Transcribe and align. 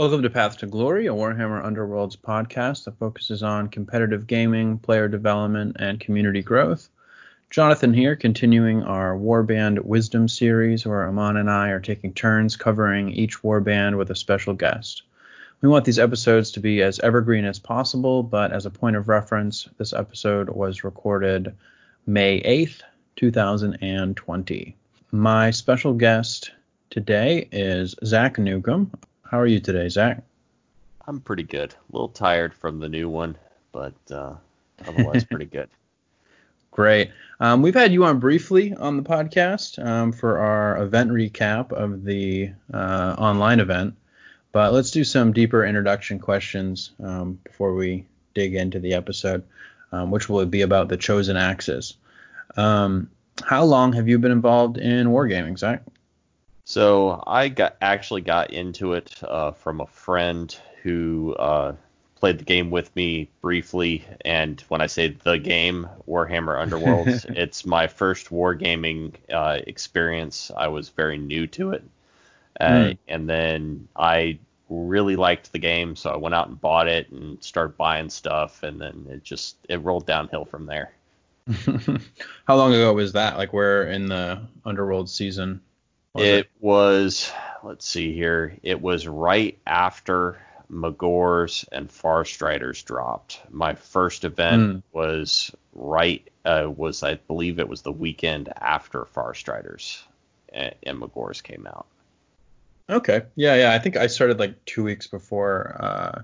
Welcome 0.00 0.22
to 0.22 0.30
Path 0.30 0.56
to 0.56 0.66
Glory, 0.66 1.08
a 1.08 1.10
Warhammer 1.10 1.62
Underworlds 1.62 2.16
podcast 2.16 2.84
that 2.84 2.98
focuses 2.98 3.42
on 3.42 3.68
competitive 3.68 4.26
gaming, 4.26 4.78
player 4.78 5.08
development, 5.08 5.76
and 5.78 6.00
community 6.00 6.42
growth. 6.42 6.88
Jonathan 7.50 7.92
here, 7.92 8.16
continuing 8.16 8.82
our 8.82 9.14
Warband 9.14 9.84
Wisdom 9.84 10.26
series, 10.26 10.86
where 10.86 11.06
Aman 11.06 11.36
and 11.36 11.50
I 11.50 11.68
are 11.68 11.80
taking 11.80 12.14
turns 12.14 12.56
covering 12.56 13.10
each 13.10 13.42
warband 13.42 13.98
with 13.98 14.10
a 14.10 14.14
special 14.14 14.54
guest. 14.54 15.02
We 15.60 15.68
want 15.68 15.84
these 15.84 15.98
episodes 15.98 16.50
to 16.52 16.60
be 16.60 16.80
as 16.80 16.98
evergreen 17.00 17.44
as 17.44 17.58
possible, 17.58 18.22
but 18.22 18.52
as 18.52 18.64
a 18.64 18.70
point 18.70 18.96
of 18.96 19.06
reference, 19.06 19.68
this 19.76 19.92
episode 19.92 20.48
was 20.48 20.82
recorded 20.82 21.54
May 22.06 22.40
8th, 22.40 22.80
2020. 23.16 24.76
My 25.12 25.50
special 25.50 25.92
guest 25.92 26.52
today 26.88 27.50
is 27.52 27.94
Zach 28.02 28.38
Newcomb. 28.38 28.90
How 29.30 29.38
are 29.38 29.46
you 29.46 29.60
today, 29.60 29.88
Zach? 29.88 30.24
I'm 31.06 31.20
pretty 31.20 31.44
good. 31.44 31.72
A 31.72 31.92
little 31.92 32.08
tired 32.08 32.52
from 32.52 32.80
the 32.80 32.88
new 32.88 33.08
one, 33.08 33.36
but 33.70 33.94
uh, 34.10 34.34
otherwise 34.84 35.22
pretty 35.22 35.44
good. 35.58 35.68
Great. 36.72 37.12
Um, 37.38 37.62
we've 37.62 37.74
had 37.74 37.92
you 37.92 38.04
on 38.04 38.18
briefly 38.18 38.74
on 38.74 38.96
the 38.96 39.04
podcast 39.04 39.78
um, 39.86 40.10
for 40.10 40.38
our 40.40 40.82
event 40.82 41.12
recap 41.12 41.70
of 41.70 42.02
the 42.02 42.50
uh, 42.74 43.14
online 43.18 43.60
event, 43.60 43.94
but 44.50 44.72
let's 44.72 44.90
do 44.90 45.04
some 45.04 45.32
deeper 45.32 45.64
introduction 45.64 46.18
questions 46.18 46.90
um, 47.00 47.38
before 47.44 47.76
we 47.76 48.04
dig 48.34 48.56
into 48.56 48.80
the 48.80 48.94
episode, 48.94 49.44
um, 49.92 50.10
which 50.10 50.28
will 50.28 50.44
be 50.44 50.62
about 50.62 50.88
the 50.88 50.96
Chosen 50.96 51.36
Axes. 51.36 51.94
Um, 52.56 53.08
how 53.44 53.62
long 53.62 53.92
have 53.92 54.08
you 54.08 54.18
been 54.18 54.32
involved 54.32 54.76
in 54.76 55.06
wargaming, 55.06 55.56
Zach? 55.56 55.84
So 56.70 57.20
I 57.26 57.48
got 57.48 57.76
actually 57.80 58.20
got 58.20 58.52
into 58.52 58.92
it 58.92 59.20
uh, 59.24 59.50
from 59.50 59.80
a 59.80 59.88
friend 59.88 60.56
who 60.84 61.34
uh, 61.34 61.74
played 62.14 62.38
the 62.38 62.44
game 62.44 62.70
with 62.70 62.94
me 62.94 63.28
briefly. 63.40 64.04
And 64.24 64.60
when 64.68 64.80
I 64.80 64.86
say 64.86 65.08
the 65.08 65.36
game, 65.36 65.88
Warhammer 66.06 66.60
Underworld, 66.60 67.08
it's 67.30 67.66
my 67.66 67.88
first 67.88 68.28
wargaming 68.28 69.14
uh, 69.32 69.58
experience. 69.66 70.52
I 70.56 70.68
was 70.68 70.90
very 70.90 71.18
new 71.18 71.48
to 71.48 71.72
it. 71.72 71.82
Mm. 72.60 72.98
And 73.08 73.28
then 73.28 73.88
I 73.96 74.38
really 74.68 75.16
liked 75.16 75.50
the 75.50 75.58
game, 75.58 75.96
so 75.96 76.10
I 76.10 76.18
went 76.18 76.36
out 76.36 76.46
and 76.46 76.60
bought 76.60 76.86
it 76.86 77.10
and 77.10 77.42
started 77.42 77.76
buying 77.78 78.10
stuff. 78.10 78.62
And 78.62 78.80
then 78.80 79.06
it 79.10 79.24
just 79.24 79.56
it 79.68 79.82
rolled 79.82 80.06
downhill 80.06 80.44
from 80.44 80.66
there. 80.66 80.92
How 82.46 82.54
long 82.54 82.72
ago 82.72 82.94
was 82.94 83.14
that? 83.14 83.38
Like 83.38 83.52
where 83.52 83.88
in 83.88 84.06
the 84.06 84.42
Underworld 84.64 85.10
season? 85.10 85.62
Was 86.14 86.24
it, 86.24 86.34
it 86.34 86.50
was 86.60 87.32
let's 87.62 87.86
see 87.86 88.12
here. 88.12 88.56
It 88.62 88.80
was 88.80 89.06
right 89.06 89.58
after 89.66 90.40
Magore's 90.70 91.64
and 91.72 91.88
Farstriders 91.88 92.84
dropped. 92.84 93.40
My 93.50 93.74
first 93.74 94.24
event 94.24 94.62
mm. 94.62 94.82
was 94.92 95.50
right 95.72 96.26
uh, 96.44 96.70
was 96.74 97.02
I 97.02 97.14
believe 97.14 97.58
it 97.58 97.68
was 97.68 97.82
the 97.82 97.92
weekend 97.92 98.52
after 98.56 99.04
Farstriders 99.04 100.02
and, 100.52 100.74
and 100.82 101.02
came 101.42 101.66
out. 101.66 101.86
Okay. 102.88 103.22
Yeah, 103.36 103.54
yeah. 103.54 103.72
I 103.72 103.78
think 103.78 103.96
I 103.96 104.08
started 104.08 104.38
like 104.38 104.64
two 104.64 104.82
weeks 104.82 105.06
before 105.06 105.76
uh, 105.80 106.22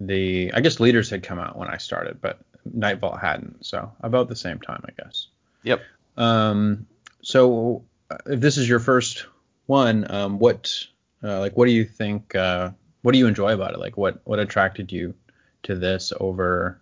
the 0.00 0.52
I 0.52 0.60
guess 0.60 0.80
leaders 0.80 1.10
had 1.10 1.22
come 1.22 1.38
out 1.38 1.56
when 1.56 1.68
I 1.68 1.76
started, 1.76 2.20
but 2.20 2.40
Nightvault 2.68 3.20
hadn't. 3.20 3.64
So 3.64 3.92
about 4.00 4.28
the 4.28 4.36
same 4.36 4.58
time, 4.58 4.84
I 4.84 5.02
guess. 5.02 5.28
Yep. 5.62 5.80
Um. 6.16 6.86
So 7.22 7.84
if 8.26 8.40
this 8.40 8.56
is 8.56 8.68
your 8.68 8.80
first 8.80 9.26
one, 9.66 10.10
um, 10.10 10.38
what 10.38 10.72
uh, 11.22 11.40
like 11.40 11.56
what 11.56 11.66
do 11.66 11.72
you 11.72 11.84
think? 11.84 12.34
Uh, 12.34 12.70
what 13.02 13.12
do 13.12 13.18
you 13.18 13.26
enjoy 13.26 13.52
about 13.52 13.74
it? 13.74 13.80
Like 13.80 13.96
what 13.96 14.20
what 14.24 14.38
attracted 14.38 14.92
you 14.92 15.14
to 15.64 15.74
this 15.74 16.12
over? 16.18 16.80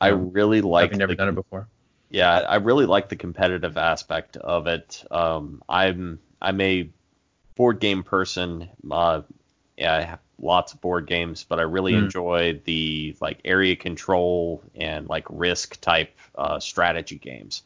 I 0.00 0.10
um, 0.10 0.32
really 0.32 0.60
like. 0.60 0.90
Having 0.90 0.98
never 0.98 1.12
the, 1.12 1.16
done 1.16 1.28
it 1.28 1.34
before. 1.34 1.68
Yeah, 2.10 2.32
I 2.32 2.56
really 2.56 2.86
like 2.86 3.08
the 3.08 3.16
competitive 3.16 3.76
aspect 3.76 4.36
of 4.36 4.66
it. 4.66 5.04
Um, 5.10 5.62
I'm 5.68 6.20
I'm 6.40 6.60
a 6.60 6.90
board 7.56 7.80
game 7.80 8.02
person. 8.02 8.68
Uh, 8.90 9.22
yeah, 9.76 9.94
I 9.94 10.00
have 10.02 10.20
lots 10.38 10.72
of 10.72 10.80
board 10.80 11.06
games, 11.06 11.44
but 11.44 11.58
I 11.58 11.62
really 11.62 11.92
mm. 11.92 12.04
enjoy 12.04 12.60
the 12.64 13.16
like 13.20 13.40
area 13.44 13.76
control 13.76 14.62
and 14.74 15.08
like 15.08 15.26
risk 15.30 15.80
type 15.80 16.18
uh, 16.34 16.60
strategy 16.60 17.18
games. 17.18 17.62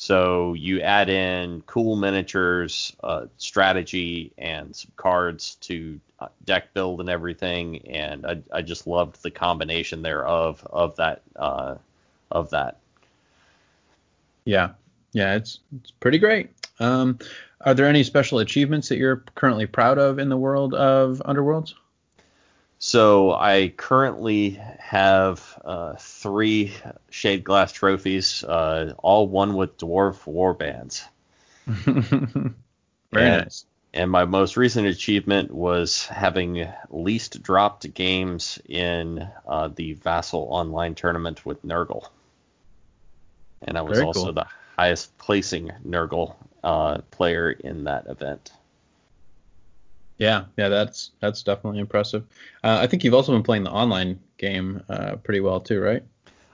So 0.00 0.54
you 0.54 0.80
add 0.80 1.10
in 1.10 1.62
cool 1.66 1.94
miniatures, 1.94 2.96
uh, 3.04 3.26
strategy, 3.36 4.32
and 4.38 4.74
some 4.74 4.90
cards 4.96 5.56
to 5.56 6.00
uh, 6.18 6.28
deck 6.46 6.72
build 6.72 7.00
and 7.00 7.10
everything, 7.10 7.86
and 7.86 8.24
I, 8.24 8.38
I 8.50 8.62
just 8.62 8.86
loved 8.86 9.22
the 9.22 9.30
combination 9.30 10.00
there 10.00 10.26
of 10.26 10.66
of 10.70 10.96
that 10.96 11.20
uh, 11.36 11.74
of 12.30 12.48
that. 12.48 12.78
Yeah, 14.46 14.70
yeah, 15.12 15.34
it's 15.34 15.58
it's 15.76 15.90
pretty 15.90 16.16
great. 16.16 16.48
Um, 16.78 17.18
are 17.60 17.74
there 17.74 17.84
any 17.84 18.02
special 18.02 18.38
achievements 18.38 18.88
that 18.88 18.96
you're 18.96 19.22
currently 19.34 19.66
proud 19.66 19.98
of 19.98 20.18
in 20.18 20.30
the 20.30 20.38
world 20.38 20.72
of 20.72 21.20
Underworlds? 21.26 21.74
So 22.82 23.34
I 23.34 23.74
currently 23.76 24.58
have 24.78 25.60
uh, 25.62 25.96
three 25.98 26.72
shade 27.10 27.44
glass 27.44 27.72
trophies, 27.72 28.42
uh, 28.42 28.94
all 28.96 29.28
one 29.28 29.52
with 29.52 29.76
dwarf 29.76 30.26
war 30.26 30.54
bands. 30.54 31.04
Very 31.66 32.54
and, 33.12 33.44
nice. 33.44 33.66
And 33.92 34.10
my 34.10 34.24
most 34.24 34.56
recent 34.56 34.86
achievement 34.86 35.50
was 35.50 36.06
having 36.06 36.66
least 36.88 37.42
dropped 37.42 37.92
games 37.92 38.58
in 38.66 39.28
uh, 39.46 39.68
the 39.68 39.92
Vassal 39.92 40.48
online 40.50 40.94
tournament 40.94 41.44
with 41.44 41.62
Nurgle. 41.62 42.08
And 43.60 43.76
I 43.76 43.82
was 43.82 43.98
Very 43.98 44.06
also 44.06 44.24
cool. 44.24 44.32
the 44.32 44.46
highest 44.78 45.18
placing 45.18 45.70
Nurgle 45.86 46.34
uh, 46.64 47.02
player 47.10 47.50
in 47.50 47.84
that 47.84 48.06
event. 48.06 48.52
Yeah, 50.20 50.44
yeah, 50.58 50.68
that's 50.68 51.12
that's 51.20 51.42
definitely 51.42 51.80
impressive. 51.80 52.26
Uh, 52.62 52.76
I 52.82 52.86
think 52.86 53.04
you've 53.04 53.14
also 53.14 53.32
been 53.32 53.42
playing 53.42 53.64
the 53.64 53.70
online 53.70 54.20
game 54.36 54.82
uh, 54.90 55.16
pretty 55.16 55.40
well 55.40 55.60
too, 55.60 55.80
right? 55.80 56.04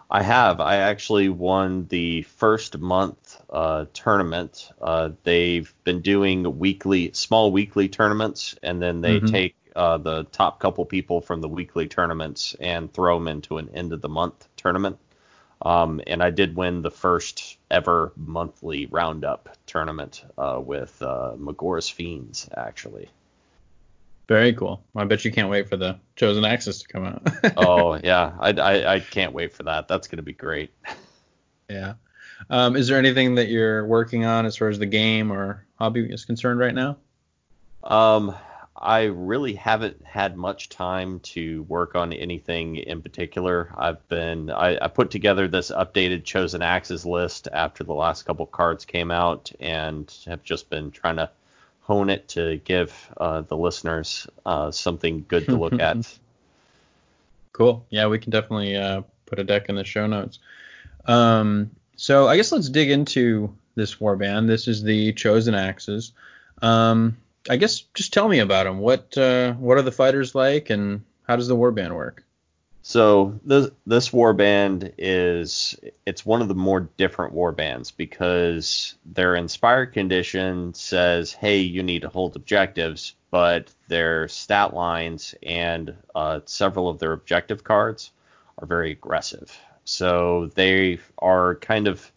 I 0.08 0.22
have. 0.22 0.60
I 0.60 0.76
actually 0.76 1.28
won 1.30 1.88
the 1.88 2.22
first 2.22 2.78
month 2.78 3.42
uh, 3.50 3.86
tournament. 3.92 4.70
Uh, 4.80 5.10
they've 5.24 5.74
been 5.82 6.00
doing 6.00 6.60
weekly, 6.60 7.10
small 7.12 7.50
weekly 7.50 7.88
tournaments, 7.88 8.54
and 8.62 8.80
then 8.80 9.00
they 9.00 9.16
mm-hmm. 9.16 9.26
take 9.26 9.56
uh, 9.74 9.98
the 9.98 10.22
top 10.30 10.60
couple 10.60 10.84
people 10.84 11.20
from 11.20 11.40
the 11.40 11.48
weekly 11.48 11.88
tournaments 11.88 12.54
and 12.60 12.94
throw 12.94 13.18
them 13.18 13.26
into 13.26 13.58
an 13.58 13.68
end 13.74 13.92
of 13.92 14.00
the 14.00 14.08
month 14.08 14.46
tournament. 14.56 14.96
Um, 15.60 16.00
and 16.06 16.22
I 16.22 16.30
did 16.30 16.54
win 16.54 16.82
the 16.82 16.92
first 16.92 17.58
ever 17.68 18.12
monthly 18.14 18.86
roundup 18.86 19.56
tournament 19.66 20.22
uh, 20.38 20.60
with 20.64 21.00
Magore's 21.00 21.88
Fiends, 21.88 22.48
actually. 22.56 23.10
Very 24.28 24.52
cool. 24.52 24.82
I 24.96 25.04
bet 25.04 25.24
you 25.24 25.30
can't 25.30 25.48
wait 25.48 25.68
for 25.68 25.76
the 25.76 25.98
Chosen 26.16 26.44
Axes 26.44 26.82
to 26.82 26.88
come 26.88 27.04
out. 27.04 27.22
oh 27.56 27.98
yeah, 28.02 28.32
I, 28.40 28.50
I, 28.50 28.94
I 28.94 29.00
can't 29.00 29.32
wait 29.32 29.52
for 29.52 29.62
that. 29.64 29.86
That's 29.88 30.08
gonna 30.08 30.22
be 30.22 30.32
great. 30.32 30.70
Yeah. 31.68 31.94
Um, 32.48 32.76
is 32.76 32.86
there 32.86 32.96
anything 32.96 33.34
that 33.34 33.48
you're 33.48 33.84
working 33.86 34.24
on 34.24 34.46
as 34.46 34.56
far 34.56 34.68
as 34.68 34.78
the 34.78 34.86
game 34.86 35.32
or 35.32 35.66
hobby 35.74 36.04
is 36.08 36.24
concerned 36.24 36.60
right 36.60 36.74
now? 36.74 36.98
Um, 37.82 38.36
I 38.76 39.04
really 39.04 39.54
haven't 39.54 40.04
had 40.04 40.36
much 40.36 40.68
time 40.68 41.20
to 41.20 41.62
work 41.64 41.94
on 41.94 42.12
anything 42.12 42.76
in 42.76 43.02
particular. 43.02 43.72
I've 43.76 44.06
been 44.08 44.50
I, 44.50 44.78
I 44.80 44.88
put 44.88 45.10
together 45.10 45.48
this 45.48 45.70
updated 45.70 46.24
Chosen 46.24 46.62
Axes 46.62 47.06
list 47.06 47.48
after 47.52 47.84
the 47.84 47.94
last 47.94 48.22
couple 48.22 48.46
cards 48.46 48.84
came 48.84 49.10
out 49.10 49.50
and 49.58 50.14
have 50.26 50.42
just 50.42 50.68
been 50.68 50.90
trying 50.90 51.16
to 51.16 51.30
hone 51.86 52.10
it 52.10 52.28
to 52.28 52.56
give 52.64 52.92
uh, 53.16 53.42
the 53.42 53.56
listeners 53.56 54.26
uh, 54.44 54.72
something 54.72 55.24
good 55.28 55.46
to 55.46 55.56
look 55.56 55.80
at. 55.80 55.96
Cool. 57.52 57.86
Yeah, 57.88 58.08
we 58.08 58.18
can 58.18 58.32
definitely 58.32 58.76
uh, 58.76 59.00
put 59.24 59.38
a 59.38 59.44
deck 59.44 59.70
in 59.70 59.76
the 59.76 59.84
show 59.84 60.06
notes. 60.06 60.40
Um, 61.06 61.70
so 61.96 62.28
I 62.28 62.36
guess 62.36 62.52
let's 62.52 62.68
dig 62.68 62.90
into 62.90 63.56
this 63.76 63.94
warband. 63.94 64.46
This 64.46 64.68
is 64.68 64.82
the 64.82 65.14
Chosen 65.14 65.54
Axes. 65.54 66.12
Um, 66.60 67.16
I 67.48 67.56
guess 67.56 67.80
just 67.94 68.12
tell 68.12 68.28
me 68.28 68.40
about 68.40 68.64
them. 68.64 68.80
What 68.80 69.16
uh, 69.16 69.54
what 69.54 69.78
are 69.78 69.82
the 69.82 69.90
fighters 69.90 70.34
like, 70.34 70.68
and 70.68 71.02
how 71.26 71.36
does 71.36 71.48
the 71.48 71.56
warband 71.56 71.94
work? 71.94 72.24
So 72.88 73.40
this 73.44 73.68
this 73.84 74.12
war 74.12 74.32
band 74.32 74.92
is 74.96 75.74
it's 76.06 76.24
one 76.24 76.40
of 76.40 76.46
the 76.46 76.54
more 76.54 76.88
different 76.96 77.34
war 77.34 77.50
bands 77.50 77.90
because 77.90 78.94
their 79.04 79.34
inspired 79.34 79.92
condition 79.92 80.72
says, 80.72 81.32
hey, 81.32 81.58
you 81.58 81.82
need 81.82 82.02
to 82.02 82.08
hold 82.08 82.36
objectives, 82.36 83.16
but 83.32 83.74
their 83.88 84.28
stat 84.28 84.72
lines 84.72 85.34
and 85.42 85.96
uh, 86.14 86.42
several 86.44 86.88
of 86.88 87.00
their 87.00 87.10
objective 87.10 87.64
cards 87.64 88.12
are 88.58 88.68
very 88.68 88.92
aggressive. 88.92 89.58
So 89.82 90.52
they 90.54 91.00
are 91.18 91.56
kind 91.56 91.88
of 91.88 92.12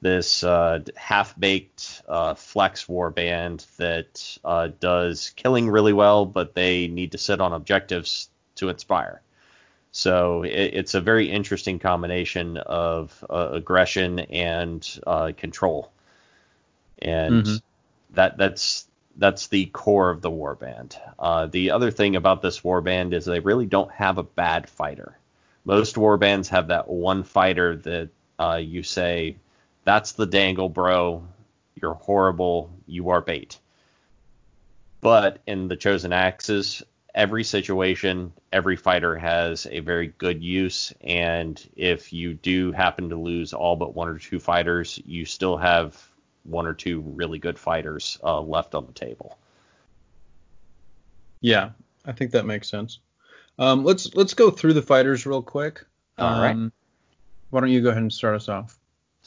this 0.00 0.42
uh, 0.42 0.80
half-baked 0.96 2.02
uh, 2.08 2.34
flex 2.34 2.86
warband 2.86 3.64
that 3.76 4.36
uh, 4.44 4.70
does 4.80 5.30
killing 5.36 5.70
really 5.70 5.92
well, 5.92 6.26
but 6.26 6.54
they 6.54 6.88
need 6.88 7.12
to 7.12 7.18
sit 7.18 7.40
on 7.40 7.52
objectives 7.52 8.30
to 8.56 8.68
inspire. 8.68 9.22
So 9.98 10.44
it, 10.44 10.50
it's 10.74 10.94
a 10.94 11.00
very 11.00 11.28
interesting 11.28 11.80
combination 11.80 12.56
of 12.56 13.24
uh, 13.28 13.48
aggression 13.50 14.20
and 14.20 14.88
uh, 15.04 15.32
control, 15.36 15.90
and 17.02 17.42
mm-hmm. 17.42 17.56
that 18.14 18.38
that's 18.38 18.86
that's 19.16 19.48
the 19.48 19.66
core 19.66 20.10
of 20.10 20.22
the 20.22 20.30
warband. 20.30 20.96
Uh, 21.18 21.46
the 21.46 21.72
other 21.72 21.90
thing 21.90 22.14
about 22.14 22.42
this 22.42 22.60
warband 22.60 23.12
is 23.12 23.24
they 23.24 23.40
really 23.40 23.66
don't 23.66 23.90
have 23.90 24.18
a 24.18 24.22
bad 24.22 24.70
fighter. 24.70 25.18
Most 25.64 25.96
warbands 25.96 26.46
have 26.50 26.68
that 26.68 26.86
one 26.86 27.24
fighter 27.24 27.74
that 27.78 28.10
uh, 28.38 28.60
you 28.62 28.84
say, 28.84 29.34
"That's 29.82 30.12
the 30.12 30.26
dangle, 30.26 30.68
bro. 30.68 31.26
You're 31.74 31.94
horrible. 31.94 32.70
You 32.86 33.08
are 33.08 33.20
bait." 33.20 33.58
But 35.00 35.40
in 35.44 35.66
the 35.66 35.76
chosen 35.76 36.12
axes, 36.12 36.84
every 37.18 37.42
situation, 37.42 38.32
every 38.52 38.76
fighter 38.76 39.18
has 39.18 39.66
a 39.72 39.80
very 39.80 40.06
good 40.18 40.40
use, 40.40 40.94
and 41.00 41.68
if 41.76 42.12
you 42.12 42.32
do 42.32 42.70
happen 42.70 43.08
to 43.08 43.16
lose 43.16 43.52
all 43.52 43.74
but 43.74 43.92
one 43.92 44.08
or 44.08 44.18
two 44.18 44.38
fighters, 44.38 45.00
you 45.04 45.24
still 45.24 45.56
have 45.56 46.00
one 46.44 46.64
or 46.64 46.72
two 46.72 47.00
really 47.00 47.40
good 47.40 47.58
fighters 47.58 48.18
uh, 48.22 48.40
left 48.40 48.76
on 48.76 48.86
the 48.86 48.92
table. 48.92 49.36
Yeah, 51.40 51.70
I 52.06 52.12
think 52.12 52.30
that 52.30 52.46
makes 52.46 52.68
sense. 52.68 53.00
Um, 53.58 53.84
let's 53.84 54.14
let's 54.14 54.34
go 54.34 54.48
through 54.52 54.74
the 54.74 54.82
fighters 54.82 55.26
real 55.26 55.42
quick. 55.42 55.84
All 56.18 56.34
um, 56.34 56.40
right. 56.40 56.72
Why 57.50 57.60
don't 57.60 57.70
you 57.70 57.82
go 57.82 57.88
ahead 57.88 58.02
and 58.02 58.12
start 58.12 58.36
us 58.36 58.48
off? 58.48 58.78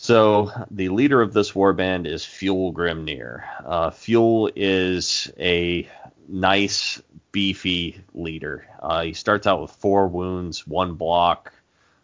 So 0.02 0.52
the 0.72 0.90
leader 0.90 1.22
of 1.22 1.32
this 1.32 1.52
warband 1.52 2.08
is 2.08 2.24
Fjul-Grimnir. 2.24 3.44
Uh, 3.64 3.92
Fjul 3.92 4.52
is 4.56 5.32
a 5.40 5.88
nice, 6.28 7.00
beefy 7.32 8.02
leader. 8.16 8.68
Uh, 8.82 9.04
he 9.04 9.14
starts 9.14 9.46
out 9.46 9.62
with 9.62 9.70
four 9.70 10.08
wounds, 10.08 10.66
one 10.66 10.96
block, 10.96 11.54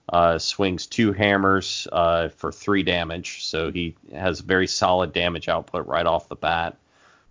uh, 0.10 0.38
swings 0.38 0.86
two 0.86 1.12
hammers 1.12 1.88
uh, 1.92 2.30
for 2.30 2.52
three 2.52 2.84
damage, 2.84 3.44
so 3.44 3.72
he 3.72 3.96
has 4.14 4.42
very 4.42 4.68
solid 4.68 5.12
damage 5.12 5.50
output 5.50 5.88
right 5.88 6.06
off 6.06 6.30
the 6.30 6.36
bat. 6.36 6.78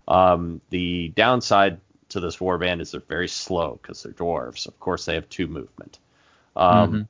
Um, 0.09 0.61
the 0.71 1.13
downside 1.15 1.79
to 2.09 2.19
this 2.19 2.39
warband 2.39 2.81
is 2.81 2.91
they're 2.91 3.01
very 3.07 3.29
slow 3.29 3.79
because 3.81 4.03
they're 4.03 4.13
dwarves. 4.13 4.67
Of 4.67 4.81
course, 4.81 5.05
they 5.05 5.15
have 5.15 5.29
two 5.29 5.47
movement. 5.47 6.01
Um, 6.57 6.93
mm-hmm. 6.93 7.03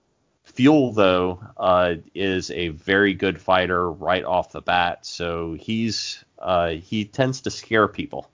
Fjul, 0.56 0.94
though, 0.94 1.40
uh, 1.56 1.96
is 2.14 2.50
a 2.50 2.68
very 2.68 3.12
good 3.12 3.40
fighter 3.40 3.90
right 3.90 4.24
off 4.24 4.52
the 4.52 4.62
bat, 4.62 5.04
so 5.04 5.52
he's 5.52 6.24
uh, 6.38 6.70
he 6.70 7.04
tends 7.04 7.42
to 7.42 7.50
scare 7.50 7.88
people. 7.88 8.30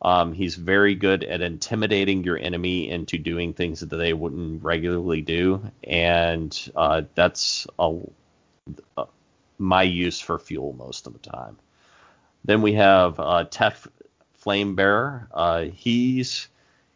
Um, 0.00 0.32
he's 0.32 0.54
very 0.54 0.94
good 0.94 1.24
at 1.24 1.40
intimidating 1.40 2.22
your 2.22 2.38
enemy 2.38 2.90
into 2.90 3.18
doing 3.18 3.54
things 3.54 3.80
that 3.80 3.96
they 3.96 4.12
wouldn't 4.12 4.62
regularly 4.62 5.20
do, 5.22 5.68
and 5.82 6.56
uh, 6.76 7.02
that's 7.14 7.66
a, 7.78 7.96
a, 8.96 9.06
my 9.58 9.82
use 9.82 10.20
for 10.20 10.38
Fjul 10.38 10.76
most 10.76 11.06
of 11.06 11.12
the 11.12 11.18
time. 11.30 11.56
Then 12.44 12.62
we 12.62 12.74
have 12.74 13.18
uh, 13.18 13.46
Tef 13.50 13.88
Flame 14.34 14.76
Bearer. 14.76 15.28
Uh, 15.32 15.62
he's 15.64 16.46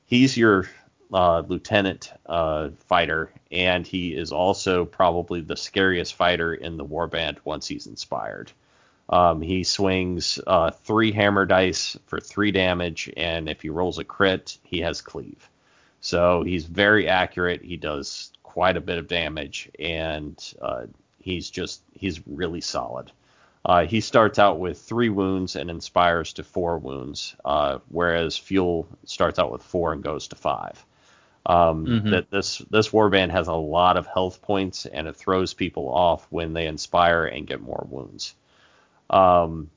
he's 0.06 0.36
your 0.36 0.68
uh, 1.12 1.42
lieutenant 1.46 2.12
uh, 2.26 2.68
fighter, 2.86 3.30
and 3.50 3.86
he 3.86 4.14
is 4.14 4.32
also 4.32 4.84
probably 4.84 5.40
the 5.40 5.56
scariest 5.56 6.14
fighter 6.14 6.54
in 6.54 6.76
the 6.76 6.84
warband 6.84 7.38
once 7.44 7.66
he's 7.66 7.86
inspired. 7.86 8.52
Um, 9.10 9.40
he 9.40 9.64
swings 9.64 10.38
uh, 10.46 10.70
three 10.70 11.12
hammer 11.12 11.46
dice 11.46 11.96
for 12.06 12.20
three 12.20 12.52
damage, 12.52 13.10
and 13.16 13.48
if 13.48 13.62
he 13.62 13.70
rolls 13.70 13.98
a 13.98 14.04
crit, 14.04 14.58
he 14.62 14.80
has 14.80 15.00
cleave. 15.00 15.48
So 16.00 16.42
he's 16.42 16.66
very 16.66 17.08
accurate. 17.08 17.62
He 17.62 17.76
does 17.76 18.32
quite 18.42 18.76
a 18.76 18.82
bit 18.82 18.98
of 18.98 19.08
damage, 19.08 19.70
and 19.78 20.36
uh, 20.60 20.86
he's 21.18 21.50
just 21.50 21.82
he's 21.94 22.26
really 22.26 22.60
solid. 22.60 23.10
Uh, 23.64 23.84
he 23.84 24.00
starts 24.00 24.38
out 24.38 24.58
with 24.58 24.80
three 24.80 25.08
wounds 25.08 25.56
and 25.56 25.68
inspires 25.70 26.32
to 26.34 26.44
four 26.44 26.78
wounds, 26.78 27.34
uh, 27.44 27.78
whereas 27.88 28.36
Fjul 28.36 28.86
starts 29.04 29.38
out 29.38 29.50
with 29.50 29.62
four 29.62 29.92
and 29.92 30.02
goes 30.02 30.28
to 30.28 30.36
five. 30.36 30.84
Um, 31.48 31.86
mm-hmm. 31.86 32.10
That 32.10 32.30
this 32.30 32.58
this 32.70 32.90
warband 32.90 33.30
has 33.30 33.48
a 33.48 33.54
lot 33.54 33.96
of 33.96 34.06
health 34.06 34.42
points, 34.42 34.84
and 34.84 35.08
it 35.08 35.16
throws 35.16 35.54
people 35.54 35.88
off 35.88 36.26
when 36.28 36.52
they 36.52 36.66
inspire 36.66 37.24
and 37.24 37.46
get 37.46 37.62
more 37.62 37.86
wounds. 37.88 38.34
Um, 39.08 39.70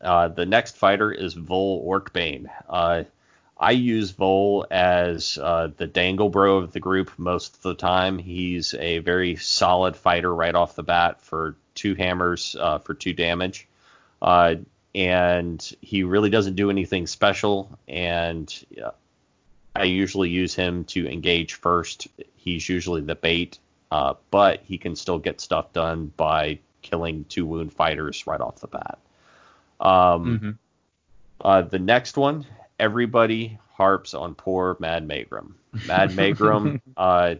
uh, 0.00 0.28
the 0.28 0.46
next 0.46 0.76
fighter 0.76 1.12
is 1.12 1.34
Vol 1.34 1.86
Orrukbane. 1.88 2.48
Uh, 2.68 3.04
I 3.56 3.72
use 3.72 4.10
Vol 4.12 4.66
as 4.70 5.38
uh, 5.40 5.70
the 5.76 5.86
dangle 5.86 6.28
bro 6.28 6.58
of 6.58 6.72
the 6.72 6.80
group 6.80 7.10
most 7.18 7.56
of 7.56 7.62
the 7.62 7.74
time. 7.74 8.18
He's 8.18 8.74
a 8.74 8.98
very 8.98 9.36
solid 9.36 9.96
fighter 9.96 10.32
right 10.32 10.54
off 10.54 10.76
the 10.76 10.84
bat 10.84 11.22
for 11.22 11.56
two 11.74 11.94
hammers 11.94 12.54
uh, 12.58 12.78
for 12.78 12.94
two 12.94 13.12
damage. 13.12 13.66
Uh, 14.22 14.56
and 14.94 15.76
he 15.80 16.04
really 16.04 16.30
doesn't 16.30 16.54
do 16.54 16.70
anything 16.70 17.06
special. 17.06 17.76
And 17.88 18.52
I 19.78 19.84
usually 19.84 20.30
use 20.30 20.54
him 20.54 20.84
to 20.86 21.08
engage 21.08 21.54
first. 21.54 22.08
He's 22.36 22.68
usually 22.68 23.00
the 23.00 23.14
bait, 23.14 23.58
uh, 23.90 24.14
but 24.30 24.62
he 24.64 24.78
can 24.78 24.96
still 24.96 25.18
get 25.18 25.40
stuff 25.40 25.72
done 25.72 26.12
by 26.16 26.58
killing 26.82 27.24
two 27.28 27.46
wound 27.46 27.72
fighters 27.72 28.26
right 28.26 28.40
off 28.40 28.60
the 28.60 28.66
bat. 28.68 28.98
Um, 29.80 29.90
mm-hmm. 30.26 30.50
uh, 31.40 31.62
the 31.62 31.78
next 31.78 32.16
one, 32.16 32.46
everybody 32.78 33.58
harps 33.72 34.14
on 34.14 34.34
poor 34.34 34.76
Mad 34.80 35.08
Maegrim. 35.08 35.52
Mad 35.86 36.10
Maegrim, 36.10 36.80
uh, 36.96 37.36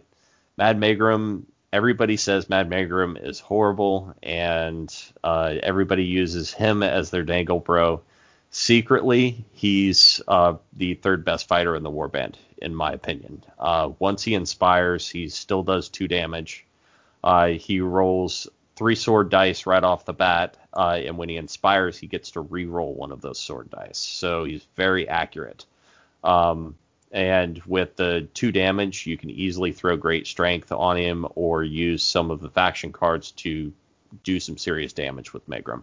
Mad 0.57 0.79
Maegrim. 0.79 1.43
Everybody 1.73 2.17
says 2.17 2.49
Mad 2.49 2.71
Maegrim 2.71 3.23
is 3.23 3.41
horrible, 3.41 4.15
and 4.23 4.95
uh, 5.23 5.55
everybody 5.63 6.05
uses 6.05 6.53
him 6.53 6.83
as 6.83 7.11
their 7.11 7.25
dangle 7.25 7.61
bro. 7.61 8.01
Secretly, 8.51 9.45
he's 9.53 10.21
uh, 10.27 10.55
the 10.73 10.95
third 10.95 11.25
best 11.25 11.49
fighter 11.49 11.77
in 11.77 11.83
the 11.83 11.91
warband, 11.91 12.37
in 12.57 12.75
my 12.75 12.93
opinion. 12.93 13.45
Uh, 13.59 13.91
once 13.99 14.23
he 14.23 14.35
inspires, 14.35 15.09
he 15.09 15.29
still 15.29 15.63
does 15.63 15.89
two 15.89 16.09
damage. 16.09 16.65
Uh, 17.23 17.49
he 17.49 17.81
rolls 17.81 18.49
three 18.75 18.95
sword 18.95 19.29
dice 19.29 19.67
right 19.67 19.85
off 19.85 20.07
the 20.07 20.15
bat, 20.15 20.57
uh, 20.73 20.99
and 21.05 21.19
when 21.19 21.29
he 21.29 21.37
inspires, 21.37 21.99
he 21.99 22.07
gets 22.07 22.31
to 22.31 22.41
re-roll 22.41 22.95
one 22.95 23.13
of 23.13 23.21
those 23.21 23.39
sword 23.39 23.69
dice. 23.71 23.99
So 23.99 24.45
he's 24.45 24.67
very 24.77 25.09
accurate. 25.09 25.67
Um, 26.25 26.77
and 27.13 27.61
with 27.67 27.97
the 27.97 28.29
two 28.35 28.53
damage, 28.53 29.07
you 29.07 29.19
can 29.19 29.31
easily 29.31 29.73
throw 29.73 29.97
great 29.97 30.27
strength 30.27 30.73
on 30.73 30.97
him, 30.97 31.27
or 31.35 31.63
use 31.65 32.03
some 32.03 32.31
of 32.31 32.41
the 32.41 32.51
faction 32.51 32.93
cards 32.93 33.33
to 33.33 33.73
do 34.25 34.41
some 34.41 34.57
serious 34.57 34.93
damage 34.95 35.35
with 35.35 35.47
Maegrim 35.49 35.83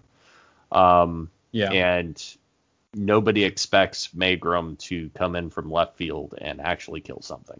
Um, 0.71 1.29
yeah. 1.51 1.71
And 1.71 2.37
nobody 2.95 3.43
expects 3.43 4.09
Maegrim 4.15 4.77
to 4.79 5.09
come 5.15 5.35
in 5.35 5.49
from 5.49 5.71
left 5.71 5.97
field 5.97 6.33
and 6.39 6.61
actually 6.61 7.01
kill 7.01 7.21
something. 7.21 7.59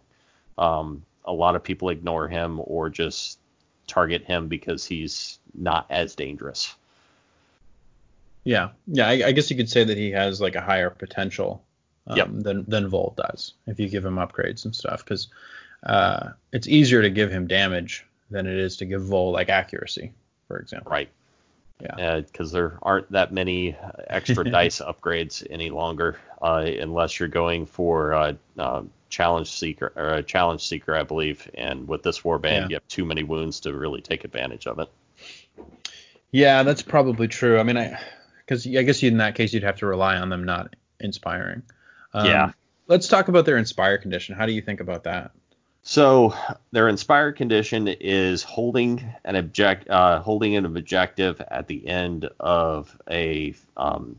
Um, 0.58 1.04
a 1.26 1.34
lot 1.34 1.56
of 1.56 1.64
people 1.64 1.90
ignore 1.90 2.28
him 2.28 2.62
or 2.64 2.90
just 2.90 3.38
target 3.88 4.24
him 4.24 4.48
because 4.48 4.86
he's 4.86 5.40
not 5.54 5.86
as 5.90 6.16
dangerous. 6.16 6.74
Yeah, 8.44 8.70
yeah. 8.88 9.08
I, 9.08 9.28
I 9.28 9.32
guess 9.32 9.50
you 9.50 9.58
could 9.58 9.70
say 9.70 9.84
that 9.84 9.98
he 9.98 10.12
has 10.12 10.40
like 10.40 10.56
a 10.56 10.62
higher 10.62 10.90
potential 10.90 11.64
um, 12.08 12.18
yep. 12.18 12.28
than 12.32 12.64
than 12.68 12.88
Vol 12.88 13.16
does 13.18 13.54
if 13.68 13.80
you 13.80 13.90
give 13.90 14.06
him 14.06 14.16
upgrades 14.16 14.66
and 14.66 14.76
stuff, 14.76 15.04
because 15.04 15.28
uh, 15.84 16.30
it's 16.54 16.68
easier 16.68 17.02
to 17.02 17.10
give 17.10 17.32
him 17.32 17.48
damage 17.48 18.06
than 18.30 18.46
it 18.46 18.58
is 18.58 18.78
to 18.78 18.86
give 18.86 19.04
Vol 19.04 19.32
like 19.32 19.50
accuracy, 19.50 20.14
for 20.48 20.58
example. 20.60 20.92
Right. 20.92 21.10
Yeah. 21.82 22.22
Because 22.22 22.54
uh, 22.54 22.58
there 22.58 22.80
aren't 22.82 23.12
that 23.12 23.34
many 23.34 23.76
extra 24.08 24.44
dice 24.50 24.80
upgrades 24.80 25.46
any 25.50 25.70
longer, 25.70 26.18
uh, 26.42 26.66
unless 26.66 27.20
you're 27.20 27.30
going 27.30 27.66
for 27.66 28.14
uh, 28.14 28.34
uh 28.58 28.84
challenge 29.10 29.52
seeker 29.52 29.94
or 29.96 30.10
a 30.16 30.24
challenge 30.24 30.68
seeker, 30.68 30.96
I 30.96 31.04
believe. 31.04 31.50
And 31.54 31.88
with 31.88 32.04
this 32.04 32.22
warband, 32.22 32.62
yeah. 32.62 32.68
you 32.70 32.76
have 32.76 32.88
too 32.88 33.06
many 33.06 33.24
wounds 33.24 33.62
to 33.62 33.74
really 33.74 34.02
take 34.02 34.24
advantage 34.24 34.68
of 34.68 34.80
it. 34.80 34.90
Yeah, 36.32 36.64
that's 36.64 36.82
probably 36.82 37.28
true. 37.28 37.60
I 37.60 37.64
mean, 37.64 37.78
I 37.78 38.00
because 38.46 38.68
I 38.68 38.84
guess 38.84 39.02
in 39.04 39.18
that 39.18 39.36
case 39.36 39.54
you'd 39.54 39.64
have 39.64 39.78
to 39.78 39.86
rely 39.86 40.18
on 40.18 40.30
them 40.30 40.44
not 40.44 40.76
inspiring. 41.00 41.64
Um, 42.14 42.26
yeah. 42.26 42.52
Let's 42.88 43.08
talk 43.08 43.30
about 43.30 43.46
their 43.46 43.58
inspire 43.58 43.98
condition. 43.98 44.36
How 44.36 44.46
do 44.46 44.52
you 44.52 44.62
think 44.62 44.80
about 44.80 45.06
that? 45.06 45.32
So 45.88 46.34
their 46.72 46.90
inspired 46.90 47.36
condition 47.36 47.88
is 47.88 48.42
holding 48.42 49.06
an 49.24 49.36
object, 49.36 49.88
uh, 49.88 50.20
holding 50.20 50.56
an 50.56 50.66
objective 50.66 51.40
at 51.40 51.68
the 51.68 51.88
end 51.88 52.28
of 52.40 53.00
a 53.10 53.54
um, 53.78 54.16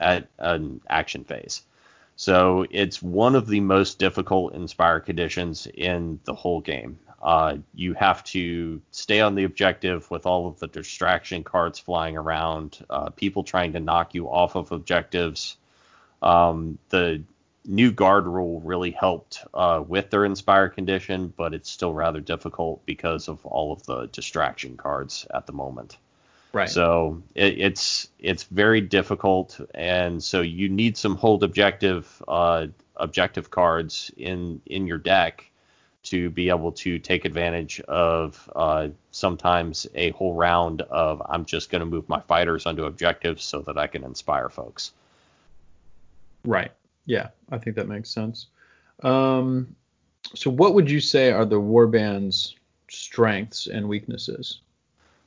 at 0.00 0.26
an 0.38 0.80
action 0.90 1.22
phase. 1.22 1.62
So 2.16 2.66
it's 2.68 3.00
one 3.00 3.36
of 3.36 3.46
the 3.46 3.60
most 3.60 4.00
difficult 4.00 4.54
Inspire 4.54 4.98
conditions 4.98 5.68
in 5.72 6.18
the 6.24 6.34
whole 6.34 6.60
game. 6.60 6.98
Uh, 7.22 7.58
you 7.76 7.94
have 7.94 8.24
to 8.24 8.82
stay 8.90 9.20
on 9.20 9.36
the 9.36 9.44
objective 9.44 10.10
with 10.10 10.26
all 10.26 10.48
of 10.48 10.58
the 10.58 10.66
distraction 10.66 11.44
cards 11.44 11.78
flying 11.78 12.16
around, 12.16 12.84
uh, 12.90 13.10
people 13.10 13.44
trying 13.44 13.72
to 13.74 13.80
knock 13.80 14.14
you 14.14 14.28
off 14.28 14.56
of 14.56 14.72
objectives. 14.72 15.56
Um, 16.22 16.78
the 16.88 17.22
new 17.64 17.92
guard 17.92 18.26
rule 18.26 18.60
really 18.60 18.90
helped 18.90 19.44
uh, 19.54 19.82
with 19.86 20.10
their 20.10 20.24
inspire 20.24 20.68
condition, 20.68 21.32
but 21.36 21.54
it's 21.54 21.70
still 21.70 21.92
rather 21.92 22.20
difficult 22.20 22.84
because 22.86 23.28
of 23.28 23.44
all 23.46 23.72
of 23.72 23.84
the 23.84 24.06
distraction 24.06 24.76
cards 24.76 25.26
at 25.32 25.46
the 25.46 25.52
moment. 25.52 25.96
Right. 26.52 26.68
So 26.68 27.22
it, 27.34 27.58
it's 27.58 28.08
it's 28.18 28.42
very 28.42 28.80
difficult, 28.80 29.58
and 29.74 30.22
so 30.22 30.42
you 30.42 30.68
need 30.68 30.96
some 30.96 31.16
hold 31.16 31.44
objective 31.44 32.22
uh, 32.28 32.66
objective 32.96 33.50
cards 33.50 34.10
in 34.16 34.60
in 34.66 34.86
your 34.86 34.98
deck 34.98 35.48
to 36.04 36.30
be 36.30 36.48
able 36.48 36.72
to 36.72 36.98
take 36.98 37.24
advantage 37.24 37.80
of 37.82 38.50
uh, 38.56 38.88
sometimes 39.12 39.86
a 39.94 40.10
whole 40.10 40.34
round 40.34 40.82
of 40.82 41.22
I'm 41.26 41.44
just 41.44 41.70
going 41.70 41.80
to 41.80 41.86
move 41.86 42.08
my 42.08 42.20
fighters 42.20 42.66
onto 42.66 42.84
objectives 42.84 43.44
so 43.44 43.60
that 43.62 43.78
I 43.78 43.86
can 43.86 44.04
inspire 44.04 44.48
folks. 44.48 44.92
Right. 46.44 46.72
Yeah, 47.06 47.28
I 47.50 47.58
think 47.58 47.76
that 47.76 47.88
makes 47.88 48.10
sense. 48.10 48.46
Um, 49.02 49.74
so, 50.34 50.50
what 50.50 50.74
would 50.74 50.90
you 50.90 51.00
say 51.00 51.32
are 51.32 51.44
the 51.44 51.60
warband's 51.60 52.54
strengths 52.88 53.66
and 53.66 53.88
weaknesses? 53.88 54.60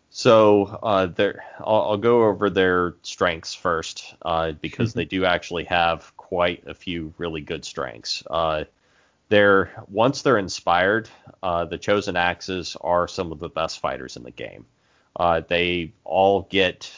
So, 0.10 0.80
uh, 0.82 1.08
there, 1.08 1.44
I'll, 1.60 1.82
I'll, 1.82 1.98
go 1.98 2.24
over 2.24 2.50
their 2.50 2.96
strengths 3.02 3.54
first 3.54 4.16
uh, 4.22 4.54
because 4.54 4.92
mm-hmm. 4.92 5.00
they 5.00 5.06
do 5.06 5.26
actually 5.26 5.66
have 5.66 6.16
quite 6.16 6.66
a 6.68 6.74
few 6.74 7.14
really 7.18 7.42
good 7.42 7.66
strengths. 7.66 8.24
Uh, 8.30 8.64
they're 9.28 9.72
once 9.90 10.22
they're 10.22 10.38
inspired, 10.38 11.10
uh, 11.44 11.66
the 11.66 11.78
chosen 11.78 12.16
axes 12.16 12.78
are 12.80 13.08
some 13.08 13.32
of 13.32 13.40
the 13.40 13.50
best 13.50 13.80
fighters 13.80 14.16
in 14.16 14.24
the 14.24 14.32
game. 14.32 14.66
Uh, 15.16 15.42
they 15.48 15.92
all 16.04 16.44
get 16.44 16.92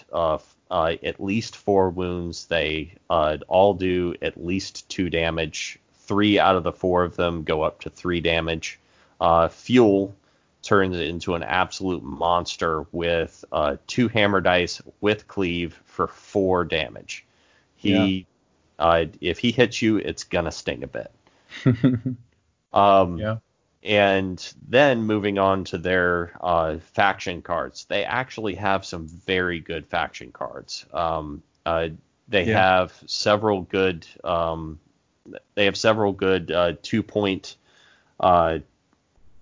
uh, 0.69 0.95
at 1.03 1.23
least 1.23 1.55
four 1.55 1.89
wounds. 1.89 2.45
They 2.45 2.95
uh, 3.09 3.37
all 3.47 3.73
do 3.73 4.15
at 4.21 4.43
least 4.43 4.89
two 4.89 5.09
damage. 5.09 5.79
Three 6.05 6.39
out 6.39 6.55
of 6.55 6.63
the 6.63 6.71
four 6.71 7.03
of 7.03 7.15
them 7.15 7.43
go 7.43 7.61
up 7.63 7.81
to 7.81 7.89
three 7.89 8.21
damage. 8.21 8.79
Uh, 9.19 9.47
Fjul 9.47 10.13
turns 10.61 10.97
into 10.97 11.35
an 11.35 11.43
absolute 11.43 12.03
monster 12.03 12.85
with 12.91 13.43
uh, 13.51 13.77
two 13.87 14.07
hammer 14.07 14.41
dice 14.41 14.81
with 15.01 15.27
cleave 15.27 15.79
for 15.85 16.07
four 16.07 16.65
damage. 16.65 17.25
He, 17.75 18.25
yeah. 18.77 18.85
Uh, 18.85 19.05
if 19.21 19.39
he 19.39 19.51
hits 19.51 19.81
you, 19.81 19.97
it's 19.97 20.23
gonna 20.23 20.51
sting 20.51 20.83
a 20.83 20.87
bit. 20.87 21.11
um, 22.73 23.17
yeah. 23.17 23.37
And 23.83 24.53
then 24.67 25.03
moving 25.03 25.37
on 25.37 25.63
to 25.65 25.77
their 25.77 26.31
uh, 26.41 26.77
faction 26.93 27.41
cards, 27.41 27.85
they 27.85 28.03
actually 28.03 28.55
have 28.55 28.85
some 28.85 29.07
very 29.07 29.59
good 29.59 29.87
faction 29.87 30.31
cards. 30.31 30.85
Um, 30.93 31.43
uh, 31.65 31.89
they 32.27 32.45
yeah. 32.45 32.79
have 32.79 32.93
several 33.05 33.61
good. 33.61 34.05
Um, 34.23 34.79
they 35.55 35.65
have 35.65 35.77
several 35.77 36.11
good 36.11 36.51
uh, 36.51 36.73
two 36.81 37.03
point 37.03 37.55
uh, 38.19 38.59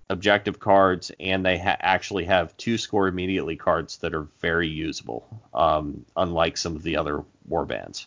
objective 0.10 0.60
cards, 0.60 1.12
and 1.20 1.46
they 1.46 1.58
ha- 1.58 1.78
actually 1.80 2.26
have 2.26 2.56
two 2.58 2.78
score 2.78 3.08
immediately 3.08 3.56
cards 3.56 3.98
that 3.98 4.14
are 4.14 4.28
very 4.42 4.68
usable, 4.68 5.28
um, 5.54 6.06
unlike 6.16 6.58
some 6.58 6.76
of 6.76 6.84
the 6.84 6.98
other 6.98 7.24
warbands. 7.50 8.06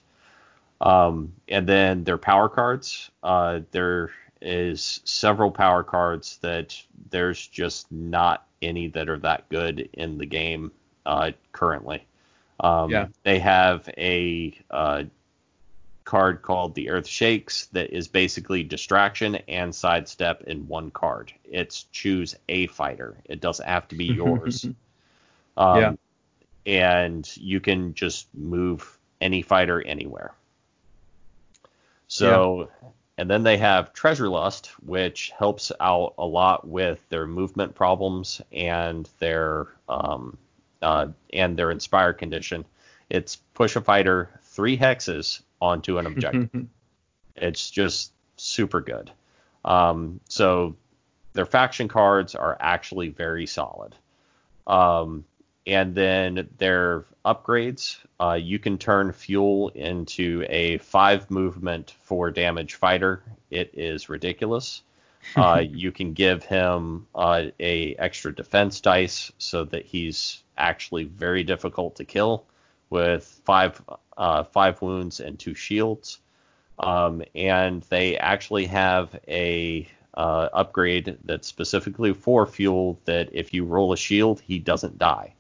Um, 0.81 1.33
and 1.49 1.67
then 1.67 2.05
their 2.05 2.19
power 2.19 2.49
cards, 2.49 3.11
uh, 3.23 3.61
they're 3.73 4.11
is 4.41 5.01
several 5.05 5.51
power 5.51 5.83
cards 5.83 6.39
that 6.43 6.81
there's 7.11 7.47
just 7.47 7.91
not 7.91 8.47
any 8.63 8.89
that 8.89 9.09
are 9.09 9.19
that 9.19 9.49
good 9.49 9.89
in 9.93 10.19
the 10.19 10.27
game 10.27 10.73
uh, 11.07 11.33
currently. 11.53 12.05
Um, 12.61 12.91
yeah. 12.91 13.09
They 13.23 13.39
have 13.39 13.89
a 13.97 14.59
uh, 14.71 15.05
card 16.05 16.43
called 16.43 16.75
the 16.75 16.91
Earth 16.91 17.07
Shakes 17.07 17.67
that 17.67 17.91
is 17.95 18.09
basically 18.09 18.63
distraction 18.63 19.37
and 19.47 19.75
sidestep 19.75 20.43
in 20.45 20.67
one 20.67 20.91
card. 20.91 21.33
It's 21.45 21.85
choose 21.93 22.35
a 22.49 22.67
fighter. 22.69 23.17
It 23.25 23.41
doesn't 23.41 23.67
have 23.67 23.89
to 23.89 23.97
be 23.97 24.07
yours. 24.15 24.65
um, 25.57 25.81
yeah. 25.81 25.93
And 26.67 27.37
you 27.37 27.61
can 27.61 27.95
just 27.95 28.27
move 28.35 28.99
any 29.21 29.43
fighter 29.43 29.81
anywhere. 29.81 30.33
So 32.09 32.71
yeah. 32.83 32.89
And 33.19 33.29
then 33.29 33.43
they 33.43 33.57
have 33.57 33.93
Treasure 33.93 34.29
Lust, 34.29 34.69
which 34.87 35.33
helps 35.37 35.73
out 35.81 36.15
a 36.19 36.25
lot 36.25 36.67
with 36.67 37.07
their 37.09 37.27
movement 37.27 37.75
problems 37.75 38.41
and 38.53 39.11
their 39.19 39.67
um, 39.89 40.39
uh, 40.81 41.09
and 41.33 41.57
their 41.59 41.73
Inspire 41.73 42.13
condition. 42.13 42.65
It's 43.11 43.37
push 43.55 43.75
a 43.75 43.81
fighter 43.81 44.31
three 44.45 44.79
hexes 44.79 45.43
onto 45.61 45.99
an 45.99 46.07
objective. 46.07 46.67
it's 47.37 47.71
just 47.71 48.13
super 48.37 48.81
good. 48.81 49.11
Um, 49.65 50.21
so 50.29 50.77
their 51.33 51.47
faction 51.47 51.89
cards 51.89 52.37
are 52.37 52.57
actually 52.61 53.09
very 53.09 53.47
solid. 53.47 53.97
Um, 54.69 55.25
and 55.69 55.95
then 55.95 56.49
their 56.57 57.05
upgrades, 57.27 57.99
uh, 58.19 58.39
you 58.41 58.59
can 58.59 58.79
turn 58.79 59.13
Fjul 59.13 59.71
into 59.77 60.47
a 60.49 60.79
five 60.79 61.31
movement 61.31 61.95
four 62.01 62.31
damage 62.31 62.75
fighter. 62.75 63.23
It 63.51 63.71
is 63.75 64.09
ridiculous. 64.09 64.83
Uh, 65.37 65.63
you 65.69 65.93
can 65.93 66.15
give 66.15 66.43
him 66.45 67.07
uh, 67.15 67.47
a 67.61 67.95
extra 67.97 68.35
defense 68.35 68.81
dice 68.81 69.31
so 69.37 69.65
that 69.65 69.85
he's 69.85 70.43
actually 70.57 71.05
very 71.05 71.45
difficult 71.45 71.97
to 71.97 72.05
kill 72.05 72.47
with 72.89 73.25
five 73.45 73.83
uh, 74.17 74.45
five 74.45 74.81
wounds 74.81 75.21
and 75.21 75.39
two 75.39 75.55
shields. 75.55 76.21
Um, 76.79 77.23
and 77.35 77.83
they 77.91 78.17
actually 78.17 78.67
have 78.67 79.21
a 79.27 79.87
uh, 80.15 80.49
upgrade 80.53 81.19
that's 81.25 81.49
specifically 81.49 82.15
for 82.15 82.47
Fjul 82.47 82.97
that 83.05 83.29
if 83.33 83.53
you 83.53 83.65
roll 83.67 83.93
a 83.93 83.99
shield, 83.99 84.41
he 84.41 84.59
doesn't 84.59 84.99
die. 84.99 85.35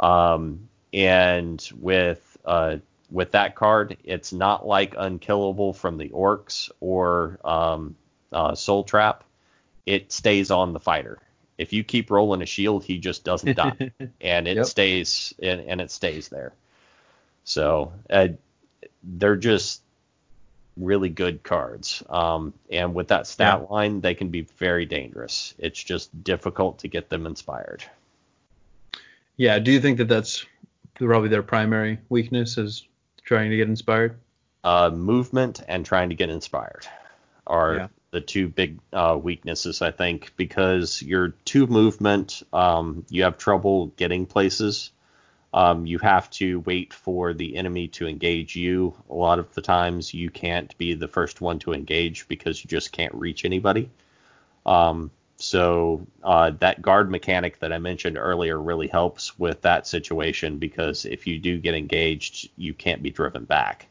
Um, 0.00 0.68
and 0.92 1.66
with 1.80 2.38
uh, 2.44 2.78
with 3.10 3.32
that 3.32 3.54
card, 3.54 3.96
it's 4.04 4.32
not 4.32 4.66
like 4.66 4.94
unkillable 4.96 5.72
from 5.72 5.98
the 5.98 6.08
orcs 6.10 6.70
or 6.80 7.38
um, 7.44 7.96
uh, 8.32 8.54
Soul 8.54 8.84
Trap. 8.84 9.24
It 9.86 10.12
stays 10.12 10.50
on 10.50 10.72
the 10.72 10.80
fighter. 10.80 11.18
If 11.56 11.72
you 11.72 11.84
keep 11.84 12.10
rolling 12.10 12.42
a 12.42 12.46
shield, 12.46 12.84
he 12.84 12.98
just 12.98 13.22
doesn't 13.22 13.56
die, 13.56 13.92
and 14.20 14.48
it 14.48 14.56
yep. 14.56 14.66
stays 14.66 15.34
and, 15.40 15.60
and, 15.60 15.80
it 15.80 15.90
stays 15.90 16.28
there. 16.28 16.52
So 17.44 17.92
uh, 18.10 18.28
they're 19.02 19.36
just 19.36 19.82
really 20.76 21.08
good 21.08 21.42
cards. 21.42 22.02
Um, 22.08 22.54
and 22.70 22.94
with 22.94 23.08
that 23.08 23.26
stat 23.26 23.60
yeah. 23.60 23.72
line, 23.72 24.00
they 24.00 24.14
can 24.14 24.30
be 24.30 24.42
very 24.42 24.86
dangerous. 24.86 25.54
It's 25.58 25.82
just 25.82 26.24
difficult 26.24 26.78
to 26.80 26.88
get 26.88 27.08
them 27.08 27.26
inspired. 27.26 27.84
Yeah. 29.36 29.58
Do 29.58 29.72
you 29.72 29.80
think 29.80 29.98
that 29.98 30.08
that's 30.08 30.46
probably 30.94 31.28
their 31.28 31.42
primary 31.42 31.98
weakness 32.08 32.58
is 32.58 32.86
trying 33.22 33.50
to 33.50 33.56
get 33.56 33.68
inspired? 33.68 34.18
Uh, 34.62 34.90
movement 34.90 35.62
and 35.68 35.84
trying 35.84 36.08
to 36.08 36.14
get 36.14 36.30
inspired 36.30 36.86
are 37.46 37.74
yeah. 37.74 37.88
the 38.12 38.20
two 38.20 38.48
big 38.48 38.78
uh, 38.92 39.18
weaknesses, 39.20 39.82
I 39.82 39.90
think, 39.90 40.32
because 40.36 41.02
you're 41.02 41.30
too 41.44 41.66
movement, 41.66 42.42
um, 42.52 43.04
you 43.10 43.24
have 43.24 43.36
trouble 43.36 43.88
getting 43.88 44.26
places. 44.26 44.90
Um, 45.52 45.86
you 45.86 45.98
have 45.98 46.28
to 46.30 46.60
wait 46.60 46.92
for 46.92 47.32
the 47.32 47.56
enemy 47.56 47.86
to 47.88 48.08
engage 48.08 48.56
you. 48.56 48.94
A 49.08 49.14
lot 49.14 49.38
of 49.38 49.54
the 49.54 49.62
times, 49.62 50.12
you 50.12 50.28
can't 50.28 50.76
be 50.78 50.94
the 50.94 51.06
first 51.06 51.40
one 51.40 51.60
to 51.60 51.72
engage 51.72 52.26
because 52.26 52.64
you 52.64 52.68
just 52.68 52.90
can't 52.90 53.14
reach 53.14 53.44
anybody. 53.44 53.88
Um, 54.66 55.12
so 55.44 56.06
uh, 56.22 56.50
that 56.60 56.80
guard 56.80 57.10
mechanic 57.10 57.58
that 57.60 57.72
I 57.72 57.78
mentioned 57.78 58.16
earlier 58.16 58.60
really 58.60 58.88
helps 58.88 59.38
with 59.38 59.60
that 59.62 59.86
situation 59.86 60.58
because 60.58 61.04
if 61.04 61.26
you 61.26 61.38
do 61.38 61.58
get 61.58 61.74
engaged, 61.74 62.50
you 62.56 62.72
can't 62.72 63.02
be 63.02 63.10
driven 63.10 63.44
back. 63.44 63.86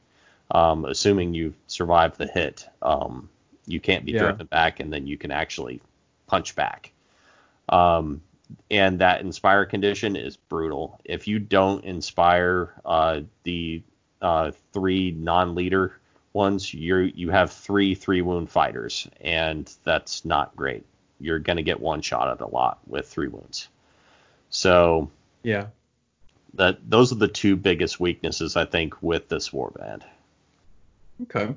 Um, 0.52 0.86
assuming 0.86 1.34
you 1.34 1.54
survive 1.68 2.18
the 2.18 2.28
hit, 2.28 2.68
um, 2.82 3.30
you 3.66 3.80
can't 3.80 4.04
be 4.04 4.12
yeah. 4.12 4.20
driven 4.20 4.48
back, 4.48 4.80
and 4.80 4.92
then 4.92 5.08
you 5.08 5.18
can 5.18 5.32
actually 5.32 5.82
punch 6.28 6.56
back. 6.56 6.92
Um, 7.70 8.22
and 8.70 9.00
that 9.00 9.22
inspire 9.22 9.66
condition 9.66 10.16
is 10.16 10.36
brutal. 10.36 11.00
If 11.06 11.28
you 11.28 11.40
don't 11.40 11.84
inspire 11.86 12.74
uh, 12.86 13.22
the 13.44 13.82
uh, 14.22 14.52
three 14.74 15.12
non-leader 15.12 16.00
ones, 16.34 16.74
you 16.74 16.98
you 16.98 17.30
have 17.30 17.52
three 17.52 17.96
three 17.96 18.22
wound 18.22 18.50
fighters, 18.52 19.08
and 19.22 19.72
that's 19.84 20.26
not 20.26 20.56
great 20.56 20.86
you're 21.20 21.40
going 21.40 21.58
to 21.58 21.64
get 21.64 21.80
one 21.80 22.02
shot 22.02 22.30
at 22.30 22.42
a 22.42 22.48
lot 22.48 22.80
with 22.88 23.08
three 23.08 23.28
wounds. 23.28 23.68
So 24.50 25.10
yeah, 25.44 25.68
that 26.56 26.78
those 26.88 27.12
are 27.12 27.16
the 27.16 27.28
two 27.28 27.56
biggest 27.56 28.00
weaknesses 28.00 28.56
I 28.56 28.66
think 28.66 29.02
with 29.02 29.30
this 29.30 29.50
warband. 29.50 30.04
Okay. 31.24 31.54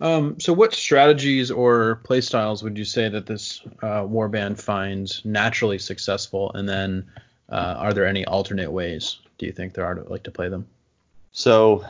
Um, 0.00 0.38
so, 0.38 0.52
what 0.52 0.74
strategies 0.74 1.50
or 1.50 2.00
playstyles 2.04 2.62
would 2.62 2.76
you 2.76 2.84
say 2.84 3.08
that 3.08 3.26
this 3.26 3.62
uh, 3.82 4.02
warband 4.02 4.60
finds 4.60 5.24
naturally 5.24 5.78
successful, 5.78 6.52
and 6.52 6.68
then 6.68 7.10
uh, 7.48 7.74
are 7.78 7.92
there 7.92 8.06
any 8.06 8.24
alternate 8.26 8.70
ways 8.70 9.18
do 9.38 9.46
you 9.46 9.52
think 9.52 9.72
there 9.72 9.86
are 9.86 9.94
to 9.94 10.02
like 10.10 10.24
to 10.24 10.30
play 10.30 10.48
them? 10.48 10.66
So, 11.32 11.84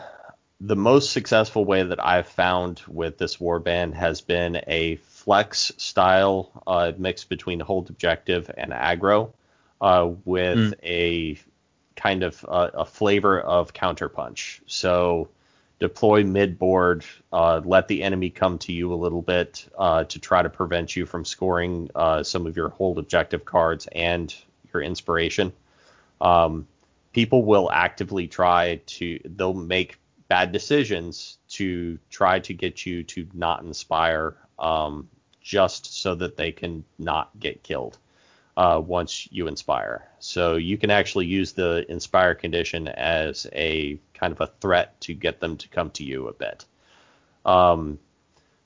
the 0.61 0.77
most 0.77 1.13
successful 1.13 1.65
way 1.65 1.83
that 1.83 2.05
I've 2.05 2.29
found 2.29 2.83
with 2.87 3.19
this 3.19 3.37
warband 3.37 3.95
has 3.95 4.21
been 4.21 4.57
a 4.67 4.97
flex 5.29 5.73
style 5.77 6.51
uh, 6.67 6.91
mix 6.97 7.23
between 7.23 7.61
hold 7.61 7.91
objective 7.91 8.51
and 8.57 8.73
aggro, 8.73 9.31
uh, 9.79 10.09
with 10.25 10.57
mm. 10.57 10.75
a 10.83 11.39
kind 11.97 12.23
of 12.23 12.43
uh, 12.49 12.71
a 12.73 12.87
flavor 12.87 13.39
of 13.39 13.75
counterpunch. 13.75 14.61
So 14.67 15.29
deploy 15.81 16.25
mid 16.25 16.59
board, 16.59 17.05
uh, 17.31 17.61
let 17.63 17.89
the 17.89 18.05
enemy 18.05 18.31
come 18.31 18.57
to 18.61 18.73
you 18.73 18.91
a 18.91 18.97
little 18.97 19.21
bit 19.21 19.69
uh, 19.77 20.05
to 20.05 20.19
try 20.19 20.41
to 20.43 20.49
prevent 20.49 20.97
you 20.97 21.05
from 21.05 21.27
scoring 21.27 21.91
uh, 21.95 22.23
some 22.23 22.47
of 22.47 22.57
your 22.57 22.71
hold 22.71 22.99
objective 22.99 23.45
cards 23.45 23.87
and 23.93 24.35
your 24.73 24.83
inspiration. 24.83 25.53
Um, 26.23 26.67
people 27.13 27.45
will 27.45 27.71
actively 27.71 28.29
try 28.29 28.81
to, 28.87 29.21
they'll 29.27 29.53
make 29.53 29.99
bad 30.29 30.53
decisions 30.53 31.37
to 31.51 31.99
try 32.09 32.39
to 32.39 32.55
get 32.55 32.87
you 32.87 33.03
to 33.03 33.27
not 33.35 33.63
inspire 33.63 34.35
um, 34.59 35.07
just 35.49 36.03
so 36.03 36.15
that 36.15 36.37
they 36.37 36.53
can 36.53 36.85
not 36.99 37.31
get 37.41 37.63
killed 37.63 37.97
uh, 38.59 38.79
once 38.85 39.27
you 39.33 39.49
inspire. 39.49 40.07
So 40.19 40.57
you 40.57 40.77
can 40.77 40.91
actually 40.91 41.25
use 41.25 41.53
the 41.53 41.91
inspire 41.91 42.35
condition 42.35 42.87
as 42.87 43.47
a 43.55 43.99
kind 44.13 44.31
of 44.31 44.43
a 44.43 44.53
threat 44.61 45.01
to 45.01 45.15
get 45.15 45.41
them 45.41 45.57
to 45.57 45.69
come 45.69 45.91
to 45.93 46.05
you 46.05 46.29
a 46.29 46.35
bit. 46.35 46.67
Um, 47.47 47.99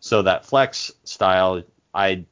so 0.00 0.22
that 0.22 0.44
flex 0.44 0.90
style, 1.04 1.62
I 1.94 2.24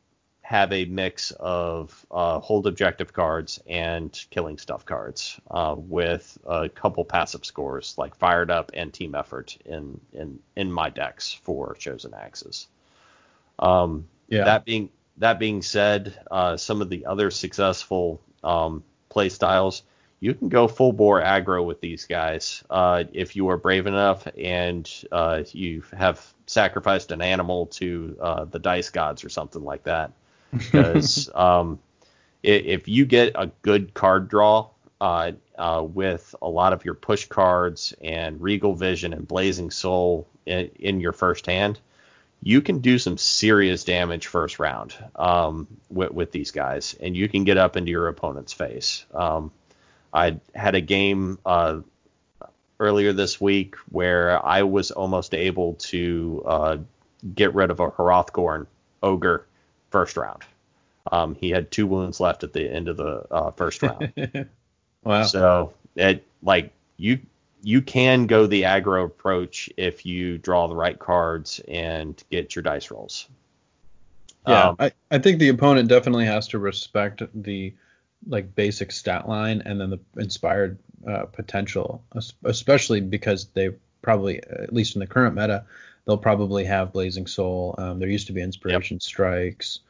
have 0.42 0.72
a 0.72 0.84
mix 0.84 1.30
of 1.38 2.04
uh, 2.10 2.40
hold 2.40 2.66
objective 2.66 3.12
cards 3.12 3.62
and 3.68 4.20
killing 4.30 4.58
stuff 4.58 4.84
cards 4.84 5.38
uh, 5.48 5.76
with 5.78 6.36
a 6.44 6.68
couple 6.68 7.04
passive 7.04 7.44
scores 7.44 7.94
like 7.96 8.16
fired 8.16 8.50
up 8.50 8.72
and 8.74 8.92
team 8.92 9.14
effort 9.14 9.56
in 9.64 10.00
in 10.12 10.40
in 10.56 10.72
my 10.72 10.90
decks 10.90 11.32
for 11.32 11.76
chosen 11.78 12.14
axes. 12.14 12.66
Um, 13.60 14.08
yeah. 14.30 14.44
That 14.44 14.64
being 14.64 14.90
that 15.18 15.38
being 15.38 15.60
said, 15.60 16.18
uh, 16.30 16.56
some 16.56 16.80
of 16.80 16.88
the 16.88 17.04
other 17.04 17.30
successful 17.30 18.20
um, 18.42 18.82
play 19.10 19.28
styles, 19.28 19.82
you 20.20 20.34
can 20.34 20.48
go 20.48 20.68
full 20.68 20.92
bore 20.92 21.20
aggro 21.20 21.64
with 21.64 21.80
these 21.80 22.06
guys 22.06 22.64
uh, 22.70 23.04
if 23.12 23.36
you 23.36 23.48
are 23.48 23.56
brave 23.56 23.86
enough 23.86 24.26
and 24.38 24.90
uh, 25.12 25.42
you 25.52 25.82
have 25.96 26.24
sacrificed 26.46 27.10
an 27.10 27.20
animal 27.20 27.66
to 27.66 28.16
uh, 28.20 28.44
the 28.44 28.58
dice 28.58 28.90
gods 28.90 29.24
or 29.24 29.28
something 29.28 29.62
like 29.62 29.84
that. 29.84 30.12
Because 30.52 31.30
um, 31.36 31.78
if 32.42 32.88
you 32.88 33.04
get 33.04 33.32
a 33.36 33.52
good 33.62 33.94
card 33.94 34.28
draw 34.28 34.68
uh, 35.00 35.32
uh, 35.56 35.84
with 35.86 36.34
a 36.42 36.48
lot 36.48 36.72
of 36.72 36.84
your 36.84 36.94
push 36.94 37.26
cards 37.26 37.94
and 38.02 38.40
Regal 38.40 38.74
Vision 38.74 39.12
and 39.12 39.28
Blazing 39.28 39.70
Soul 39.70 40.26
in, 40.46 40.70
in 40.76 41.00
your 41.00 41.12
first 41.12 41.46
hand, 41.46 41.78
you 42.42 42.60
can 42.62 42.78
do 42.78 42.98
some 42.98 43.18
serious 43.18 43.84
damage 43.84 44.26
first 44.26 44.58
round 44.58 44.94
um, 45.16 45.66
with, 45.90 46.12
with, 46.12 46.32
these 46.32 46.50
guys, 46.50 46.96
and 47.00 47.16
you 47.16 47.28
can 47.28 47.44
get 47.44 47.58
up 47.58 47.76
into 47.76 47.90
your 47.90 48.08
opponent's 48.08 48.52
face. 48.52 49.04
Um, 49.12 49.50
I 50.12 50.38
had 50.54 50.74
a 50.74 50.80
game 50.80 51.38
uh, 51.44 51.80
earlier 52.78 53.12
this 53.12 53.40
week 53.40 53.76
where 53.90 54.44
I 54.44 54.62
was 54.62 54.90
almost 54.90 55.34
able 55.34 55.74
to 55.74 56.42
uh, 56.46 56.76
get 57.34 57.54
rid 57.54 57.70
of 57.70 57.80
a 57.80 57.90
Hrothgorn 57.90 58.66
ogre 59.02 59.46
first 59.90 60.16
round. 60.16 60.42
Um, 61.10 61.34
he 61.34 61.50
had 61.50 61.70
two 61.70 61.86
wounds 61.86 62.20
left 62.20 62.42
at 62.42 62.52
the 62.52 62.68
end 62.70 62.88
of 62.88 62.96
the 62.96 63.26
uh, 63.30 63.50
first 63.52 63.82
round. 63.82 64.12
wow! 65.04 65.24
So 65.24 65.72
it 65.96 66.26
like 66.42 66.72
you 66.96 67.20
you 67.62 67.82
can 67.82 68.26
go 68.26 68.46
the 68.46 68.62
aggro 68.62 69.04
approach 69.04 69.70
if 69.76 70.06
you 70.06 70.38
draw 70.38 70.66
the 70.66 70.74
right 70.74 70.98
cards 70.98 71.60
and 71.68 72.22
get 72.30 72.54
your 72.54 72.62
dice 72.62 72.90
rolls. 72.90 73.28
Yeah, 74.46 74.70
um, 74.70 74.76
I, 74.78 74.92
I 75.10 75.18
think 75.18 75.38
the 75.38 75.50
opponent 75.50 75.88
definitely 75.88 76.24
has 76.26 76.48
to 76.48 76.58
respect 76.58 77.22
the 77.34 77.74
like 78.26 78.54
basic 78.54 78.92
stat 78.92 79.28
line 79.28 79.62
and 79.64 79.80
then 79.80 79.90
the 79.90 80.00
inspired 80.16 80.78
uh, 81.06 81.24
potential, 81.26 82.02
especially 82.44 83.00
because 83.00 83.46
they 83.54 83.70
probably, 84.02 84.42
at 84.42 84.72
least 84.72 84.96
in 84.96 85.00
the 85.00 85.06
current 85.06 85.34
meta, 85.34 85.64
they'll 86.06 86.18
probably 86.18 86.64
have 86.64 86.92
Blazing 86.92 87.26
Soul. 87.26 87.74
Um, 87.78 87.98
there 87.98 88.08
used 88.08 88.26
to 88.28 88.32
be 88.32 88.40
Inspiration 88.40 88.96
yep. 88.96 89.02
Strikes, 89.02 89.80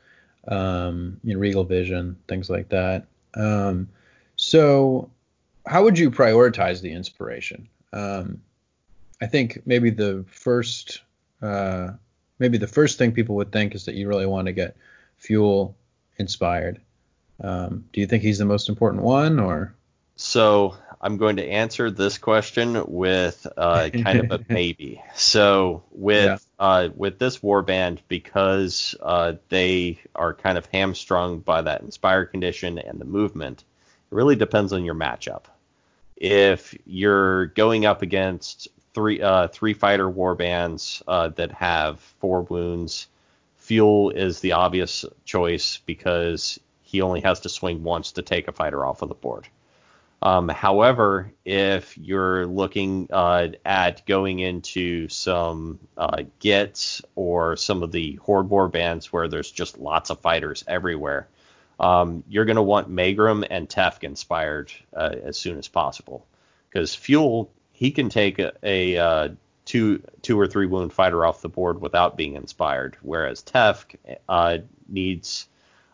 um, 0.48 1.20
you 1.22 1.34
know, 1.34 1.40
Regal 1.40 1.64
Vision, 1.64 2.16
things 2.28 2.50
like 2.50 2.68
that. 2.70 3.06
Um, 3.34 3.88
so 4.36 5.10
how 5.70 5.84
would 5.84 5.96
you 5.96 6.10
prioritize 6.10 6.80
the 6.80 6.90
inspiration? 6.90 7.68
Um, 7.92 8.42
I 9.22 9.26
think 9.26 9.62
maybe 9.66 9.90
the 9.90 10.24
first 10.28 11.02
uh, 11.40 11.92
maybe 12.40 12.58
the 12.58 12.66
first 12.66 12.98
thing 12.98 13.12
people 13.12 13.36
would 13.36 13.52
think 13.52 13.76
is 13.76 13.84
that 13.84 13.94
you 13.94 14.08
really 14.08 14.26
want 14.26 14.46
to 14.46 14.52
get 14.52 14.76
Fjul 15.22 15.74
inspired. 16.18 16.80
Um, 17.40 17.84
do 17.92 18.00
you 18.00 18.08
think 18.08 18.24
he's 18.24 18.38
the 18.38 18.44
most 18.44 18.68
important 18.68 19.04
one, 19.04 19.38
or? 19.38 19.72
So 20.16 20.76
I'm 21.00 21.18
going 21.18 21.36
to 21.36 21.48
answer 21.48 21.88
this 21.88 22.18
question 22.18 22.84
with 22.88 23.46
uh, 23.56 23.90
kind 23.90 24.18
of 24.18 24.40
a 24.40 24.44
maybe. 24.52 25.00
So 25.14 25.84
with 25.92 26.26
yeah. 26.58 26.66
uh, 26.66 26.88
with 26.96 27.20
this 27.20 27.38
warband, 27.38 28.00
because 28.08 28.96
uh, 29.00 29.34
they 29.50 30.00
are 30.16 30.34
kind 30.34 30.58
of 30.58 30.66
hamstrung 30.66 31.38
by 31.38 31.62
that 31.62 31.82
inspire 31.82 32.26
condition 32.26 32.76
and 32.76 33.00
the 33.00 33.04
movement, 33.04 33.60
it 34.10 34.14
really 34.16 34.34
depends 34.34 34.72
on 34.72 34.84
your 34.84 34.96
matchup. 34.96 35.44
If 36.20 36.76
you're 36.84 37.46
going 37.46 37.86
up 37.86 38.02
against 38.02 38.68
three 38.94 39.22
uh, 39.22 39.48
three 39.48 39.74
fighter 39.74 40.08
warbands 40.08 41.02
uh, 41.08 41.28
that 41.28 41.50
have 41.52 42.00
four 42.20 42.42
wounds, 42.42 43.08
Fjul 43.60 44.14
is 44.14 44.40
the 44.40 44.52
obvious 44.52 45.04
choice 45.24 45.80
because 45.86 46.60
he 46.82 47.00
only 47.00 47.20
has 47.20 47.40
to 47.40 47.48
swing 47.48 47.82
once 47.82 48.12
to 48.12 48.22
take 48.22 48.48
a 48.48 48.52
fighter 48.52 48.84
off 48.84 49.02
of 49.02 49.08
the 49.08 49.14
board. 49.14 49.48
Um, 50.22 50.48
however, 50.50 51.32
if 51.46 51.96
you're 51.96 52.46
looking 52.46 53.08
uh, 53.10 53.48
at 53.64 54.04
going 54.06 54.40
into 54.40 55.08
some 55.08 55.78
uh, 55.96 56.24
Gitz 56.40 57.02
or 57.14 57.56
some 57.56 57.82
of 57.82 57.92
the 57.92 58.16
horde 58.16 58.50
war 58.50 58.68
bands 58.68 59.10
where 59.12 59.28
there's 59.28 59.50
just 59.50 59.78
lots 59.78 60.10
of 60.10 60.20
fighters 60.20 60.62
everywhere, 60.66 61.28
um, 61.80 62.22
you're 62.28 62.44
going 62.44 62.56
to 62.56 62.62
want 62.62 62.90
Maegrim 62.90 63.46
and 63.50 63.68
Tefk 63.68 64.04
inspired 64.04 64.70
uh, 64.94 65.14
as 65.24 65.38
soon 65.38 65.58
as 65.58 65.66
possible 65.66 66.26
because 66.68 66.94
Fjul 66.94 67.48
he 67.72 67.90
can 67.90 68.10
take 68.10 68.38
a, 68.38 68.52
a 68.62 68.96
uh, 68.98 69.28
two 69.64 70.02
two 70.20 70.38
or 70.38 70.46
three 70.46 70.66
wound 70.66 70.92
fighter 70.92 71.24
off 71.24 71.40
the 71.40 71.48
board 71.48 71.80
without 71.80 72.16
being 72.16 72.36
inspired, 72.36 72.96
whereas 73.00 73.42
Tefk 73.42 73.96
uh, 74.28 74.58
needs 74.86 75.48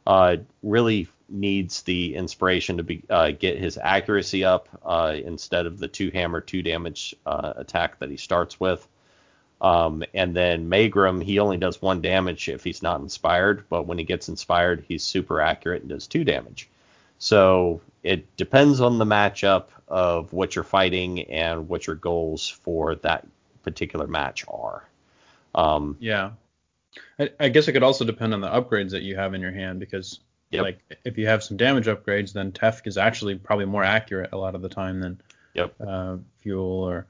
uh, 0.05 0.39
really 0.65 1.09
needs 1.29 1.83
the 1.83 2.17
inspiration 2.17 2.79
to 2.79 2.83
be 2.83 3.05
uh, 3.09 3.31
get 3.31 3.59
his 3.59 3.79
accuracy 3.79 4.45
up 4.45 4.69
uh, 4.85 5.15
instead 5.25 5.67
of 5.67 5.79
the 5.79 5.89
two 5.89 6.11
hammer 6.11 6.41
two 6.41 6.63
damage 6.63 7.15
attack 7.25 8.01
that 8.01 8.11
he 8.11 8.17
starts 8.17 8.59
with. 8.59 8.87
Um, 9.61 10.05
and 10.13 10.37
then 10.37 10.69
Maegrim, 10.69 11.23
he 11.23 11.39
only 11.39 11.57
does 11.57 11.81
one 11.81 12.03
damage 12.03 12.49
if 12.49 12.63
he's 12.63 12.83
not 12.83 13.01
inspired, 13.01 13.65
but 13.69 13.87
when 13.87 13.99
he 13.99 14.05
gets 14.05 14.29
inspired, 14.29 14.85
he's 14.87 15.03
super 15.03 15.41
accurate 15.41 15.83
and 15.83 15.89
does 15.89 16.07
two 16.07 16.25
damage. 16.25 16.69
So 17.19 17.81
it 18.03 18.37
depends 18.37 18.81
on 18.81 18.99
the 18.99 19.07
matchup 19.07 19.69
of 19.89 20.33
what 20.33 20.55
you're 20.55 20.65
fighting 20.65 21.23
and 21.31 21.69
what 21.69 21.87
your 21.87 21.97
goals 21.97 22.49
for 22.49 22.97
that 22.97 23.27
particular 23.63 24.07
match 24.07 24.45
are. 24.49 24.87
Um, 25.55 25.97
yeah. 26.01 26.33
I, 27.19 27.31
I, 27.41 27.49
guess 27.49 27.67
it 27.67 27.73
could 27.73 27.83
also 27.83 28.05
depend 28.05 28.35
on 28.35 28.41
the 28.41 28.49
upgrades 28.49 28.91
that 28.91 29.03
you 29.03 29.17
have 29.17 29.33
in 29.35 29.41
your 29.41 29.53
hand 29.53 29.81
because 29.81 30.21
yep. 30.51 30.63
like 30.63 30.99
if 31.05 31.17
you 31.17 31.27
have 31.27 31.43
some 31.43 31.57
damage 31.57 31.87
upgrades, 31.87 32.33
then 32.33 32.53
Tefk 32.53 32.87
is 32.87 32.99
actually 32.99 33.37
probably 33.37 33.65
more 33.65 33.85
accurate 33.85 34.31
a 34.33 34.37
lot 34.37 34.55
of 34.55 34.63
the 34.63 34.69
time 34.69 35.01
than 35.01 35.21
yep. 35.55 35.75
uh, 35.81 36.17
Fjul 36.45 36.61
or 36.63 37.07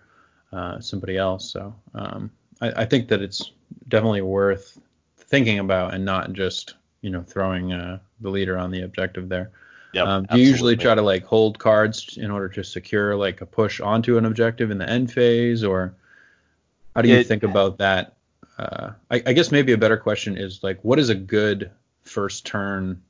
uh, 0.53 0.81
somebody 0.81 1.17
else. 1.17 1.51
So 1.51 1.75
um, 1.95 2.31
I, 2.61 2.83
I, 2.83 2.85
think 2.85 3.09
that 3.09 3.21
it's 3.21 3.53
definitely 3.89 4.23
worth 4.23 4.79
thinking 5.17 5.59
about 5.59 5.95
and 5.95 6.05
not 6.05 6.33
just 6.33 6.75
you 7.03 7.11
know 7.11 7.23
throwing 7.23 7.73
uh, 7.73 7.99
the 8.21 8.31
leader 8.31 8.57
on 8.59 8.71
the 8.71 8.83
objective 8.83 9.29
there. 9.29 9.51
Yep, 9.93 10.07
um, 10.07 10.27
do 10.31 10.39
you 10.39 10.49
usually 10.49 10.77
try 10.77 10.95
to 10.95 11.03
like 11.03 11.25
hold 11.25 11.59
cards 11.59 12.19
in 12.19 12.31
order 12.31 12.49
to 12.51 12.65
secure 12.65 13.17
like 13.17 13.41
a 13.41 13.47
push 13.47 13.81
onto 13.81 14.19
an 14.19 14.25
objective 14.25 14.71
in 14.71 14.79
the 14.79 14.89
end 14.89 15.13
phase, 15.13 15.65
or 15.65 15.95
how 16.95 17.03
do 17.03 17.09
you 17.09 17.17
it, 17.17 17.27
think 17.27 17.43
about 17.43 17.79
that? 17.79 18.15
Uh, 18.59 18.93
I, 19.11 19.23
I, 19.27 19.33
guess 19.35 19.53
maybe 19.53 19.73
a 19.73 19.79
better 19.79 19.99
question 19.99 20.39
is 20.39 20.63
like, 20.63 20.79
what 20.83 20.97
does 20.97 21.11
a 21.11 21.15
good 21.15 21.71
first 22.05 22.47
turn 22.47 23.03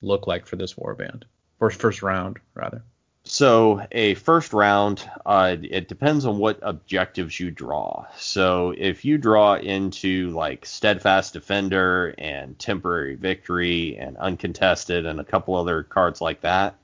look 0.00 0.26
like 0.26 0.46
for 0.46 0.56
this 0.56 0.74
warband, 0.74 1.24
or 1.60 1.70
first 1.70 2.02
round 2.02 2.38
rather? 2.54 2.82
So 3.28 3.86
a 3.92 4.14
first 4.14 4.54
round, 4.54 5.06
uh, 5.26 5.56
it 5.62 5.86
depends 5.86 6.24
on 6.24 6.38
what 6.38 6.60
objectives 6.62 7.38
you 7.38 7.50
draw. 7.50 8.06
So 8.16 8.74
if 8.76 9.04
you 9.04 9.18
draw 9.18 9.56
into 9.56 10.30
like 10.30 10.64
steadfast 10.64 11.34
defender 11.34 12.14
and 12.16 12.58
temporary 12.58 13.16
victory 13.16 13.98
and 13.98 14.16
uncontested 14.16 15.04
and 15.04 15.20
a 15.20 15.24
couple 15.24 15.56
other 15.56 15.82
cards 15.82 16.22
like 16.22 16.40
that, 16.40 16.76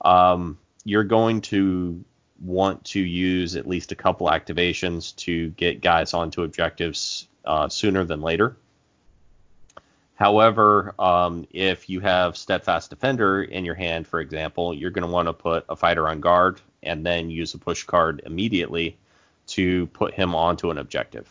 um, 0.00 0.58
you're 0.84 1.04
going 1.04 1.42
to 1.42 2.02
want 2.40 2.84
to 2.84 3.00
use 3.00 3.54
at 3.54 3.68
least 3.68 3.92
a 3.92 3.96
couple 3.96 4.28
activations 4.28 5.14
to 5.16 5.50
get 5.50 5.82
guys 5.82 6.14
onto 6.14 6.42
objectives 6.42 7.28
uh, 7.44 7.68
sooner 7.68 8.04
than 8.04 8.22
later. 8.22 8.56
However, 10.14 10.94
um, 10.98 11.46
if 11.50 11.88
you 11.88 12.00
have 12.00 12.36
Steadfast 12.36 12.90
Defender 12.90 13.42
in 13.42 13.64
your 13.64 13.74
hand, 13.74 14.06
for 14.06 14.20
example, 14.20 14.74
you're 14.74 14.90
going 14.90 15.06
to 15.06 15.12
want 15.12 15.28
to 15.28 15.32
put 15.32 15.64
a 15.68 15.76
fighter 15.76 16.08
on 16.08 16.20
guard 16.20 16.60
and 16.82 17.04
then 17.04 17.30
use 17.30 17.54
a 17.54 17.58
push 17.58 17.84
card 17.84 18.22
immediately 18.26 18.96
to 19.48 19.86
put 19.88 20.14
him 20.14 20.34
onto 20.34 20.70
an 20.70 20.78
objective. 20.78 21.28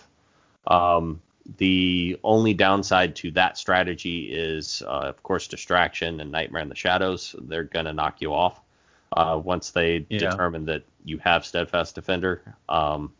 Um, 0.68 1.22
the 1.58 2.20
only 2.24 2.54
downside 2.54 3.16
to 3.18 3.32
that 3.32 3.58
strategy 3.58 4.32
is, 4.32 4.84
uh, 4.86 5.10
of 5.10 5.24
course, 5.24 5.48
distraction 5.48 6.20
and 6.20 6.32
Nightmare 6.32 6.62
in 6.62 6.70
the 6.70 6.76
Shadows. 6.76 7.36
They're 7.40 7.64
going 7.64 7.86
to 7.86 7.94
knock 7.94 8.22
you 8.22 8.34
off 8.34 8.62
uh, 9.14 9.40
once 9.44 9.72
they 9.72 10.06
yeah. 10.10 10.20
determine 10.20 10.66
that 10.66 10.84
you 11.04 11.18
have 11.20 11.46
Steadfast 11.46 11.96
Defender. 11.96 12.42
Um, 12.70 13.14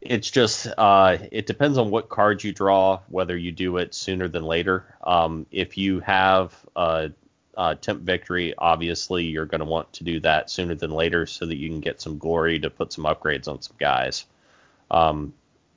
it's 0.00 0.30
just 0.30 0.68
uh, 0.78 1.18
it 1.32 1.46
depends 1.46 1.78
on 1.78 1.90
what 1.90 2.08
card 2.08 2.44
you 2.44 2.52
draw, 2.52 3.00
whether 3.08 3.36
you 3.36 3.52
do 3.52 3.76
it 3.78 3.94
sooner 3.94 4.28
than 4.28 4.44
later. 4.44 4.94
Um, 5.04 5.46
if 5.50 5.76
you 5.76 6.00
have 6.00 6.54
a, 6.76 7.10
a 7.56 7.74
temp 7.74 8.02
victory, 8.02 8.54
obviously 8.56 9.24
you're 9.24 9.46
going 9.46 9.60
to 9.60 9.64
want 9.64 9.92
to 9.94 10.04
do 10.04 10.20
that 10.20 10.50
sooner 10.50 10.74
than 10.74 10.90
later 10.90 11.26
so 11.26 11.46
that 11.46 11.56
you 11.56 11.68
can 11.68 11.80
get 11.80 12.00
some 12.00 12.18
glory 12.18 12.58
to 12.60 12.70
put 12.70 12.92
some 12.92 13.04
upgrades 13.04 13.48
on 13.48 13.62
some 13.62 13.76
guys. 13.78 14.26
Um, 14.90 15.32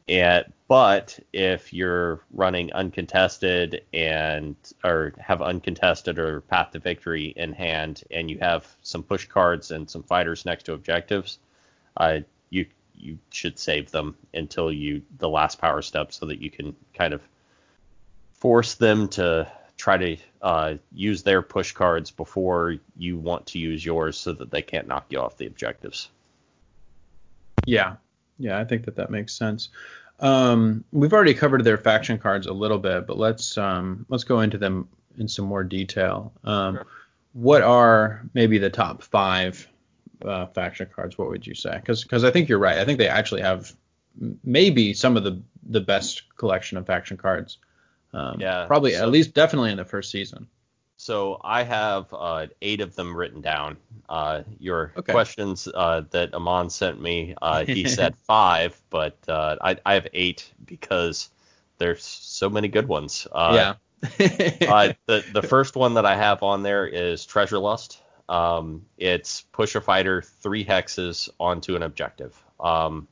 and 0.07 0.45
but 0.67 1.19
if 1.33 1.73
you're 1.73 2.21
running 2.31 2.71
uncontested 2.73 3.83
and 3.93 4.55
or 4.83 5.13
have 5.19 5.41
uncontested 5.41 6.19
or 6.19 6.41
path 6.41 6.71
to 6.71 6.79
victory 6.79 7.33
in 7.35 7.53
hand, 7.53 8.03
and 8.11 8.29
you 8.29 8.37
have 8.39 8.67
some 8.81 9.01
push 9.01 9.25
cards 9.27 9.71
and 9.71 9.89
some 9.89 10.03
fighters 10.03 10.45
next 10.45 10.63
to 10.63 10.73
objectives, 10.73 11.39
uh, 11.97 12.19
you 12.49 12.65
you 12.99 13.17
should 13.31 13.57
save 13.57 13.91
them 13.91 14.15
until 14.33 14.71
you 14.71 15.01
the 15.17 15.29
last 15.29 15.59
power 15.59 15.81
step 15.81 16.11
so 16.11 16.25
that 16.25 16.41
you 16.41 16.51
can 16.51 16.75
kind 16.93 17.13
of 17.13 17.21
force 18.33 18.75
them 18.75 19.07
to 19.07 19.49
try 19.77 19.97
to 19.97 20.17
uh, 20.41 20.73
use 20.91 21.23
their 21.23 21.41
push 21.41 21.71
cards 21.71 22.11
before 22.11 22.75
you 22.97 23.17
want 23.17 23.45
to 23.47 23.59
use 23.59 23.85
yours 23.85 24.17
so 24.17 24.33
that 24.33 24.51
they 24.51 24.61
can't 24.61 24.87
knock 24.87 25.05
you 25.09 25.19
off 25.19 25.37
the 25.37 25.45
objectives. 25.45 26.09
Yeah, 27.65 27.95
yeah, 28.37 28.59
I 28.59 28.65
think 28.65 28.85
that 28.85 28.95
that 28.97 29.09
makes 29.09 29.33
sense. 29.33 29.69
Um, 30.19 30.83
we've 30.91 31.13
already 31.13 31.33
covered 31.33 31.63
their 31.63 31.77
faction 31.77 32.17
cards 32.17 32.47
a 32.47 32.53
little 32.53 32.77
bit, 32.77 33.07
but 33.07 33.17
let's 33.17 33.57
um, 33.57 34.05
let's 34.09 34.25
go 34.25 34.41
into 34.41 34.57
them 34.57 34.87
in 35.17 35.27
some 35.27 35.45
more 35.45 35.63
detail. 35.63 36.33
Um, 36.43 36.75
sure. 36.75 36.87
What 37.33 37.61
are 37.61 38.23
maybe 38.33 38.57
the 38.57 38.69
top 38.69 39.03
five 39.03 39.67
uh, 40.25 40.45
faction 40.47 40.87
cards, 40.93 41.17
what 41.17 41.29
would 41.29 41.45
you 41.45 41.55
say? 41.55 41.75
Because 41.75 42.03
because 42.03 42.23
I 42.23 42.31
think 42.31 42.49
you're 42.49 42.59
right. 42.59 42.77
I 42.77 42.85
think 42.85 42.99
they 42.99 43.07
actually 43.07 43.41
have 43.41 43.73
maybe 44.43 44.93
some 44.93 45.17
of 45.17 45.23
the 45.23 45.41
the 45.63 45.81
best 45.81 46.23
collection 46.37 46.77
of 46.77 46.85
faction 46.85 47.17
cards. 47.17 47.57
Um, 48.13 48.39
yeah. 48.39 48.65
Probably 48.65 48.93
so, 48.93 49.03
at 49.03 49.09
least 49.09 49.33
definitely 49.33 49.71
in 49.71 49.77
the 49.77 49.85
first 49.85 50.11
season. 50.11 50.47
So 50.97 51.39
I 51.43 51.63
have 51.63 52.07
uh, 52.11 52.47
eight 52.61 52.81
of 52.81 52.95
them 52.95 53.15
written 53.15 53.39
down. 53.41 53.77
Uh, 54.09 54.41
your 54.59 54.91
okay. 54.97 55.13
questions 55.13 55.67
uh, 55.73 56.01
that 56.09 56.33
Aman 56.33 56.69
sent 56.69 57.01
me, 57.01 57.35
uh, 57.41 57.63
he 57.63 57.87
said 57.87 58.17
five, 58.17 58.79
but 58.89 59.17
uh, 59.27 59.55
I, 59.61 59.77
I 59.85 59.93
have 59.93 60.07
eight 60.13 60.51
because 60.65 61.29
there's 61.77 62.03
so 62.03 62.49
many 62.49 62.67
good 62.67 62.87
ones. 62.87 63.27
Uh, 63.31 63.51
yeah. 63.55 63.73
the 64.17 65.23
the 65.33 65.41
first 65.41 65.75
one 65.75 65.93
that 65.95 66.05
I 66.05 66.15
have 66.15 66.41
on 66.41 66.63
there 66.63 66.87
is 66.87 67.25
Treasure 67.25 67.59
Lust. 67.59 68.01
Um, 68.29 68.85
it's 68.97 69.41
push 69.51 69.75
a 69.75 69.81
fighter 69.81 70.21
three 70.21 70.63
hexes 70.63 71.29
onto 71.39 71.75
an 71.75 71.83
objective. 71.83 72.41
Um, 72.59 73.07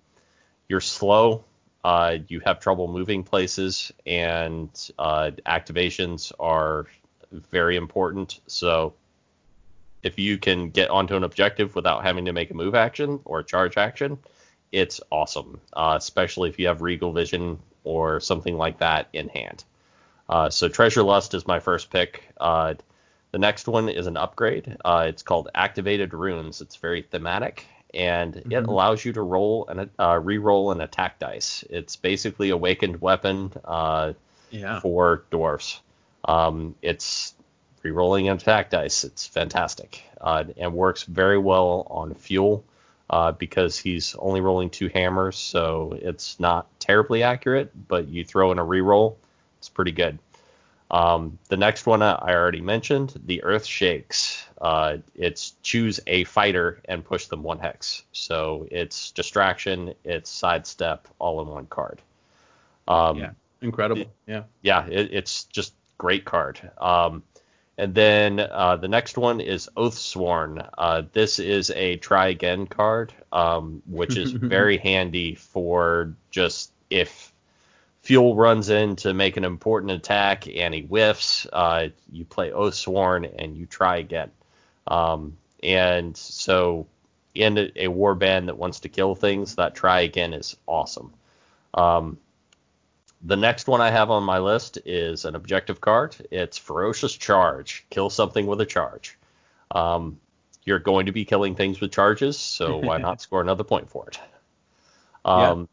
you're 0.69 0.79
slow, 0.79 1.43
uh, 1.83 2.17
you 2.27 2.39
have 2.41 2.59
trouble 2.59 2.87
moving 2.87 3.23
places, 3.23 3.91
and 4.05 4.69
uh, 4.99 5.31
activations 5.45 6.31
are 6.39 6.85
very 7.31 7.75
important. 7.77 8.39
So 8.47 8.93
if 10.03 10.19
you 10.19 10.37
can 10.37 10.69
get 10.69 10.89
onto 10.89 11.15
an 11.15 11.23
objective 11.23 11.75
without 11.75 12.03
having 12.03 12.25
to 12.25 12.33
make 12.33 12.51
a 12.51 12.53
move 12.53 12.75
action 12.75 13.19
or 13.25 13.39
a 13.39 13.43
charge 13.43 13.77
action, 13.77 14.19
it's 14.71 15.01
awesome, 15.11 15.59
uh, 15.73 15.95
especially 15.97 16.49
if 16.49 16.59
you 16.59 16.67
have 16.67 16.81
Regal 16.81 17.11
Vision 17.11 17.59
or 17.83 18.19
something 18.19 18.57
like 18.57 18.79
that 18.79 19.07
in 19.13 19.29
hand. 19.29 19.63
Uh, 20.29 20.49
so 20.49 20.67
Treasure 20.67 21.03
Lust 21.03 21.33
is 21.33 21.47
my 21.47 21.59
first 21.59 21.89
pick. 21.89 22.23
Uh, 22.39 22.75
the 23.31 23.39
next 23.39 23.67
one 23.67 23.89
is 23.89 24.07
an 24.07 24.17
upgrade. 24.17 24.77
Uh, 24.83 25.05
it's 25.07 25.23
called 25.23 25.49
Activated 25.53 26.13
Runes. 26.13 26.61
It's 26.61 26.75
very 26.77 27.01
thematic, 27.01 27.65
and 27.93 28.33
mm-hmm. 28.33 28.51
it 28.51 28.67
allows 28.67 29.03
you 29.03 29.13
to 29.13 29.21
roll 29.21 29.67
and 29.67 29.89
uh, 29.99 30.19
re-roll 30.21 30.71
an 30.71 30.81
attack 30.81 31.19
dice. 31.19 31.63
It's 31.69 31.95
basically 31.95 32.49
awakened 32.49 33.01
weapon 33.01 33.51
uh, 33.65 34.13
yeah. 34.49 34.79
for 34.79 35.23
dwarfs. 35.29 35.81
Um, 36.25 36.75
it's 36.81 37.33
re-rolling 37.83 38.29
an 38.29 38.37
attack 38.37 38.69
dice. 38.69 39.03
It's 39.03 39.27
fantastic 39.27 40.03
uh, 40.21 40.45
and 40.57 40.73
works 40.73 41.03
very 41.03 41.37
well 41.37 41.87
on 41.89 42.15
Fjul. 42.15 42.63
Uh, 43.09 43.31
because 43.31 43.77
he's 43.77 44.15
only 44.19 44.41
rolling 44.41 44.69
two 44.69 44.89
hammers, 44.89 45.37
so 45.37 45.97
it's 46.01 46.41
not 46.41 46.67
terribly 46.77 47.23
accurate. 47.23 47.71
But 47.87 48.09
you 48.09 48.25
throw 48.25 48.51
in 48.51 48.59
a 48.59 48.65
reroll, 48.65 49.15
it's 49.59 49.69
pretty 49.69 49.93
good. 49.93 50.19
Um, 50.89 51.37
the 51.49 51.57
next 51.57 51.85
one 51.85 52.01
I 52.01 52.33
already 52.33 52.61
mentioned, 52.61 53.19
the 53.25 53.43
Earth 53.43 53.65
Shakes. 53.65 54.45
Uh, 54.59 54.97
it's 55.15 55.55
choose 55.61 55.99
a 56.07 56.23
fighter 56.23 56.81
and 56.85 57.03
push 57.03 57.25
them 57.25 57.43
one 57.43 57.59
hex. 57.59 58.03
So 58.13 58.67
it's 58.71 59.11
distraction, 59.11 59.93
it's 60.03 60.29
sidestep, 60.29 61.07
all 61.19 61.41
in 61.41 61.47
one 61.47 61.65
card. 61.65 62.01
Um, 62.87 63.17
yeah, 63.17 63.31
incredible. 63.61 64.03
It, 64.03 64.09
yeah, 64.27 64.43
yeah, 64.61 64.87
it, 64.87 65.09
it's 65.11 65.43
just 65.45 65.73
great 65.97 66.23
card. 66.23 66.59
Um, 66.77 67.23
and 67.77 67.93
then 67.93 68.39
uh, 68.39 68.77
the 68.77 68.87
next 68.87 69.17
one 69.17 69.39
is 69.39 69.69
Oathsworn. 69.77 70.67
Uh, 70.77 71.03
this 71.13 71.37
is 71.37 71.69
a 71.71 71.97
try 71.97 72.29
again 72.29 72.65
card, 72.65 73.13
um, 73.31 73.83
which 73.85 74.17
is 74.17 74.31
very 74.33 74.77
handy 74.77 75.35
for 75.35 76.15
just 76.31 76.71
if 76.89 77.31
Fjul 78.07 78.37
runs 78.37 78.69
in 78.69 78.95
to 78.97 79.13
make 79.13 79.35
an 79.35 79.43
important 79.43 79.91
attack 79.91 80.47
and 80.47 80.73
he 80.73 80.81
whiffs. 80.81 81.45
Uh, 81.51 81.89
you 82.09 82.23
play 82.23 82.51
Oathsworn 82.51 83.29
and 83.37 83.57
you 83.57 83.65
try 83.65 83.97
again. 83.97 84.31
Um, 84.87 85.37
and 85.61 86.15
so 86.15 86.87
in 87.35 87.57
a, 87.57 87.71
a 87.75 87.87
war 87.89 88.15
band 88.15 88.47
that 88.47 88.57
wants 88.57 88.79
to 88.81 88.89
kill 88.89 89.13
things, 89.13 89.55
that 89.55 89.75
try 89.75 90.01
again 90.01 90.33
is 90.33 90.55
awesome. 90.67 91.13
Um, 91.73 92.17
the 93.21 93.35
next 93.35 93.67
one 93.67 93.81
I 93.81 93.91
have 93.91 94.09
on 94.09 94.23
my 94.23 94.39
list 94.39 94.77
is 94.85 95.25
an 95.25 95.35
objective 95.35 95.81
card. 95.81 96.15
It's 96.31 96.57
Ferocious 96.57 97.13
Charge. 97.13 97.85
Kill 97.89 98.09
something 98.09 98.45
with 98.45 98.61
a 98.61 98.65
charge. 98.65 99.17
Um, 99.71 100.17
you're 100.63 100.79
going 100.79 101.07
to 101.07 101.11
be 101.11 101.25
killing 101.25 101.55
things 101.55 101.81
with 101.81 101.91
charges, 101.91 102.37
so 102.37 102.77
why 102.77 102.97
not 102.99 103.21
score 103.21 103.41
another 103.41 103.65
point 103.65 103.89
for 103.89 104.07
it? 104.07 104.19
Um, 105.25 105.67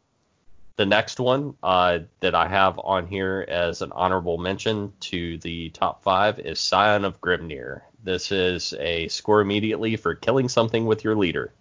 the 0.77 0.85
next 0.85 1.19
one 1.19 1.55
uh, 1.63 1.99
that 2.19 2.35
I 2.35 2.47
have 2.47 2.79
on 2.79 3.07
here 3.07 3.45
as 3.47 3.81
an 3.81 3.91
honorable 3.93 4.37
mention 4.37 4.91
to 5.01 5.37
the 5.39 5.69
top 5.69 6.03
five 6.03 6.39
is 6.39 6.59
Scion 6.59 7.05
of 7.05 7.21
Grimnir. 7.21 7.81
This 8.03 8.31
is 8.31 8.73
a 8.79 9.07
score 9.07 9.41
immediately 9.41 9.95
for 9.95 10.15
killing 10.15 10.49
something 10.49 10.85
with 10.85 11.03
your 11.03 11.15
leader. 11.15 11.53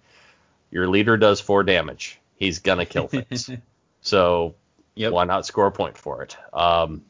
Your 0.70 0.88
leader 0.88 1.16
does 1.16 1.40
four 1.40 1.62
damage. 1.62 2.20
He's 2.36 2.58
gonna 2.58 2.86
kill 2.86 3.06
things. 3.08 3.50
so 4.00 4.54
yep. 4.96 5.12
why 5.12 5.24
not 5.24 5.46
score 5.46 5.66
a 5.66 5.72
point 5.72 5.96
for 5.96 6.22
it? 6.22 6.36
Um, 6.52 7.04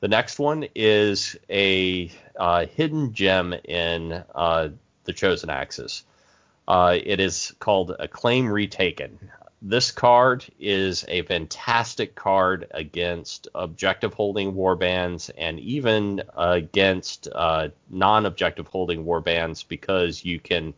the 0.00 0.08
next 0.08 0.38
one 0.38 0.66
is 0.74 1.36
a 1.50 2.10
uh, 2.38 2.66
hidden 2.66 3.12
gem 3.12 3.54
in 3.64 4.24
uh, 4.34 4.68
the 5.04 5.12
Chosen 5.12 5.50
Axes. 5.50 6.04
Uh, 6.66 6.98
it 7.04 7.20
is 7.20 7.54
called 7.58 7.94
Acclaim 7.98 8.46
Retaken 8.46 9.18
this 9.66 9.90
card 9.90 10.44
is 10.60 11.06
a 11.08 11.22
fantastic 11.22 12.14
card 12.14 12.66
against 12.72 13.48
objective 13.54 14.12
holding 14.12 14.52
warbands 14.52 15.30
and 15.38 15.58
even 15.58 16.22
against 16.36 17.28
uh, 17.34 17.68
non-objective 17.88 18.66
holding 18.66 19.06
warbands 19.06 19.66
because 19.66 20.22
you 20.22 20.38
can 20.38 20.74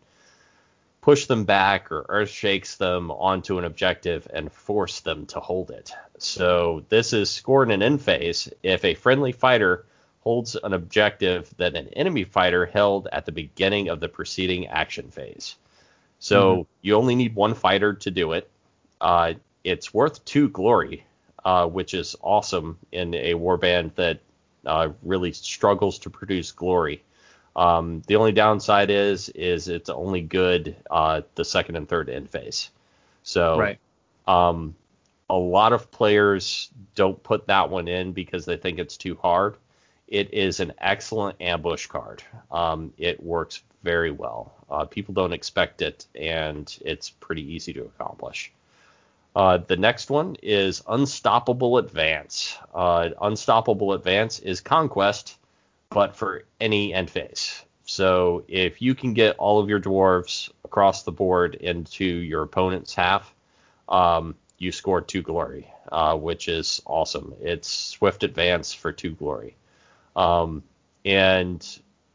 push 1.00 1.26
them 1.26 1.44
back 1.44 1.90
or 1.90 2.06
earth 2.08 2.30
shakes 2.30 2.76
them 2.76 3.10
onto 3.10 3.58
an 3.58 3.64
objective 3.64 4.28
and 4.32 4.52
force 4.52 5.00
them 5.00 5.26
to 5.26 5.40
hold 5.40 5.72
it. 5.72 5.92
So 6.18 6.84
this 6.88 7.12
is 7.12 7.28
scored 7.28 7.68
in 7.68 7.74
an 7.74 7.82
end 7.82 8.02
phase. 8.02 8.48
If 8.62 8.84
a 8.84 8.94
friendly 8.94 9.32
fighter 9.32 9.84
holds 10.20 10.54
an 10.54 10.72
objective 10.72 11.52
that 11.56 11.74
an 11.74 11.88
enemy 11.88 12.22
fighter 12.22 12.66
held 12.66 13.08
at 13.10 13.26
the 13.26 13.32
beginning 13.32 13.88
of 13.88 13.98
the 13.98 14.08
preceding 14.08 14.68
action 14.68 15.10
phase. 15.10 15.56
So 16.20 16.52
mm-hmm. 16.52 16.62
you 16.82 16.94
only 16.94 17.16
need 17.16 17.34
one 17.34 17.54
fighter 17.54 17.94
to 17.94 18.10
do 18.12 18.30
it. 18.32 18.48
Uh, 19.00 19.34
it's 19.64 19.92
worth 19.92 20.24
two 20.24 20.48
glory, 20.48 21.04
uh, 21.44 21.66
which 21.66 21.94
is 21.94 22.16
awesome 22.22 22.78
in 22.92 23.14
a 23.14 23.34
warband 23.34 23.94
that 23.96 24.20
uh, 24.64 24.90
really 25.02 25.32
struggles 25.32 25.98
to 26.00 26.10
produce 26.10 26.52
glory. 26.52 27.02
Um, 27.54 28.02
the 28.06 28.16
only 28.16 28.32
downside 28.32 28.90
is 28.90 29.30
is 29.30 29.68
it's 29.68 29.88
only 29.88 30.20
good 30.20 30.76
uh, 30.90 31.22
the 31.34 31.44
second 31.44 31.76
and 31.76 31.88
third 31.88 32.10
end 32.10 32.30
phase. 32.30 32.70
So 33.22 33.58
right. 33.58 33.78
um, 34.28 34.74
a 35.30 35.36
lot 35.36 35.72
of 35.72 35.90
players 35.90 36.70
don't 36.94 37.20
put 37.22 37.46
that 37.46 37.70
one 37.70 37.88
in 37.88 38.12
because 38.12 38.44
they 38.44 38.56
think 38.56 38.78
it's 38.78 38.96
too 38.96 39.18
hard. 39.20 39.56
It 40.06 40.32
is 40.34 40.60
an 40.60 40.74
excellent 40.78 41.40
ambush 41.40 41.86
card. 41.86 42.22
Um, 42.50 42.92
it 42.98 43.22
works 43.22 43.62
very 43.82 44.12
well. 44.12 44.54
Uh, 44.70 44.84
people 44.84 45.14
don't 45.14 45.32
expect 45.32 45.82
it, 45.82 46.06
and 46.14 46.76
it's 46.84 47.10
pretty 47.10 47.54
easy 47.54 47.72
to 47.72 47.82
accomplish. 47.84 48.52
Uh, 49.36 49.58
the 49.58 49.76
next 49.76 50.08
one 50.08 50.34
is 50.42 50.82
Unstoppable 50.88 51.76
Advance. 51.76 52.56
Uh, 52.74 53.10
Unstoppable 53.20 53.92
Advance 53.92 54.38
is 54.38 54.62
Conquest, 54.62 55.36
but 55.90 56.16
for 56.16 56.44
any 56.58 56.94
end 56.94 57.10
phase. 57.10 57.62
So 57.84 58.44
if 58.48 58.80
you 58.80 58.94
can 58.94 59.12
get 59.12 59.36
all 59.36 59.60
of 59.60 59.68
your 59.68 59.78
dwarves 59.78 60.50
across 60.64 61.02
the 61.02 61.12
board 61.12 61.54
into 61.54 62.06
your 62.06 62.44
opponent's 62.44 62.94
half, 62.94 63.30
um, 63.90 64.36
you 64.56 64.72
score 64.72 65.02
two 65.02 65.20
glory, 65.20 65.70
uh, 65.92 66.16
which 66.16 66.48
is 66.48 66.80
awesome. 66.86 67.34
It's 67.42 67.68
swift 67.68 68.22
advance 68.22 68.72
for 68.72 68.90
two 68.90 69.10
glory. 69.10 69.54
Um, 70.16 70.62
and 71.04 71.62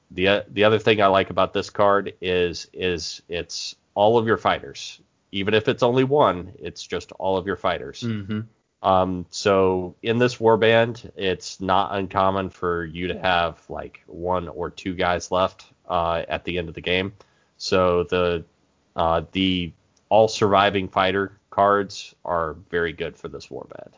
the 0.09 0.43
the 0.49 0.63
other 0.63 0.79
thing 0.79 1.03
I 1.03 1.05
like 1.05 1.29
about 1.29 1.53
this 1.53 1.69
card 1.69 2.13
is 2.19 2.67
is 2.73 3.21
it's 3.29 3.75
all 3.93 4.17
of 4.17 4.25
your 4.25 4.37
fighters. 4.37 4.99
Even 5.31 5.53
if 5.53 5.67
it's 5.67 5.83
only 5.83 6.03
one, 6.03 6.53
it's 6.59 6.85
just 6.85 7.11
all 7.13 7.37
of 7.37 7.47
your 7.47 7.55
fighters. 7.55 8.01
Mm-hmm. 8.01 8.41
Um, 8.83 9.25
so 9.29 9.95
in 10.01 10.17
this 10.17 10.37
warband, 10.37 11.11
it's 11.15 11.61
not 11.61 11.95
uncommon 11.95 12.49
for 12.49 12.83
you 12.83 13.07
to 13.07 13.19
have 13.19 13.61
like 13.69 14.01
one 14.07 14.47
or 14.47 14.69
two 14.69 14.95
guys 14.95 15.31
left 15.31 15.65
uh, 15.87 16.23
at 16.27 16.43
the 16.45 16.57
end 16.57 16.67
of 16.67 16.75
the 16.75 16.81
game. 16.81 17.13
So 17.57 18.03
the 18.03 18.43
uh, 18.95 19.23
the 19.31 19.71
all 20.09 20.27
surviving 20.27 20.87
fighter 20.87 21.37
cards 21.51 22.15
are 22.25 22.53
very 22.69 22.91
good 22.91 23.15
for 23.15 23.27
this 23.27 23.47
warband. 23.47 23.93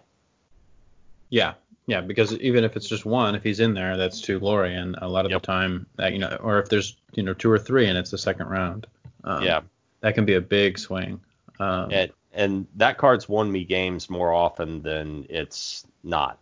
Yeah, 1.29 1.53
yeah, 1.87 2.01
because 2.01 2.33
even 2.39 2.63
if 2.63 2.75
it's 2.75 2.87
just 2.87 3.05
one, 3.05 3.35
if 3.35 3.43
he's 3.43 3.59
in 3.59 3.73
there, 3.73 3.97
that's 3.97 4.21
two 4.21 4.39
glory, 4.39 4.75
and 4.75 4.95
a 5.01 5.07
lot 5.07 5.25
of 5.25 5.31
yep. 5.31 5.41
the 5.41 5.47
time, 5.47 5.85
that, 5.95 6.13
you 6.13 6.19
know, 6.19 6.37
or 6.41 6.59
if 6.59 6.69
there's 6.69 6.97
you 7.13 7.23
know 7.23 7.33
two 7.33 7.49
or 7.49 7.57
three 7.57 7.87
and 7.87 7.97
it's 7.97 8.11
the 8.11 8.17
second 8.17 8.47
round, 8.47 8.87
um, 9.23 9.43
yeah, 9.43 9.61
that 10.03 10.15
can 10.15 10.25
be 10.25 10.35
a 10.35 10.41
big 10.41 10.77
swing. 10.77 11.21
Um, 11.59 11.91
and, 11.91 12.11
and 12.33 12.67
that 12.75 12.97
card's 12.97 13.29
won 13.29 13.49
me 13.49 13.63
games 13.63 14.09
more 14.09 14.33
often 14.33 14.81
than 14.81 15.25
it's 15.29 15.87
not. 16.03 16.39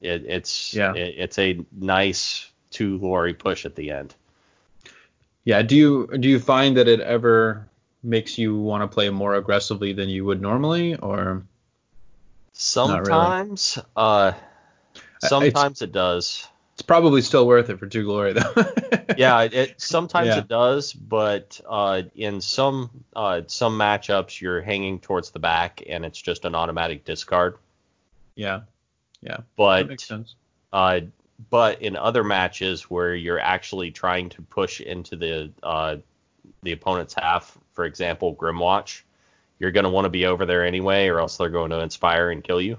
It, 0.00 0.24
it's 0.26 0.74
yeah, 0.74 0.94
it, 0.94 1.14
it's 1.16 1.38
a 1.38 1.64
nice 1.72 2.50
two 2.70 2.98
glory 2.98 3.34
push 3.34 3.64
at 3.64 3.76
the 3.76 3.92
end. 3.92 4.14
Yeah. 5.44 5.62
Do 5.62 5.76
you 5.76 6.08
do 6.18 6.28
you 6.28 6.40
find 6.40 6.76
that 6.76 6.88
it 6.88 7.00
ever 7.00 7.68
makes 8.02 8.36
you 8.36 8.58
want 8.58 8.82
to 8.82 8.88
play 8.92 9.10
more 9.10 9.36
aggressively 9.36 9.92
than 9.92 10.08
you 10.08 10.24
would 10.24 10.42
normally, 10.42 10.96
or 10.96 11.44
sometimes? 12.52 13.76
Really? 13.76 13.86
Uh 13.96 14.32
Sometimes 15.20 15.72
it's, 15.72 15.82
it 15.82 15.92
does. 15.92 16.46
It's 16.78 16.82
probably 16.84 17.22
still 17.22 17.44
worth 17.44 17.70
it 17.70 17.80
for 17.80 17.88
two 17.88 18.04
glory 18.04 18.34
though. 18.34 18.54
yeah, 19.16 19.42
it 19.42 19.80
sometimes 19.80 20.28
yeah. 20.28 20.38
it 20.38 20.46
does, 20.46 20.92
but 20.92 21.60
uh, 21.68 22.02
in 22.14 22.40
some 22.40 22.88
uh, 23.16 23.40
some 23.48 23.76
matchups 23.76 24.40
you're 24.40 24.62
hanging 24.62 25.00
towards 25.00 25.30
the 25.30 25.40
back 25.40 25.82
and 25.88 26.04
it's 26.04 26.22
just 26.22 26.44
an 26.44 26.54
automatic 26.54 27.04
discard. 27.04 27.56
Yeah, 28.36 28.60
yeah, 29.22 29.38
but 29.56 29.78
that 29.78 29.88
makes 29.88 30.06
sense. 30.06 30.36
Uh, 30.72 31.00
but 31.50 31.82
in 31.82 31.96
other 31.96 32.22
matches 32.22 32.82
where 32.82 33.12
you're 33.12 33.40
actually 33.40 33.90
trying 33.90 34.28
to 34.28 34.42
push 34.42 34.80
into 34.80 35.16
the 35.16 35.50
uh, 35.64 35.96
the 36.62 36.70
opponent's 36.70 37.14
half, 37.14 37.58
for 37.72 37.86
example, 37.86 38.36
Grymwatch, 38.36 39.02
you're 39.58 39.72
going 39.72 39.82
to 39.82 39.90
want 39.90 40.04
to 40.04 40.10
be 40.10 40.26
over 40.26 40.46
there 40.46 40.64
anyway, 40.64 41.08
or 41.08 41.18
else 41.18 41.38
they're 41.38 41.48
going 41.48 41.70
to 41.70 41.80
inspire 41.80 42.30
and 42.30 42.44
kill 42.44 42.60
you. 42.60 42.78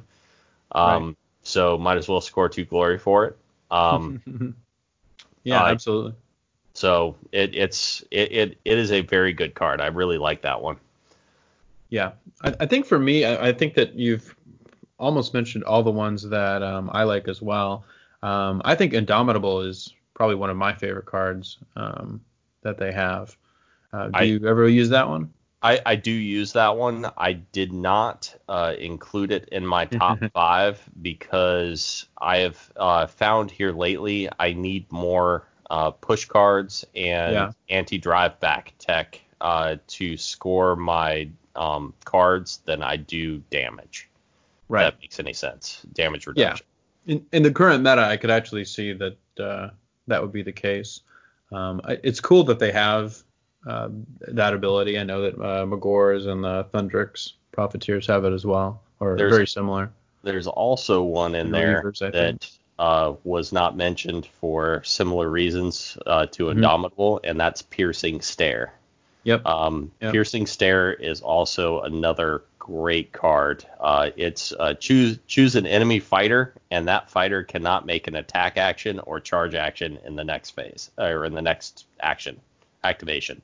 Um, 0.72 1.06
right 1.06 1.16
so 1.44 1.78
might 1.78 1.98
as 1.98 2.08
well 2.08 2.22
score 2.22 2.50
two 2.50 2.66
glory 2.66 2.98
for 2.98 3.26
it. 3.26 3.38
Um, 3.72 4.22
yeah, 5.44 5.64
uh, 5.64 5.68
absolutely. 5.68 6.14
So 6.74 7.16
it, 7.32 7.56
it's 7.56 8.04
it, 8.12 8.32
it 8.32 8.58
it 8.66 8.78
is 8.78 8.92
a 8.92 9.02
very 9.02 9.34
good 9.34 9.54
card. 9.54 9.82
I 9.82 9.88
really 9.88 10.18
like 10.18 10.42
that 10.44 10.62
one. 10.62 10.78
Yeah, 11.90 12.12
I, 12.44 12.56
I 12.62 12.66
think 12.66 12.86
for 12.86 13.00
me, 13.00 13.26
I, 13.26 13.48
I, 13.48 13.54
think 13.54 13.74
that 13.74 13.96
you've 13.96 14.36
almost 15.00 15.34
mentioned 15.34 15.64
all 15.64 15.82
the 15.82 15.92
ones 15.92 16.22
that 16.30 16.62
um, 16.62 16.90
I 16.94 17.04
like 17.04 17.28
as 17.28 17.42
well. 17.42 17.84
Um, 18.22 18.62
I 18.64 18.76
think 18.76 18.94
Indomitable 18.94 19.62
is 19.62 19.94
probably 20.14 20.36
one 20.36 20.52
of 20.52 20.58
my 20.58 20.74
favorite 20.74 21.08
cards 21.08 21.58
um, 21.76 22.22
that 22.62 22.78
they 22.78 22.92
have. 22.92 23.36
Uh, 23.92 24.08
do 24.08 24.12
I, 24.14 24.22
you 24.24 24.48
ever 24.48 24.70
use 24.70 24.90
that 24.90 25.10
one? 25.10 25.34
I, 25.62 25.82
I 25.86 25.95
do 25.95 26.12
use 26.12 26.54
that 26.54 26.78
one. 26.78 27.06
I 27.17 27.34
did 27.34 27.74
not 27.74 28.34
uh, 28.48 28.76
include 28.80 29.32
it 29.32 29.50
in 29.50 29.65
my 29.65 29.86
top 29.86 30.19
five 30.34 30.82
because 31.02 32.06
I 32.17 32.38
have 32.38 32.72
uh, 32.78 33.08
found 33.08 33.52
here 33.52 33.72
lately 33.72 34.30
I 34.39 34.54
need 34.54 34.89
more 34.91 35.48
uh, 35.69 35.91
push 35.91 36.26
cards 36.26 36.86
and 36.95 37.34
yeah. 37.34 37.52
anti-drive 37.69 38.39
back 38.39 38.74
tech 38.80 39.19
uh, 39.41 39.76
to 39.88 40.15
score 40.15 40.76
my 40.76 41.30
um, 41.56 41.93
cards 42.06 42.62
than 42.65 42.82
I 42.82 42.95
do 42.95 43.39
damage. 43.50 44.10
Right. 44.69 44.88
If 44.88 44.93
that 44.93 45.02
makes 45.02 45.19
any 45.19 45.34
sense. 45.34 45.86
Damage 45.93 46.26
reduction. 46.26 46.65
Yeah. 47.06 47.15
In, 47.15 47.26
in 47.34 47.43
the 47.43 47.52
current 47.52 47.84
meta, 47.84 48.04
I 48.04 48.17
could 48.17 48.32
actually 48.32 48.65
see 48.65 48.93
that 48.93 49.17
uh, 49.39 49.69
that 50.08 50.22
would 50.22 50.32
be 50.32 50.43
the 50.43 50.52
case. 50.54 51.02
Um, 51.52 51.82
it's 51.86 52.19
cool 52.19 52.43
that 52.45 52.60
they 52.60 52.72
have 52.72 53.24
uh, 53.65 53.89
that 54.28 54.54
ability. 54.54 54.98
I 54.98 55.04
know 55.04 55.22
that 55.22 55.36
uh, 55.36 55.65
Magore's 55.65 56.26
and 56.26 56.43
the 56.43 56.65
Thundrik's 56.74 57.34
Profiteers 57.52 58.08
have 58.08 58.24
it 58.26 58.32
as 58.32 58.45
well, 58.45 58.82
or 59.00 59.17
there's, 59.17 59.34
very 59.34 59.48
similar. 59.48 59.91
There's 60.24 60.48
also 60.48 61.04
one 61.04 61.36
in 61.36 61.52
there 61.52 61.91
that 62.00 62.50
uh, 62.78 63.13
was 63.24 63.52
not 63.52 63.76
mentioned 63.76 64.28
for 64.39 64.82
similar 64.86 65.30
reasons 65.30 65.98
uh, 66.06 66.28
to 66.28 66.43
mm-hmm. 66.43 66.58
Indomitable, 66.58 67.19
and 67.24 67.39
that's 67.39 67.62
Piercing 67.62 68.22
Stare. 68.22 68.74
Yep. 69.24 69.45
Um, 69.45 69.91
yep. 70.00 70.13
Piercing 70.13 70.48
Stare 70.48 70.93
is 70.93 71.22
also 71.22 71.82
another 71.82 72.43
great 72.60 73.12
card. 73.12 73.65
Uh, 73.80 74.12
it's 74.15 74.54
uh, 74.60 74.76
choose 74.76 75.19
choose 75.28 75.58
an 75.58 75.67
enemy 75.67 76.00
fighter, 76.00 76.54
and 76.72 76.88
that 76.88 77.10
fighter 77.10 77.43
cannot 77.43 77.86
make 77.86 78.08
an 78.08 78.15
attack 78.15 78.58
action 78.58 79.00
or 79.00 79.19
charge 79.19 79.56
action 79.56 80.00
in 80.06 80.15
the 80.15 80.24
next 80.24 80.52
phase 80.52 80.91
or 80.98 81.26
in 81.26 81.34
the 81.34 81.41
next 81.41 81.88
action 82.00 82.39
activation. 82.84 83.42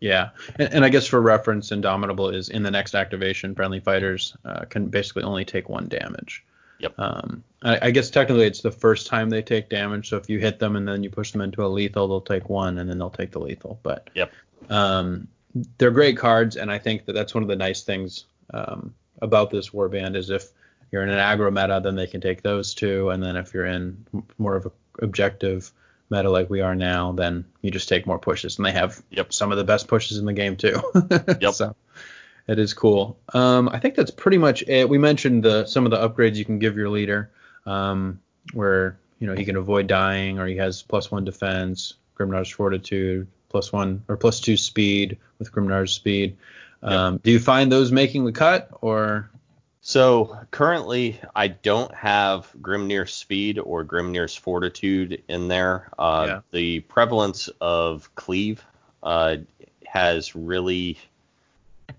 Yeah, 0.00 0.30
and, 0.58 0.74
and, 0.74 0.84
I 0.84 0.90
guess 0.90 1.06
for 1.06 1.20
reference, 1.20 1.72
Indomitable 1.72 2.28
is 2.28 2.50
in 2.50 2.62
the 2.62 2.70
next 2.70 2.94
activation, 2.94 3.54
friendly 3.54 3.80
fighters 3.80 4.36
uh, 4.44 4.64
can 4.66 4.88
basically 4.88 5.22
only 5.22 5.44
take 5.44 5.68
one 5.68 5.88
damage. 5.88 6.44
Yep. 6.80 6.98
Um, 6.98 7.44
I, 7.62 7.86
I, 7.86 7.90
guess 7.90 8.10
technically 8.10 8.44
it's 8.44 8.60
the 8.60 8.70
first 8.70 9.06
time 9.06 9.30
they 9.30 9.40
take 9.40 9.70
damage, 9.70 10.10
so 10.10 10.16
if 10.16 10.28
you 10.28 10.40
hit 10.40 10.58
them 10.58 10.76
and 10.76 10.86
then 10.86 11.02
you 11.02 11.08
push 11.08 11.30
them 11.30 11.40
into 11.40 11.64
a 11.64 11.68
lethal, 11.68 12.08
they'll 12.08 12.20
take 12.20 12.50
one 12.50 12.78
and 12.78 12.90
then 12.90 12.98
they'll 12.98 13.08
take 13.08 13.30
the 13.30 13.38
lethal. 13.38 13.78
But 13.82 14.10
yep. 14.14 14.32
Um, 14.68 15.28
they're 15.78 15.90
great 15.90 16.18
cards, 16.18 16.56
and 16.56 16.70
I 16.70 16.78
think 16.78 17.06
that 17.06 17.12
that's 17.12 17.34
one 17.34 17.42
of 17.42 17.48
the 17.48 17.56
nice 17.56 17.82
things 17.82 18.26
um, 18.52 18.92
about 19.22 19.50
this 19.50 19.70
warband 19.70 20.16
is 20.16 20.28
if 20.28 20.48
you're 20.90 21.02
in 21.02 21.10
an 21.10 21.18
aggro 21.18 21.50
meta, 21.50 21.80
then 21.82 21.94
they 21.96 22.06
can 22.06 22.20
take 22.20 22.42
those 22.42 22.74
two, 22.74 23.10
and 23.10 23.22
then 23.22 23.36
if 23.36 23.54
you're 23.54 23.66
in 23.66 24.04
more 24.38 24.56
of 24.56 24.66
a 24.66 24.72
objective 25.02 25.72
meta 26.10 26.30
like 26.30 26.50
we 26.50 26.60
are 26.60 26.74
now, 26.74 27.12
then 27.12 27.44
you 27.62 27.70
just 27.70 27.88
take 27.88 28.06
more 28.06 28.18
pushes, 28.18 28.58
and 28.58 28.66
they 28.66 28.72
have 28.72 29.02
yep. 29.10 29.32
some 29.32 29.52
of 29.52 29.58
the 29.58 29.64
best 29.64 29.88
pushes 29.88 30.18
in 30.18 30.24
the 30.24 30.32
game 30.32 30.56
too. 30.56 30.80
yep. 31.40 31.54
So 31.54 31.74
it 32.46 32.58
is 32.58 32.74
cool. 32.74 33.18
Um, 33.32 33.68
I 33.68 33.78
think 33.78 33.94
that's 33.94 34.10
pretty 34.10 34.38
much 34.38 34.62
it. 34.66 34.88
We 34.88 34.98
mentioned 34.98 35.42
the 35.42 35.66
some 35.66 35.84
of 35.84 35.90
the 35.90 36.08
upgrades 36.08 36.36
you 36.36 36.44
can 36.44 36.58
give 36.58 36.76
your 36.76 36.90
leader, 36.90 37.30
um, 37.66 38.20
where 38.52 38.98
you 39.18 39.26
know 39.26 39.34
he 39.34 39.44
can 39.44 39.56
avoid 39.56 39.86
dying, 39.86 40.38
or 40.38 40.46
he 40.46 40.56
has 40.56 40.82
plus 40.82 41.10
one 41.10 41.24
defense, 41.24 41.94
Grimnir's 42.18 42.50
fortitude, 42.50 43.26
plus 43.48 43.72
one 43.72 44.02
or 44.08 44.16
plus 44.16 44.40
two 44.40 44.56
speed 44.56 45.18
with 45.38 45.52
Grimnir's 45.52 45.92
speed. 45.92 46.36
Um, 46.82 47.14
yep. 47.14 47.22
Do 47.22 47.30
you 47.30 47.40
find 47.40 47.72
those 47.72 47.90
making 47.90 48.26
the 48.26 48.32
cut, 48.32 48.68
or 48.82 49.30
so 49.86 50.38
currently, 50.50 51.20
I 51.36 51.48
don't 51.48 51.94
have 51.94 52.50
Grimnir's 52.62 53.12
speed 53.12 53.58
or 53.58 53.84
Grimnir's 53.84 54.34
fortitude 54.34 55.22
in 55.28 55.48
there. 55.48 55.90
Uh, 55.98 56.24
yeah. 56.26 56.40
The 56.52 56.80
prevalence 56.80 57.48
of 57.60 58.12
cleave 58.14 58.64
uh, 59.02 59.36
has 59.84 60.34
really 60.34 60.96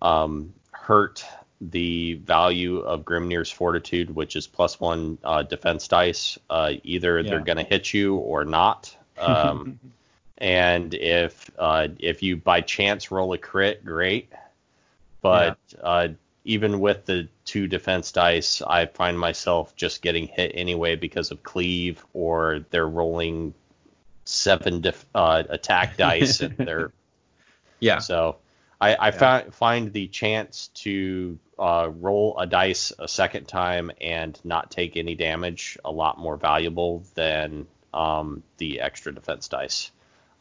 um, 0.01 0.51
hurt 0.71 1.23
the 1.61 2.15
value 2.15 2.79
of 2.79 3.05
Grimnir's 3.05 3.51
Fortitude, 3.51 4.15
which 4.15 4.35
is 4.35 4.47
plus 4.47 4.79
one 4.79 5.19
uh, 5.23 5.43
defense 5.43 5.87
dice. 5.87 6.39
Uh, 6.49 6.73
either 6.83 7.19
yeah. 7.19 7.29
they're 7.29 7.39
going 7.41 7.59
to 7.59 7.63
hit 7.63 7.93
you 7.93 8.15
or 8.15 8.45
not. 8.45 8.97
Um, 9.19 9.79
and 10.39 10.91
if 10.95 11.51
uh, 11.59 11.89
if 11.99 12.23
you 12.23 12.37
by 12.37 12.61
chance 12.61 13.11
roll 13.11 13.31
a 13.33 13.37
crit, 13.37 13.85
great. 13.85 14.33
But 15.21 15.59
yeah. 15.71 15.79
Uh, 15.83 16.07
even 16.45 16.79
with 16.79 17.05
the 17.05 17.27
two 17.45 17.67
defense 17.67 18.11
dice, 18.11 18.61
I 18.61 18.87
find 18.87 19.17
myself 19.17 19.75
just 19.75 20.01
getting 20.01 20.27
hit 20.27 20.51
anyway 20.55 20.95
because 20.95 21.31
of 21.31 21.43
cleave 21.43 22.03
or 22.13 22.65
they're 22.71 22.87
rolling 22.87 23.53
seven 24.25 24.81
def- 24.81 25.05
uh, 25.13 25.43
attack 25.49 25.97
dice 25.97 26.41
and 26.41 26.57
they're 26.57 26.91
yeah. 27.79 27.99
So 27.99 28.37
I, 28.81 28.95
I 28.95 29.07
yeah. 29.09 29.43
find 29.51 29.93
the 29.93 30.07
chance 30.07 30.69
to 30.75 31.39
uh, 31.57 31.89
roll 31.93 32.37
a 32.37 32.45
dice 32.45 32.91
a 32.97 33.07
second 33.07 33.47
time 33.47 33.91
and 34.01 34.39
not 34.43 34.71
take 34.71 34.97
any 34.97 35.15
damage 35.15 35.77
a 35.85 35.91
lot 35.91 36.17
more 36.17 36.37
valuable 36.37 37.03
than 37.13 37.67
um, 37.93 38.43
the 38.57 38.81
extra 38.81 39.13
defense 39.13 39.47
dice. 39.47 39.91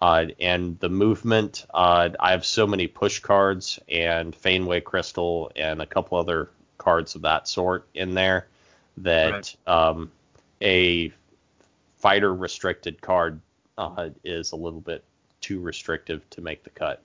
Uh, 0.01 0.27
and 0.41 0.79
the 0.81 0.89
movement, 0.89 1.65
uh, 1.73 2.11
I 2.19 2.33
have 2.33 2.45
so 2.45 2.67
many 2.67 2.89
push 2.89 3.21
cards 3.21 3.79
and 3.89 4.35
Faneway 4.35 4.83
Crystal 4.83 5.51
and 5.55 5.81
a 5.81 5.87
couple 5.87 6.19
other 6.19 6.51
cards 6.85 7.15
of 7.15 7.23
that 7.23 7.49
sort 7.49 7.87
in 7.95 8.15
there 8.15 8.47
that 8.99 9.33
right. 9.33 9.57
um, 9.67 10.13
a 10.61 11.13
fighter 11.97 12.33
restricted 12.35 13.01
card 13.01 13.41
uh, 13.79 14.11
is 14.23 14.53
a 14.53 14.57
little 14.57 14.81
bit 14.81 15.03
too 15.41 15.61
restrictive 15.61 16.29
to 16.31 16.43
make 16.43 16.63
the 16.63 16.71
cut. 16.71 17.03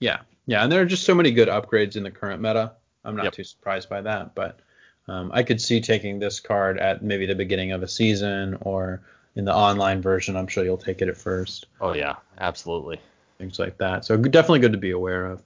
Yeah, 0.00 0.20
yeah, 0.46 0.62
and 0.62 0.72
there 0.72 0.80
are 0.80 0.86
just 0.86 1.04
so 1.04 1.14
many 1.14 1.30
good 1.30 1.48
upgrades 1.48 1.96
in 1.96 2.02
the 2.02 2.10
current 2.10 2.40
meta. 2.40 2.72
I'm 3.04 3.16
not 3.16 3.24
yep. 3.24 3.32
too 3.34 3.44
surprised 3.44 3.88
by 3.88 4.00
that, 4.00 4.34
but 4.34 4.58
um, 5.06 5.30
I 5.32 5.42
could 5.42 5.60
see 5.60 5.80
taking 5.80 6.18
this 6.18 6.40
card 6.40 6.78
at 6.78 7.02
maybe 7.02 7.26
the 7.26 7.34
beginning 7.34 7.72
of 7.72 7.82
a 7.82 7.88
season 7.88 8.56
or 8.62 9.02
in 9.36 9.44
the 9.44 9.54
online 9.54 10.00
version. 10.00 10.36
I'm 10.36 10.46
sure 10.46 10.64
you'll 10.64 10.78
take 10.78 11.02
it 11.02 11.08
at 11.08 11.16
first. 11.16 11.66
Oh 11.80 11.92
yeah, 11.92 12.16
absolutely. 12.38 13.00
Things 13.38 13.58
like 13.58 13.78
that. 13.78 14.04
So 14.04 14.16
definitely 14.16 14.60
good 14.60 14.72
to 14.72 14.78
be 14.78 14.92
aware 14.92 15.26
of. 15.26 15.42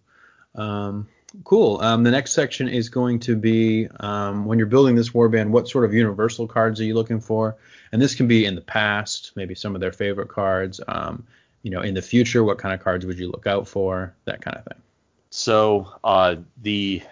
Um, 0.54 1.08
cool. 1.44 1.80
Um, 1.80 2.02
the 2.02 2.10
next 2.10 2.32
section 2.32 2.68
is 2.68 2.88
going 2.88 3.20
to 3.20 3.36
be 3.36 3.88
um, 4.00 4.44
when 4.44 4.58
you're 4.58 4.66
building 4.66 4.94
this 4.94 5.10
warband, 5.10 5.50
what 5.50 5.68
sort 5.68 5.84
of 5.84 5.92
universal 5.92 6.46
cards 6.46 6.80
are 6.80 6.84
you 6.84 6.94
looking 6.94 7.20
for? 7.20 7.56
And 7.92 8.00
this 8.00 8.14
can 8.14 8.26
be 8.26 8.44
in 8.44 8.54
the 8.54 8.60
past, 8.60 9.32
maybe 9.34 9.54
some 9.54 9.74
of 9.74 9.80
their 9.80 9.92
favorite 9.92 10.28
cards. 10.28 10.80
Um, 10.88 11.26
you 11.62 11.70
know, 11.70 11.80
in 11.80 11.94
the 11.94 12.02
future, 12.02 12.44
what 12.44 12.58
kind 12.58 12.74
of 12.74 12.80
cards 12.80 13.04
would 13.04 13.18
you 13.18 13.30
look 13.30 13.46
out 13.46 13.66
for? 13.66 14.14
That 14.24 14.40
kind 14.40 14.56
of 14.56 14.64
thing. 14.64 14.80
So 15.30 15.92
uh, 16.04 16.36
the 16.62 17.02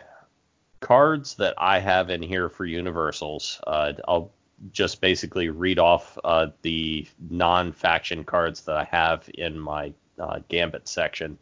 cards 0.80 1.34
that 1.34 1.54
I 1.58 1.78
have 1.78 2.10
in 2.10 2.22
here 2.22 2.48
for 2.48 2.64
universals, 2.64 3.60
uh, 3.66 3.92
I'll 4.06 4.30
just 4.72 5.00
basically 5.00 5.50
read 5.50 5.78
off 5.78 6.16
uh, 6.24 6.48
the 6.62 7.06
non-faction 7.28 8.24
cards 8.24 8.62
that 8.62 8.76
I 8.76 8.84
have 8.84 9.28
in 9.34 9.58
my 9.58 9.92
uh, 10.18 10.40
Gambit 10.48 10.88
section. 10.88 11.38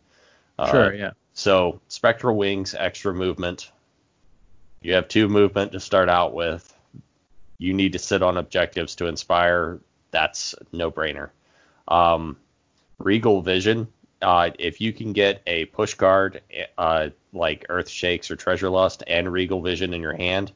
Uh, 0.59 0.71
sure, 0.71 0.95
yeah. 0.95 1.11
So 1.35 1.81
Spectral 1.89 2.37
Wings, 2.37 2.75
extra 2.79 3.13
movement. 3.13 3.71
You 4.81 4.95
have 4.95 5.09
two 5.09 5.29
movement 5.29 5.73
to 5.73 5.81
start 5.81 6.09
out 6.09 6.33
with. 6.33 6.73
You 7.59 7.75
need 7.75 7.93
to 7.93 7.99
sit 7.99 8.23
on 8.23 8.37
objectives 8.37 8.97
to 8.97 9.07
inspire. 9.07 9.81
That's 10.11 10.55
no 10.73 10.91
brainer. 10.91 11.31
Um, 11.89 12.37
Regal 12.99 13.43
Vision. 13.43 13.89
Uh, 14.23 14.51
if 14.59 14.81
you 14.81 14.93
can 14.93 15.13
get 15.13 15.43
a 15.47 15.67
push 15.67 15.95
card 15.95 16.41
uh, 16.79 17.09
like 17.33 17.67
Earth 17.69 17.89
Shakes 17.89 18.31
or 18.31 18.37
Treasure 18.37 18.71
Lust 18.71 19.03
and 19.07 19.31
Regal 19.31 19.61
Vision 19.61 19.93
in 19.93 20.01
your 20.01 20.17
hand, 20.17 20.53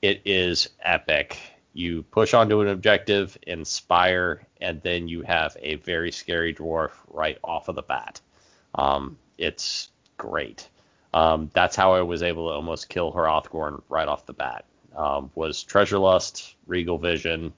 it 0.00 0.22
is 0.24 0.70
epic. 0.80 1.38
You 1.74 2.02
push 2.02 2.34
onto 2.34 2.60
an 2.60 2.68
objective, 2.68 3.36
inspire, 3.46 4.46
and 4.60 4.80
then 4.82 5.06
you 5.06 5.22
have 5.22 5.56
a 5.60 5.74
very 5.76 6.12
scary 6.12 6.54
dwarf 6.54 6.90
right 7.08 7.38
off 7.44 7.68
of 7.68 7.74
the 7.74 7.82
bat. 7.82 8.20
Um, 8.74 9.18
it's 9.38 9.88
great. 10.16 10.68
Um, 11.12 11.50
that's 11.54 11.76
how 11.76 11.94
I 11.94 12.02
was 12.02 12.22
able 12.22 12.48
to 12.48 12.54
almost 12.54 12.88
kill 12.88 13.12
Hrothgorn 13.12 13.82
right 13.88 14.08
off 14.08 14.26
the 14.26 14.32
bat. 14.32 14.64
Um, 14.96 15.30
was 15.34 15.62
Treasure 15.62 15.98
Lust, 15.98 16.56
Regal 16.66 16.98
Vision, 16.98 17.52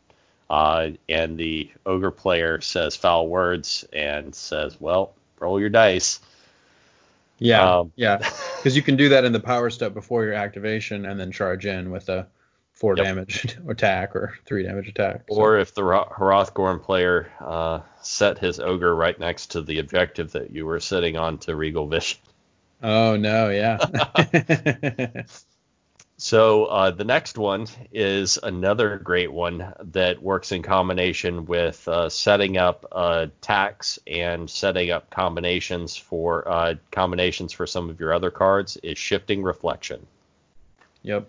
uh, 0.49 0.91
and 1.09 1.39
the 1.39 1.71
ogre 1.85 2.11
player 2.11 2.61
says 2.61 2.97
foul 2.97 3.29
words 3.29 3.85
and 3.93 4.35
says, 4.35 4.81
"Well, 4.81 5.15
roll 5.39 5.59
your 5.59 5.69
dice." 5.69 6.21
Yeah, 7.39 7.79
um, 7.79 7.93
yeah, 7.97 8.17
because 8.57 8.77
you 8.77 8.83
can 8.83 8.97
do 8.97 9.11
that 9.11 9.25
in 9.25 9.33
the 9.33 9.41
power 9.41 9.71
step 9.71 9.95
before 9.95 10.25
your 10.25 10.35
activation, 10.35 11.07
and 11.07 11.19
then 11.19 11.33
charge 11.33 11.67
in 11.67 11.91
with 11.91 12.09
a 12.09 12.27
four 12.73 12.95
yep. 12.97 13.07
damage 13.07 13.57
attack 13.69 14.15
or 14.15 14.35
three 14.45 14.63
damage 14.63 14.89
attack. 14.89 15.23
So. 15.31 15.37
Or 15.37 15.59
if 15.59 15.75
the 15.75 15.83
Hrothgorn 15.83 16.83
player 16.83 17.31
uh, 17.41 17.81
set 18.03 18.39
his 18.39 18.61
ogre 18.61 18.95
right 18.95 19.19
next 19.19 19.53
to 19.53 19.63
the 19.63 19.79
objective 19.79 20.33
that 20.33 20.51
you 20.51 20.67
were 20.67 20.81
sitting 20.81 21.17
on 21.17 21.39
to 21.39 21.57
Regal 21.57 21.87
Vision. 21.87 22.19
Oh 22.83 23.17
no, 23.17 23.51
yeah. 23.51 23.79
So 26.19 26.65
uh, 26.67 26.93
the 26.93 27.05
next 27.05 27.37
one 27.37 27.67
is 27.93 28.39
another 28.43 28.97
great 28.97 29.31
one 29.31 29.75
that 29.93 30.23
works 30.23 30.51
in 30.51 30.63
combination 30.63 31.45
with 31.45 31.87
uh, 31.89 32.09
setting 32.09 32.57
up 32.57 32.87
uh, 32.91 33.27
tax 33.43 33.99
and 34.07 34.49
setting 34.49 34.91
up 34.91 35.11
combinations 35.11 35.95
for 35.95 36.49
uh, 36.49 36.75
combinations 36.91 37.53
for 37.53 37.67
some 37.67 37.91
of 37.91 38.01
your 38.01 38.15
other 38.15 38.31
cards. 38.31 38.79
Is 38.83 38.97
shifting 38.97 39.43
reflection. 39.43 40.07
Yep. 41.03 41.29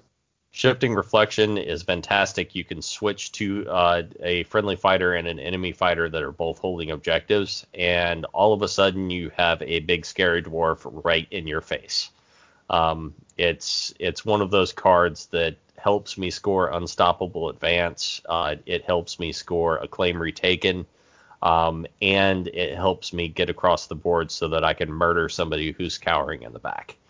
Shifting 0.58 0.96
reflection 0.96 1.60
is 1.60 1.84
fantastic. 1.84 2.56
You 2.56 2.63
can 2.63 2.82
switch 2.82 3.32
to 3.34 3.70
uh, 3.70 4.02
a 4.24 4.41
friendly 4.46 4.76
fighter 4.76 5.13
and 5.13 5.28
an 5.28 5.38
enemy 5.38 5.72
fighter 5.72 6.10
that 6.10 6.24
are 6.24 6.32
both 6.32 6.58
holding 6.58 6.89
objectives, 6.89 7.63
and 7.76 8.26
all 8.34 8.54
of 8.54 8.63
a 8.63 8.67
sudden 8.67 9.12
you 9.12 9.30
have 9.38 9.62
a 9.62 9.82
big 9.82 10.04
scary 10.04 10.41
dwarf 10.41 10.80
right 11.06 11.28
in 11.30 11.46
your 11.46 11.62
face. 11.62 12.10
Um, 12.72 13.13
it's 13.38 13.93
it's 14.00 14.26
one 14.26 14.41
of 14.41 14.50
those 14.50 14.74
cards 14.74 15.28
that 15.28 15.58
helps 15.78 16.17
me 16.17 16.32
score 16.32 16.70
unstoppable 16.72 17.50
advance. 17.50 18.20
Uh, 18.28 18.56
it 18.65 18.84
helps 18.84 19.20
me 19.20 19.34
score 19.34 19.78
a 19.78 19.88
claim 19.88 20.20
retaken, 20.20 20.88
um, 21.43 21.86
and 22.02 22.48
it 22.48 22.76
helps 22.76 23.13
me 23.13 23.28
get 23.28 23.52
across 23.52 23.86
the 23.86 23.93
board 23.93 24.32
so 24.32 24.48
that 24.48 24.63
I 24.63 24.74
can 24.74 24.91
murder 24.91 25.30
somebody 25.30 25.72
who's 25.72 26.00
cowering 26.00 26.41
in 26.41 26.52
the 26.52 26.58
back. 26.58 26.96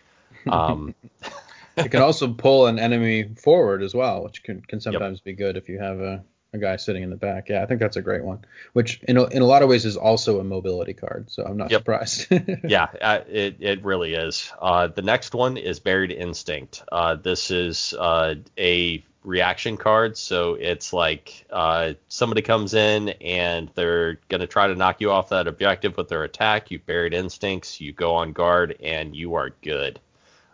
Um, 0.51 0.93
it 1.77 1.89
can 1.89 2.01
also 2.01 2.33
pull 2.33 2.67
an 2.67 2.79
enemy 2.79 3.29
forward 3.35 3.83
as 3.83 3.93
well, 3.93 4.23
which 4.23 4.43
can, 4.43 4.61
can 4.61 4.81
sometimes 4.81 5.19
yep. 5.19 5.23
be 5.23 5.33
good 5.33 5.57
if 5.57 5.69
you 5.69 5.79
have 5.79 5.99
a 5.99 6.23
a 6.53 6.57
guy 6.57 6.75
sitting 6.75 7.03
in 7.03 7.09
the 7.09 7.15
back. 7.15 7.49
Yeah, 7.49 7.63
I 7.63 7.65
think 7.65 7.79
that's 7.79 7.97
a 7.97 8.01
great 8.01 8.23
one, 8.23 8.39
which 8.73 9.01
in 9.03 9.17
a, 9.17 9.25
in 9.25 9.41
a 9.41 9.45
lot 9.45 9.63
of 9.63 9.69
ways 9.69 9.85
is 9.85 9.97
also 9.97 10.39
a 10.39 10.43
mobility 10.43 10.93
card. 10.93 11.29
So 11.29 11.43
I'm 11.43 11.57
not 11.57 11.71
yep. 11.71 11.81
surprised. 11.81 12.27
yeah, 12.63 12.87
uh, 13.01 13.19
it 13.27 13.57
it 13.59 13.83
really 13.83 14.13
is. 14.13 14.51
Uh, 14.61 14.87
the 14.87 15.01
next 15.01 15.33
one 15.33 15.57
is 15.57 15.79
Buried 15.79 16.11
Instinct. 16.11 16.83
Uh, 16.91 17.15
this 17.15 17.51
is 17.51 17.93
uh, 17.97 18.35
a 18.57 19.03
reaction 19.23 19.77
card, 19.77 20.17
so 20.17 20.55
it's 20.55 20.93
like 20.93 21.45
uh, 21.51 21.93
somebody 22.07 22.41
comes 22.41 22.73
in 22.73 23.09
and 23.09 23.69
they're 23.75 24.19
gonna 24.29 24.47
try 24.47 24.67
to 24.67 24.75
knock 24.75 25.01
you 25.01 25.11
off 25.11 25.29
that 25.29 25.47
objective 25.47 25.97
with 25.97 26.09
their 26.09 26.23
attack. 26.23 26.71
You 26.71 26.79
buried 26.79 27.13
instincts, 27.13 27.81
you 27.81 27.91
go 27.93 28.15
on 28.15 28.33
guard, 28.33 28.77
and 28.81 29.15
you 29.15 29.35
are 29.35 29.51
good. 29.61 29.99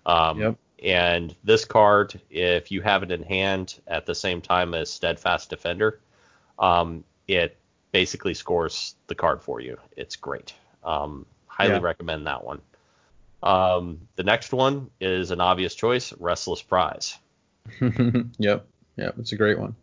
Um, 0.05 0.39
yep. 0.39 0.57
And 0.83 1.33
this 1.45 1.63
card, 1.63 2.19
if 2.29 2.69
you 2.69 2.81
have 2.81 3.03
it 3.03 3.11
in 3.11 3.23
hand 3.23 3.79
at 3.87 4.05
the 4.05 4.13
same 4.13 4.41
time 4.41 4.73
as 4.73 4.91
Steadfast 4.91 5.49
Defender, 5.49 6.01
um, 6.59 7.05
it 7.27 7.57
basically 7.93 8.33
scores 8.33 8.95
the 9.07 9.15
card 9.15 9.41
for 9.41 9.61
you. 9.61 9.77
It's 9.95 10.17
great. 10.17 10.53
Um, 10.83 11.25
highly 11.47 11.75
yeah. 11.75 11.79
recommend 11.79 12.27
that 12.27 12.43
one. 12.43 12.61
Um, 13.41 14.01
the 14.15 14.23
next 14.23 14.51
one 14.51 14.89
is 14.99 15.31
an 15.31 15.39
obvious 15.39 15.73
choice, 15.73 16.11
Restless 16.19 16.61
Prize. 16.61 17.17
yep, 18.37 18.65
yep, 18.97 19.15
it's 19.17 19.31
a 19.31 19.37
great 19.37 19.59
one. 19.59 19.75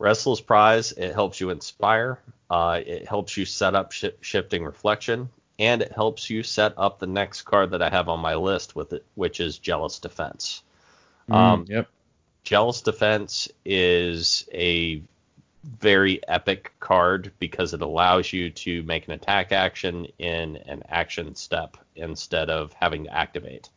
Restless 0.00 0.40
Prize, 0.40 0.92
it 0.92 1.14
helps 1.14 1.40
you 1.40 1.50
inspire. 1.50 2.18
Uh, 2.48 2.80
it 2.84 3.06
helps 3.06 3.36
you 3.36 3.44
set 3.44 3.76
up 3.76 3.92
sh- 3.92 4.06
shifting 4.20 4.64
reflection 4.64 5.28
and 5.60 5.82
it 5.82 5.92
helps 5.92 6.30
you 6.30 6.42
set 6.42 6.72
up 6.78 6.98
the 6.98 7.06
next 7.06 7.42
card 7.42 7.72
that 7.72 7.82
I 7.82 7.90
have 7.90 8.08
on 8.08 8.18
my 8.18 8.34
list 8.34 8.74
with 8.74 8.94
it, 8.94 9.04
which 9.14 9.40
is 9.40 9.58
Jealous 9.58 9.98
Defense. 9.98 10.62
Mm, 11.28 11.34
um, 11.34 11.64
yep. 11.68 11.88
Jealous 12.44 12.80
Defense 12.80 13.46
is 13.62 14.48
a 14.54 15.02
very 15.62 16.26
epic 16.26 16.72
card 16.80 17.30
because 17.38 17.74
it 17.74 17.82
allows 17.82 18.32
you 18.32 18.48
to 18.48 18.82
make 18.84 19.06
an 19.06 19.12
attack 19.12 19.52
action 19.52 20.06
in 20.18 20.56
an 20.56 20.82
action 20.88 21.34
step 21.34 21.76
instead 21.94 22.48
of 22.48 22.72
having 22.72 23.04
to 23.04 23.14
activate. 23.14 23.68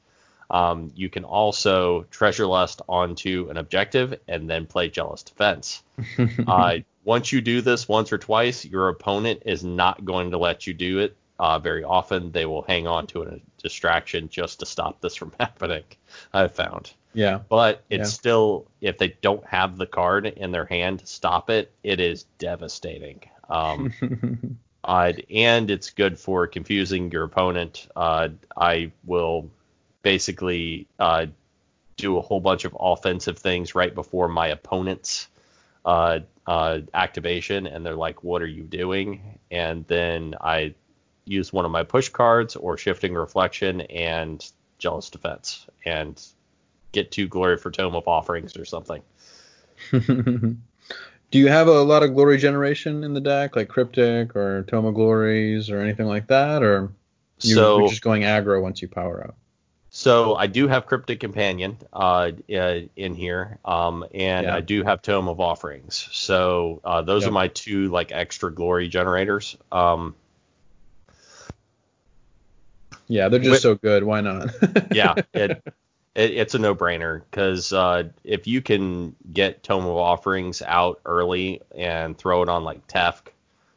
Um, 0.49 0.89
you 0.95 1.09
can 1.09 1.25
also 1.25 2.03
treasure 2.03 2.47
lust 2.47 2.81
onto 2.87 3.47
an 3.49 3.57
objective 3.57 4.17
and 4.29 4.49
then 4.49 4.67
play 4.67 4.87
jealous 4.87 5.23
defense. 5.23 5.83
uh, 6.47 6.77
once 7.03 7.33
you 7.33 7.41
do 7.41 7.59
this 7.59 7.89
once 7.89 8.13
or 8.13 8.17
twice, 8.17 8.63
your 8.63 8.87
opponent 8.87 9.41
is 9.45 9.65
not 9.65 10.05
going 10.05 10.31
to 10.31 10.37
let 10.37 10.65
you 10.65 10.73
do 10.73 10.99
it 10.99 11.17
uh, 11.43 11.59
very 11.59 11.83
often 11.83 12.31
they 12.31 12.45
will 12.45 12.61
hang 12.61 12.87
on 12.87 13.05
to 13.05 13.21
a 13.21 13.37
distraction 13.61 14.29
just 14.29 14.61
to 14.61 14.65
stop 14.65 15.01
this 15.01 15.13
from 15.13 15.33
happening. 15.41 15.83
I've 16.33 16.53
found. 16.55 16.93
Yeah. 17.13 17.41
But 17.49 17.83
it's 17.89 18.09
Yeah. 18.09 18.13
still, 18.13 18.65
if 18.79 18.97
they 18.97 19.09
don't 19.21 19.45
have 19.45 19.77
the 19.77 19.85
card 19.85 20.25
in 20.25 20.51
their 20.51 20.63
hand 20.63 20.99
to 20.99 21.05
stop 21.05 21.49
it, 21.49 21.69
it 21.83 21.99
is 21.99 22.23
devastating. 22.37 23.19
Um, 23.49 23.93
uh, 24.85 25.11
and 25.29 25.69
it's 25.69 25.89
good 25.89 26.17
for 26.17 26.47
confusing 26.47 27.11
your 27.11 27.25
opponent. 27.25 27.89
Uh, 27.93 28.29
I 28.55 28.93
will 29.05 29.49
basically 30.01 30.87
uh, 30.97 31.25
do 31.97 32.17
a 32.17 32.21
whole 32.21 32.39
bunch 32.39 32.63
of 32.63 32.77
offensive 32.79 33.37
things 33.37 33.75
right 33.75 33.93
before 33.93 34.29
my 34.29 34.47
opponent's 34.47 35.27
uh, 35.83 36.19
uh, 36.47 36.79
activation, 36.93 37.67
and 37.67 37.85
they're 37.85 37.95
like, 37.95 38.23
"What 38.23 38.41
are 38.41 38.47
you 38.47 38.63
doing?" 38.63 39.39
And 39.51 39.85
then 39.87 40.35
I 40.39 40.73
use 41.25 41.53
one 41.53 41.65
of 41.65 41.71
my 41.71 41.83
push 41.83 42.09
cards 42.09 42.55
or 42.55 42.77
shifting 42.77 43.13
reflection 43.13 43.81
and 43.81 44.45
jealous 44.77 45.09
defense, 45.09 45.65
and 45.85 46.21
get 46.91 47.11
two 47.11 47.27
glory 47.27 47.57
for 47.57 47.71
tome 47.71 47.95
of 47.95 48.07
offerings 48.07 48.57
or 48.57 48.65
something. 48.65 49.01
Do 49.91 51.39
you 51.39 51.47
have 51.47 51.67
a 51.67 51.81
lot 51.81 52.03
of 52.03 52.13
glory 52.13 52.37
generation 52.37 53.03
in 53.03 53.13
the 53.13 53.21
deck, 53.21 53.55
like 53.55 53.67
cryptic 53.67 54.35
or 54.35 54.63
tome 54.63 54.85
of 54.85 54.93
glories 54.93 55.69
or 55.69 55.79
anything 55.79 56.05
like 56.05 56.27
that, 56.27 56.61
or 56.61 56.91
you, 57.41 57.55
So- 57.55 57.79
you're 57.79 57.89
just 57.89 58.01
going 58.01 58.21
aggro 58.23 58.61
once 58.61 58.81
you 58.81 58.87
power 58.87 59.23
up? 59.23 59.35
So 59.95 60.33
I 60.33 60.47
do 60.47 60.67
have 60.67 60.87
Cryptic 60.87 61.19
Companion 61.19 61.77
uh, 61.93 62.31
uh, 62.51 62.79
in 62.95 63.13
here, 63.13 63.59
um, 63.63 64.03
and 64.11 64.47
Yeah. 64.47 64.55
I 64.55 64.59
do 64.59 64.81
have 64.83 65.03
Tome 65.03 65.27
of 65.27 65.39
Offerings. 65.39 66.09
So 66.11 66.81
uh, 66.83 67.03
those 67.03 67.21
Yep. 67.21 67.29
are 67.29 67.31
my 67.33 67.47
two 67.49 67.89
like 67.89 68.11
extra 68.11 68.51
glory 68.51 68.87
generators. 68.87 69.55
Um, 69.71 70.15
Yeah, 73.13 73.29
they're 73.29 73.39
just 73.39 73.61
so 73.61 73.75
good. 73.75 74.03
Why 74.03 74.21
not? 74.21 74.49
yeah, 74.91 75.13
it, 75.35 75.51
it 76.15 76.31
it's 76.31 76.55
a 76.55 76.59
no-brainer 76.59 77.21
because 77.29 77.71
uh, 77.71 78.05
if 78.23 78.47
you 78.47 78.59
can 78.59 79.15
get 79.31 79.61
Tome 79.61 79.85
of 79.85 79.95
Offerings 79.95 80.63
out 80.63 80.99
early 81.05 81.61
and 81.75 82.17
throw 82.17 82.41
it 82.41 82.49
on 82.49 82.63
like 82.63 82.87
Tefk 82.87 83.27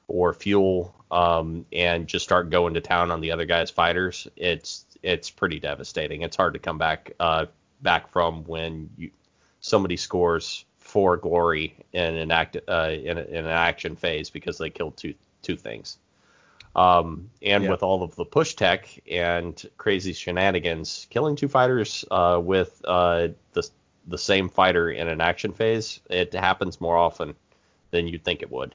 or 0.09 0.33
Fjul, 0.33 0.91
um, 1.11 1.67
and 1.71 2.07
just 2.07 2.25
start 2.25 2.49
going 2.49 2.73
to 2.75 2.81
town 2.81 3.11
on 3.11 3.21
the 3.21 3.33
other 3.33 3.45
guy's 3.45 3.71
fighters, 3.71 4.27
it's 4.37 4.87
it's 5.03 5.29
pretty 5.29 5.61
devastating. 5.61 6.23
It's 6.23 6.37
hard 6.37 6.55
to 6.55 6.59
come 6.59 6.79
back 6.79 7.13
uh, 7.21 7.45
back 7.83 8.09
from 8.09 8.43
when 8.45 8.89
you 8.97 9.11
somebody 9.61 9.99
scores 9.99 10.65
four 10.79 11.19
glory 11.19 11.77
in 11.93 12.17
an 12.17 12.31
act 12.31 12.57
uh, 12.67 12.91
in, 12.91 13.19
a, 13.19 13.23
in 13.23 13.45
an 13.45 13.47
action 13.49 13.97
phase 13.97 14.31
because 14.31 14.57
they 14.57 14.71
killed 14.71 14.97
two 14.97 15.13
two 15.43 15.57
things. 15.57 15.99
Um, 16.77 17.31
and 17.41 17.65
Yeah. 17.65 17.71
with 17.71 17.83
all 17.83 18.03
of 18.03 18.15
the 18.17 18.25
push 18.27 18.55
tech 18.55 18.87
and 19.11 19.61
crazy 19.79 20.13
shenanigans, 20.13 21.07
killing 21.09 21.35
two 21.35 21.49
fighters 21.49 22.05
uh, 22.11 22.39
with 22.43 22.83
uh, 22.85 23.29
the 23.55 23.69
the 24.09 24.19
same 24.19 24.49
fighter 24.49 24.91
in 24.91 25.09
an 25.09 25.21
action 25.21 25.53
phase, 25.53 26.01
it 26.11 26.33
happens 26.33 26.81
more 26.81 26.97
often 26.97 27.35
than 27.91 28.07
you'd 28.07 28.23
think 28.23 28.43
it 28.43 28.53
would. 28.53 28.75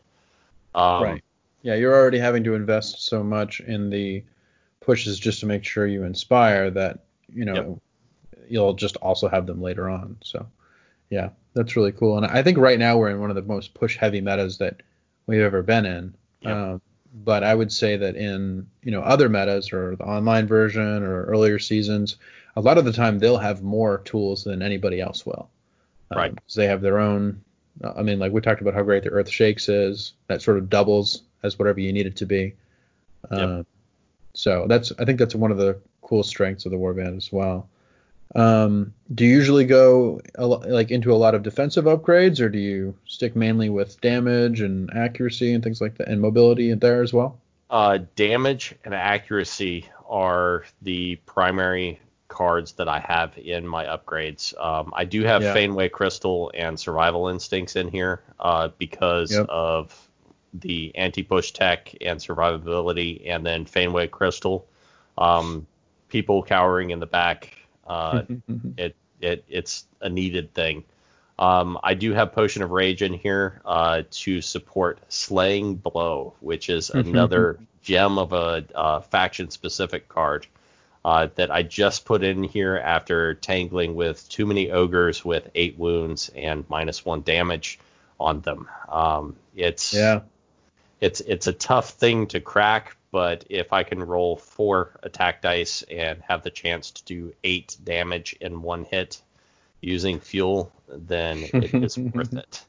Um, 0.75 1.03
right. 1.03 1.23
Yeah, 1.61 1.75
you're 1.75 1.95
already 1.95 2.17
having 2.17 2.43
to 2.45 2.55
invest 2.55 3.05
so 3.05 3.23
much 3.23 3.61
in 3.61 3.91
the 3.91 4.23
pushes 4.79 5.19
just 5.19 5.39
to 5.41 5.45
make 5.45 5.63
sure 5.63 5.85
you 5.85 6.03
inspire 6.03 6.71
that 6.71 7.03
you 7.31 7.45
know 7.45 7.79
you'll 8.49 8.73
just 8.73 8.97
also 8.97 9.29
have 9.29 9.45
them 9.45 9.61
later 9.61 9.89
on. 9.89 10.17
So 10.23 10.47
yeah, 11.11 11.29
that's 11.53 11.75
really 11.75 11.91
cool. 11.91 12.17
And 12.17 12.25
I 12.25 12.41
think 12.41 12.57
right 12.57 12.79
now 12.79 12.97
we're 12.97 13.11
in 13.11 13.19
one 13.19 13.29
of 13.29 13.35
the 13.35 13.43
most 13.43 13.75
push 13.75 13.95
heavy 13.95 14.21
metas 14.21 14.57
that 14.57 14.81
we've 15.27 15.41
ever 15.41 15.61
been 15.61 15.85
in. 15.85 16.15
Yep. 16.41 16.57
Um, 16.57 16.81
but 17.13 17.43
I 17.43 17.53
would 17.53 17.71
say 17.71 17.97
that 17.97 18.15
in 18.15 18.67
you 18.83 18.91
know 18.91 19.01
other 19.01 19.29
metas 19.29 19.73
or 19.73 19.95
the 19.95 20.03
online 20.05 20.47
version 20.47 21.03
or 21.03 21.25
earlier 21.25 21.59
seasons, 21.59 22.15
a 22.55 22.61
lot 22.61 22.77
of 22.77 22.85
the 22.85 22.93
time 22.93 23.19
they'll 23.19 23.37
have 23.37 23.61
more 23.63 23.99
tools 23.99 24.43
than 24.43 24.61
anybody 24.61 24.99
else 25.01 25.25
will. 25.25 25.49
Um, 26.11 26.17
Right. 26.17 26.35
'cause 26.35 26.55
they 26.55 26.67
have 26.67 26.81
their 26.81 26.99
own. 26.99 27.41
uh, 27.83 27.93
I 27.95 28.03
mean, 28.03 28.19
like 28.19 28.31
we 28.33 28.41
talked 28.41 28.61
about 28.61 28.73
how 28.73 28.83
great 28.83 29.03
the 29.03 29.09
Earth 29.09 29.29
Shakes 29.29 29.69
is. 29.69 30.13
That 30.27 30.41
sort 30.41 30.57
of 30.57 30.69
doubles 30.69 31.23
as 31.43 31.57
whatever 31.57 31.79
you 31.79 31.93
need 31.93 32.05
it 32.05 32.15
to 32.17 32.25
be. 32.25 32.53
Yep. 33.31 33.49
Uh, 33.49 33.63
so 34.33 34.65
that's 34.67 34.91
I 34.99 35.05
think 35.05 35.19
that's 35.19 35.35
one 35.35 35.51
of 35.51 35.57
the 35.57 35.77
cool 36.01 36.23
strengths 36.23 36.65
of 36.65 36.71
the 36.71 36.77
Warband 36.77 37.15
as 37.17 37.31
well. 37.31 37.67
Um, 38.35 38.93
do 39.13 39.25
you 39.25 39.35
usually 39.35 39.65
go 39.65 40.21
like 40.37 40.89
into 40.91 41.11
a 41.11 41.15
lot 41.15 41.35
of 41.35 41.43
defensive 41.43 41.85
upgrades, 41.85 42.39
or 42.39 42.49
do 42.49 42.59
you 42.59 42.95
stick 43.05 43.35
mainly 43.35 43.69
with 43.69 43.99
damage 44.01 44.61
and 44.61 44.89
accuracy 44.93 45.53
and 45.53 45.63
things 45.63 45.81
like 45.81 45.97
that, 45.97 46.07
and 46.07 46.21
mobility 46.21 46.69
in 46.69 46.79
there 46.79 47.01
as 47.01 47.11
well? 47.13 47.37
Uh, 47.69 47.99
damage 48.15 48.75
and 48.85 48.93
accuracy 48.93 49.85
are 50.09 50.63
the 50.81 51.15
primary 51.25 51.99
cards 52.27 52.73
that 52.73 52.87
I 52.87 52.99
have 52.99 53.37
in 53.37 53.67
my 53.67 53.85
upgrades. 53.85 54.57
Um, 54.57 54.93
I 54.95 55.03
do 55.03 55.23
have 55.23 55.41
Yeah. 55.41 55.53
Faneway 55.53 55.91
Crystal 55.91 56.51
and 56.53 56.79
Survival 56.79 57.27
Instincts 57.27 57.75
in 57.75 57.89
here 57.89 58.21
uh, 58.39 58.69
because 58.77 59.31
Yep. 59.33 59.47
of 59.49 60.09
the 60.53 60.93
anti-push 60.95 61.51
tech 61.51 61.93
and 62.01 62.19
survivability, 62.19 63.29
and 63.29 63.45
then 63.45 63.65
Faneway 63.65 64.09
Crystal. 64.11 64.65
Um, 65.17 65.67
people 66.09 66.43
cowering 66.43 66.89
in 66.91 66.99
the 66.99 67.05
back. 67.05 67.57
Uh, 67.85 68.23
it 68.77 68.95
it 69.19 69.43
it's 69.47 69.85
a 70.01 70.09
needed 70.09 70.53
thing. 70.53 70.83
Um, 71.39 71.79
I 71.83 71.95
do 71.95 72.13
have 72.13 72.33
Potion 72.33 72.61
of 72.61 72.71
Rage 72.71 73.01
in 73.01 73.13
here 73.13 73.61
uh, 73.65 74.03
to 74.11 74.41
support 74.41 74.99
Slaying 75.09 75.75
Blow, 75.75 76.33
which 76.39 76.69
is 76.69 76.89
another 76.91 77.59
gem 77.81 78.19
of 78.19 78.33
a 78.33 78.63
uh, 78.75 79.01
faction 79.01 79.49
specific 79.49 80.07
card 80.07 80.45
uh, 81.03 81.29
that 81.35 81.49
I 81.49 81.63
just 81.63 82.05
put 82.05 82.23
in 82.23 82.43
here 82.43 82.77
after 82.77 83.33
tangling 83.33 83.95
with 83.95 84.27
too 84.29 84.45
many 84.45 84.69
ogres 84.69 85.25
with 85.25 85.49
eight 85.55 85.77
wounds 85.77 86.29
and 86.35 86.63
minus 86.69 87.03
one 87.03 87.21
damage 87.21 87.79
on 88.19 88.41
them. 88.41 88.67
Um, 88.87 89.35
it's 89.55 89.93
yeah, 89.93 90.21
it's 90.99 91.21
it's 91.21 91.47
a 91.47 91.53
tough 91.53 91.91
thing 91.91 92.27
to 92.27 92.39
crack, 92.39 92.95
but 93.11 93.45
if 93.49 93.73
I 93.73 93.83
can 93.83 94.01
roll 94.01 94.37
four 94.37 94.97
attack 95.03 95.41
dice 95.41 95.83
and 95.83 96.21
have 96.27 96.43
the 96.43 96.49
chance 96.49 96.91
to 96.91 97.03
do 97.03 97.33
eight 97.43 97.75
damage 97.83 98.35
in 98.39 98.61
one 98.61 98.85
hit 98.85 99.21
using 99.81 100.19
Fjul, 100.19 100.69
then 100.87 101.39
it 101.53 101.73
is 101.73 101.97
worth 101.97 102.33
it. 102.33 102.63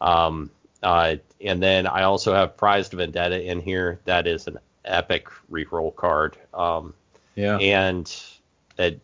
Um, 0.00 0.50
uh, 0.82 1.16
and 1.44 1.62
then 1.62 1.86
I 1.86 2.02
also 2.04 2.34
have 2.34 2.56
Prized 2.56 2.92
Vendetta 2.92 3.40
in 3.40 3.60
here. 3.60 4.00
That 4.04 4.26
is 4.26 4.46
an 4.46 4.58
epic 4.84 5.28
reroll 5.50 5.94
card. 5.94 6.36
Um, 6.52 6.94
yeah, 7.36 7.56
and 7.58 8.12
it, 8.78 9.00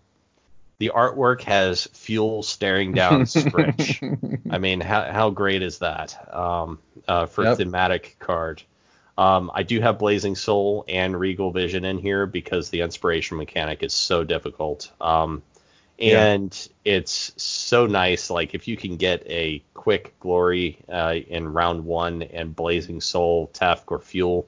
the 0.78 0.92
artwork 0.94 1.42
has 1.42 1.86
Fjul 1.88 2.44
staring 2.44 2.92
down 2.92 3.22
Skritch. 3.24 4.42
I 4.50 4.58
mean, 4.58 4.80
how 4.80 5.10
how 5.12 5.30
great 5.30 5.62
is 5.62 5.78
that 5.78 6.34
um, 6.34 6.78
uh, 7.06 7.26
for 7.26 7.44
Yep. 7.44 7.58
thematic 7.58 8.16
card? 8.18 8.62
Um, 9.18 9.50
I 9.52 9.64
do 9.64 9.80
have 9.80 9.98
Blazing 9.98 10.36
Soul 10.36 10.84
and 10.88 11.18
Regal 11.18 11.50
Vision 11.50 11.84
in 11.84 11.98
here 11.98 12.24
because 12.24 12.70
the 12.70 12.82
inspiration 12.82 13.36
mechanic 13.36 13.82
is 13.82 13.92
so 13.92 14.22
difficult. 14.22 14.92
Um, 15.00 15.42
Yeah. 15.98 16.24
and 16.24 16.68
it's 16.84 17.32
so 17.36 17.86
nice. 17.86 18.30
Like 18.30 18.54
if 18.54 18.68
you 18.68 18.76
can 18.76 18.96
get 18.96 19.24
a 19.26 19.60
quick 19.74 20.14
glory 20.20 20.78
uh, 20.88 21.16
in 21.26 21.52
round 21.52 21.84
one 21.84 22.22
and 22.22 22.54
Blazing 22.54 23.00
Soul, 23.00 23.50
Tefk, 23.52 23.82
or 23.88 23.98
Fjul, 23.98 24.46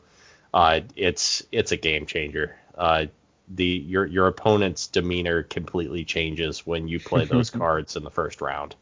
uh, 0.54 0.80
it's 0.94 1.42
it's 1.50 1.72
a 1.72 1.76
game 1.76 2.06
changer. 2.06 2.56
Uh, 2.78 3.06
the 3.48 3.64
your 3.64 4.06
your 4.06 4.28
opponent's 4.28 4.86
demeanor 4.86 5.42
completely 5.42 6.04
changes 6.04 6.64
when 6.64 6.86
you 6.86 7.00
play 7.00 7.24
those 7.34 7.50
cards 7.50 7.96
in 7.96 8.04
the 8.04 8.10
first 8.10 8.40
round. 8.40 8.76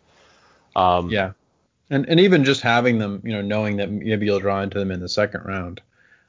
Um, 0.77 1.09
yeah. 1.09 1.33
And 1.91 2.07
and 2.09 2.21
even 2.21 2.45
just 2.45 2.61
having 2.61 2.99
them, 2.99 3.23
you 3.25 3.33
know, 3.33 3.43
knowing 3.43 3.77
that 3.77 3.91
maybe 3.91 4.27
you'll 4.27 4.41
draw 4.41 4.63
into 4.63 4.79
them 4.79 4.91
in 4.91 5.01
the 5.01 5.09
second 5.09 5.45
round, 5.45 5.81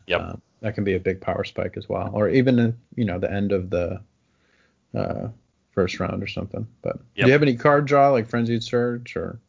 yeah, 0.07 0.17
um, 0.17 0.41
that 0.61 0.75
can 0.75 0.83
be 0.83 0.95
a 0.95 0.99
big 0.99 1.21
power 1.21 1.43
spike 1.43 1.75
as 1.77 1.89
well, 1.89 2.09
or 2.13 2.29
even 2.29 2.59
uh, 2.59 2.71
you 2.95 3.05
know 3.05 3.19
the 3.19 3.31
end 3.31 3.51
of 3.51 3.69
the 3.69 4.01
uh, 4.95 5.27
first 5.71 5.99
round 5.99 6.23
or 6.23 6.27
something. 6.27 6.67
But 6.81 6.97
do 7.15 7.25
you 7.25 7.31
have 7.31 7.41
any 7.41 7.55
card 7.55 7.85
draw 7.85 8.09
like 8.09 8.27
Frenzied 8.27 8.63
Search 8.63 9.15
or? 9.15 9.39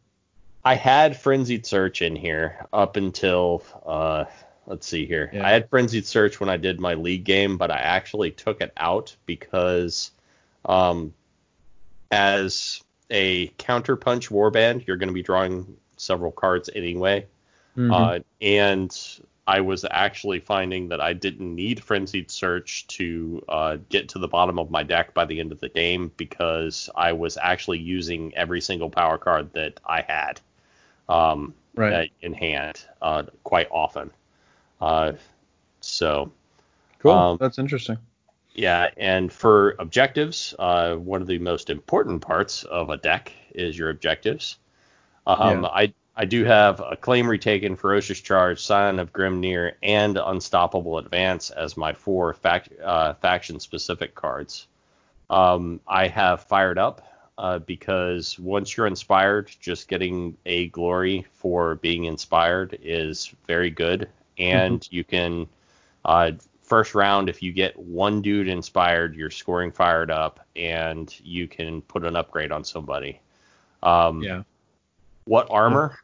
I 0.65 0.75
had 0.75 1.17
Frenzied 1.17 1.65
Search 1.65 2.03
in 2.03 2.15
here 2.15 2.67
up 2.73 2.97
until 2.97 3.63
uh, 3.87 4.25
let's 4.67 4.87
see 4.87 5.07
here. 5.07 5.31
Yeah. 5.33 5.47
I 5.47 5.51
had 5.51 5.69
Frenzied 5.69 6.07
Search 6.07 6.41
when 6.41 6.49
I 6.49 6.57
did 6.57 6.81
my 6.81 6.95
league 6.95 7.25
game, 7.25 7.57
but 7.57 7.71
I 7.71 7.79
actually 7.79 8.31
took 8.31 8.61
it 8.61 8.73
out 8.77 9.15
because 9.27 10.11
um, 10.65 11.13
as 12.11 12.83
a 13.11 13.49
counterpunch 13.59 14.31
warband, 14.31 14.87
you're 14.87 14.97
going 14.97 15.09
to 15.09 15.15
be 15.15 15.23
drawing 15.23 15.77
several 16.01 16.33
cards 16.33 16.71
anyway. 16.75 17.27
Mhm. 17.77 17.93
Uh, 17.93 18.21
and 18.41 19.21
I 19.47 19.61
was 19.61 19.85
actually 19.91 20.41
finding 20.41 20.89
that 20.89 21.01
I 21.01 21.13
didn't 21.13 21.55
need 21.55 21.83
Frenzied 21.83 22.31
Search 22.31 22.87
to 22.89 23.43
uh, 23.49 23.79
get 23.89 24.09
to 24.11 24.19
the 24.19 24.29
bottom 24.29 24.59
of 24.59 24.71
my 24.71 24.83
deck 24.83 25.13
by 25.15 25.25
the 25.25 25.41
end 25.41 25.53
of 25.53 25.61
the 25.61 25.69
game 25.69 26.13
because 26.17 26.89
I 26.95 27.13
was 27.13 27.37
actually 27.37 27.79
using 27.79 28.33
every 28.37 28.61
single 28.61 28.91
power 28.91 29.19
card 29.19 29.53
that 29.55 29.81
I 29.85 30.03
had 30.03 30.41
um, 31.09 31.55
Right. 31.75 32.13
in 32.21 32.35
hand 32.35 32.85
uh, 33.01 33.25
quite 33.45 33.69
often. 33.71 34.11
Uh, 34.81 35.13
so 35.81 36.31
Cool. 37.01 37.13
Um, 37.13 37.39
That's 37.41 37.59
interesting. 37.59 37.97
Yeah, 38.53 38.91
and 38.97 39.33
for 39.33 39.75
objectives, 39.79 40.55
uh, 40.59 40.97
one 40.97 41.23
of 41.23 41.29
the 41.29 41.39
most 41.39 41.71
important 41.71 42.21
parts 42.21 42.65
of 42.65 42.91
a 42.91 42.99
deck 42.99 43.33
is 43.55 43.79
your 43.79 43.91
objectives. 43.91 44.59
Um, 45.27 45.62
yeah. 45.62 45.68
I 45.68 45.95
I 46.16 46.25
do 46.25 46.45
have 46.45 46.81
a 46.81 46.97
claim 46.97 47.27
Retaken, 47.27 47.77
Ferocious 47.77 48.21
Charge, 48.21 48.61
Scion 48.61 48.99
of 48.99 49.12
Grimnir, 49.12 49.73
and 49.83 50.18
Unstoppable 50.18 50.99
Advance 50.99 51.51
as 51.51 51.77
my 51.77 51.93
four 51.93 52.35
fac- 52.35 52.68
uh, 52.83 53.14
faction 53.14 53.59
specific 53.59 54.14
cards. 54.14 54.66
Um, 55.31 55.81
I 55.87 56.09
have 56.09 56.43
fired 56.43 56.77
up 56.77 57.01
uh, 57.39 57.61
because 57.61 58.39
once 58.39 58.77
you're 58.77 58.87
inspired, 58.87 59.51
just 59.61 59.89
getting 59.89 60.37
a 60.45 60.68
glory 60.68 61.27
for 61.33 61.77
being 61.77 62.05
inspired 62.05 62.79
is 62.83 63.33
very 63.47 63.71
good, 63.71 64.09
and 64.37 64.81
mm-hmm. 64.81 64.95
you 64.95 65.05
can 65.05 65.47
uh, 66.05 66.33
first 66.62 66.95
round, 66.95 67.29
if 67.29 67.43
you 67.43 67.53
get 67.53 67.79
one 67.79 68.23
dude 68.23 68.47
inspired, 68.47 69.16
you're 69.16 69.31
scoring 69.31 69.73
fired 69.73 70.11
up, 70.11 70.47
and 70.55 71.18
you 71.25 71.49
can 71.49 71.81
put 71.83 72.05
an 72.05 72.14
upgrade 72.14 72.53
on 72.53 72.62
somebody. 72.62 73.21
Um, 73.83 74.23
yeah. 74.23 74.43
What 75.31 75.47
armor 75.49 75.97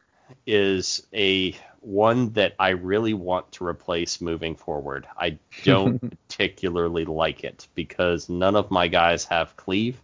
is 0.45 1.05
a 1.13 1.53
one 1.81 2.31
that 2.31 2.55
I 2.59 2.69
really 2.69 3.13
want 3.13 3.51
to 3.51 3.65
replace 3.65 4.21
moving 4.21 4.55
forward. 4.55 5.05
I 5.19 5.37
don't 5.65 5.99
particularly 6.29 7.03
like 7.03 7.43
it 7.43 7.67
because 7.75 8.29
none 8.29 8.55
of 8.55 8.71
my 8.71 8.87
guys 8.87 9.25
have 9.25 9.57
cleave 9.57 9.99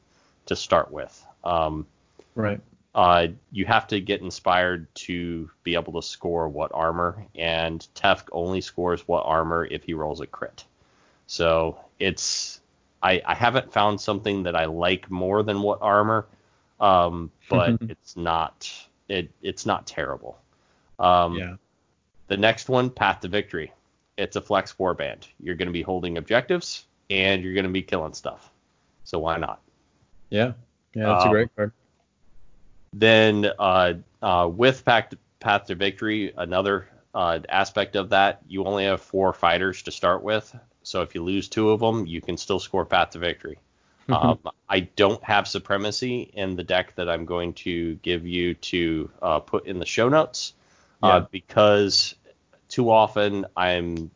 to 0.47 0.57
start 0.57 0.91
with. 0.91 1.25
Um, 1.45 1.87
right. 2.35 2.59
Uh, 2.93 3.27
you 3.53 3.65
have 3.65 3.87
to 3.87 4.01
get 4.01 4.19
inspired 4.19 4.93
to 4.95 5.49
be 5.63 5.75
able 5.75 5.93
to 5.93 6.05
score 6.05 6.49
what 6.49 6.71
armor, 6.73 7.25
and 7.33 7.87
Tefk 7.95 8.23
only 8.33 8.59
scores 8.59 9.07
what 9.07 9.21
armor 9.21 9.65
if 9.65 9.85
he 9.85 9.93
rolls 9.93 10.19
a 10.19 10.27
crit. 10.27 10.65
So 11.27 11.79
it's 11.97 12.59
I, 13.01 13.21
I 13.25 13.35
haven't 13.35 13.71
found 13.71 14.01
something 14.01 14.43
that 14.43 14.57
I 14.57 14.65
like 14.65 15.09
more 15.09 15.43
than 15.43 15.61
what 15.61 15.79
armor, 15.81 16.25
um, 16.81 17.31
but 17.49 17.77
it's 17.87 18.17
not 18.17 18.69
it 19.09 19.31
it's 19.41 19.65
not 19.65 19.87
terrible. 19.87 20.39
Um, 20.99 21.35
yeah. 21.35 21.55
The 22.27 22.37
next 22.37 22.69
one, 22.69 22.89
Path 22.89 23.21
to 23.21 23.27
Victory. 23.27 23.71
It's 24.17 24.35
a 24.35 24.41
flex 24.41 24.73
warband. 24.79 25.27
You're 25.39 25.55
going 25.55 25.67
to 25.67 25.73
be 25.73 25.81
holding 25.81 26.17
objectives 26.17 26.85
and 27.09 27.43
you're 27.43 27.53
going 27.53 27.65
to 27.65 27.71
be 27.71 27.81
killing 27.81 28.13
stuff. 28.13 28.51
So 29.03 29.19
why 29.19 29.37
not? 29.37 29.61
Yeah. 30.29 30.53
Yeah, 30.95 31.05
that's 31.05 31.23
um, 31.25 31.29
a 31.29 31.31
great 31.31 31.55
card. 31.55 31.71
Then 32.93 33.47
uh, 33.57 33.93
uh, 34.21 34.49
with 34.53 34.85
Path, 34.85 35.13
Path 35.39 35.65
to 35.65 35.75
Victory, 35.75 36.33
another 36.37 36.87
uh, 37.13 37.39
aspect 37.49 37.95
of 37.95 38.09
that, 38.09 38.41
you 38.47 38.63
only 38.65 38.85
have 38.85 39.01
four 39.01 39.33
fighters 39.33 39.81
to 39.83 39.91
start 39.91 40.23
with. 40.23 40.55
So 40.83 41.01
if 41.01 41.15
you 41.15 41.23
lose 41.23 41.49
two 41.49 41.71
of 41.71 41.79
them, 41.79 42.05
you 42.05 42.21
can 42.21 42.37
still 42.37 42.59
score 42.59 42.85
Path 42.85 43.11
to 43.11 43.19
Victory. 43.19 43.57
Um, 44.09 44.39
I 44.67 44.81
don't 44.81 45.23
have 45.23 45.47
Supremacy 45.47 46.31
in 46.33 46.55
the 46.55 46.63
deck 46.63 46.95
that 46.95 47.09
I'm 47.09 47.25
going 47.25 47.53
to 47.53 47.95
give 47.95 48.27
you 48.27 48.53
to 48.55 49.09
uh, 49.21 49.39
put 49.39 49.65
in 49.65 49.79
the 49.79 49.85
show 49.85 50.09
notes 50.09 50.53
uh, 51.01 51.21
yeah. 51.21 51.25
because 51.31 52.15
too 52.69 52.89
often 52.89 53.45
I'm 53.55 54.11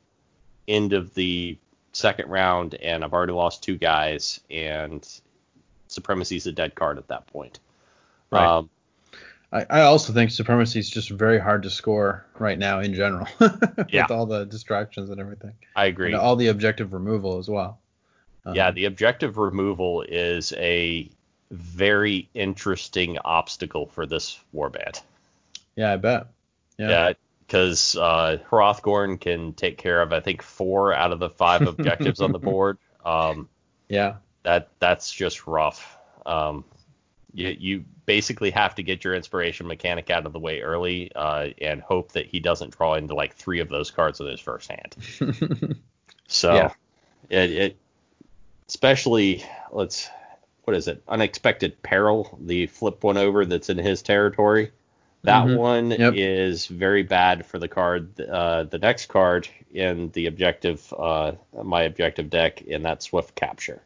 end 0.67 0.93
of 0.93 1.13
the 1.13 1.57
second 1.93 2.29
round 2.29 2.75
and 2.75 3.03
I've 3.03 3.13
already 3.13 3.33
lost 3.33 3.63
two 3.63 3.77
guys 3.77 4.39
and 4.49 5.07
Supremacy 5.87 6.35
is 6.35 6.47
a 6.47 6.51
dead 6.51 6.75
card 6.75 6.97
at 6.97 7.07
that 7.07 7.27
point. 7.27 7.59
Right. 8.29 8.45
Um, 8.45 8.69
I, 9.53 9.65
I, 9.69 9.81
also 9.83 10.11
think 10.11 10.31
Supremacy 10.31 10.79
is 10.79 10.89
just 10.89 11.09
very 11.09 11.39
hard 11.39 11.63
to 11.63 11.69
score 11.69 12.25
right 12.37 12.59
now 12.59 12.81
in 12.81 12.93
general 12.93 13.27
with 13.39 13.87
yeah. 13.89 14.05
all 14.09 14.25
the 14.25 14.45
distractions 14.45 15.09
and 15.09 15.21
everything. 15.21 15.53
I 15.75 15.85
agree. 15.85 16.07
And 16.07 16.15
all 16.15 16.35
the 16.35 16.47
objective 16.47 16.91
removal 16.91 17.37
as 17.37 17.49
well. 17.49 17.79
Um, 18.47 18.55
yeah, 18.55 18.71
the 18.71 18.85
objective 18.85 19.37
removal 19.37 20.03
is 20.03 20.53
a 20.53 21.09
very 21.51 22.29
interesting 22.33 23.17
obstacle 23.25 23.87
for 23.87 24.05
this 24.05 24.39
warband. 24.55 25.01
Yeah, 25.75 25.91
I 25.91 25.97
bet. 25.97 26.27
Yeah, 26.77 27.13
because 27.45 27.95
yeah, 27.95 28.01
uh, 28.01 28.37
Hrothgorn 28.49 29.19
can 29.19 29.51
take 29.53 29.77
care 29.77 30.01
of 30.01 30.13
I 30.13 30.21
think 30.21 30.41
four 30.41 30.93
out 30.93 31.11
of 31.11 31.19
the 31.19 31.29
five 31.29 31.61
objectives 31.67 32.21
on 32.21 32.31
the 32.31 32.39
board. 32.39 32.77
Um, 33.03 33.49
yeah, 33.89 34.15
that 34.43 34.69
that's 34.79 35.11
just 35.11 35.45
rough. 35.45 35.97
Um, 36.25 36.63
you, 37.33 37.55
you 37.59 37.85
basically 38.05 38.51
have 38.51 38.75
to 38.75 38.83
get 38.83 39.03
your 39.03 39.13
inspiration 39.13 39.67
mechanic 39.67 40.09
out 40.09 40.25
of 40.25 40.31
the 40.31 40.39
way 40.39 40.61
early 40.61 41.11
uh, 41.15 41.49
and 41.61 41.81
hope 41.81 42.13
that 42.13 42.25
he 42.27 42.39
doesn't 42.39 42.77
draw 42.77 42.95
into 42.95 43.13
like 43.13 43.35
three 43.35 43.59
of 43.59 43.67
those 43.67 43.91
cards 43.91 44.21
in 44.21 44.27
his 44.27 44.39
first 44.39 44.71
hand. 44.71 44.95
so 46.27 46.53
yeah. 46.53 46.71
it, 47.29 47.51
it 47.51 47.77
especially 48.67 49.43
let's 49.71 50.09
what 50.63 50.75
is 50.75 50.87
it 50.87 51.01
unexpected 51.07 51.81
peril 51.83 52.37
the 52.41 52.67
flip 52.67 53.03
one 53.03 53.17
over 53.17 53.45
that's 53.45 53.69
in 53.69 53.77
his 53.77 54.01
territory 54.01 54.71
that 55.23 55.45
mm-hmm. 55.45 55.57
one 55.57 55.91
yep. 55.91 56.13
is 56.15 56.67
very 56.67 57.03
bad 57.03 57.45
for 57.45 57.59
the 57.59 57.67
card 57.67 58.19
uh, 58.21 58.63
the 58.63 58.79
next 58.79 59.07
card 59.07 59.47
in 59.73 60.09
the 60.11 60.27
objective 60.27 60.93
uh, 60.97 61.31
my 61.63 61.83
objective 61.83 62.29
deck 62.29 62.61
in 62.61 62.83
that 62.83 63.01
swift 63.01 63.35
capture 63.35 63.81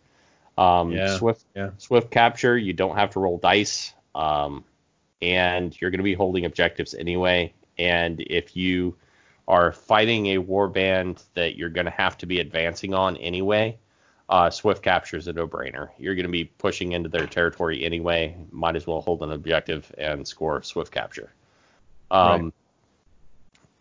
um, 0.58 0.92
yeah. 0.92 1.18
Swift 1.18 1.46
yeah. 1.56 1.72
Swift 1.78 2.12
capture, 2.12 2.58
you 2.58 2.74
don't 2.74 2.96
have 2.96 3.12
to 3.12 3.20
roll 3.20 3.38
dice, 3.38 3.94
um, 4.14 4.64
and 5.22 5.80
you're 5.80 5.92
going 5.92 6.00
to 6.00 6.04
be 6.04 6.14
holding 6.14 6.46
objectives 6.46 6.94
anyway. 6.94 7.54
And 7.78 8.22
if 8.22 8.56
you 8.56 8.96
are 9.48 9.72
fighting 9.72 10.28
a 10.28 10.38
war 10.38 10.68
band 10.68 11.24
that 11.34 11.56
you're 11.58 11.70
going 11.70 11.86
to 11.86 11.92
have 11.92 12.18
to 12.20 12.26
be 12.26 12.40
advancing 12.40 12.94
on 12.94 13.18
anyway, 13.18 13.78
uh, 14.32 14.50
Swift 14.50 14.82
capture 14.82 15.18
is 15.18 15.28
a 15.28 15.34
no-brainer. 15.34 15.90
You're 16.00 16.16
going 16.16 16.26
to 16.26 16.32
be 16.32 16.46
pushing 16.46 16.94
into 16.94 17.10
their 17.10 17.28
territory 17.28 17.84
anyway. 17.84 18.34
Might 18.50 18.78
as 18.78 18.88
well 18.88 19.02
hold 19.02 19.22
an 19.24 19.32
objective 19.34 19.94
and 19.98 20.26
score 20.26 20.64
Swift 20.64 20.92
capture. 20.92 21.34
Um, 22.10 22.46
right. 22.46 22.54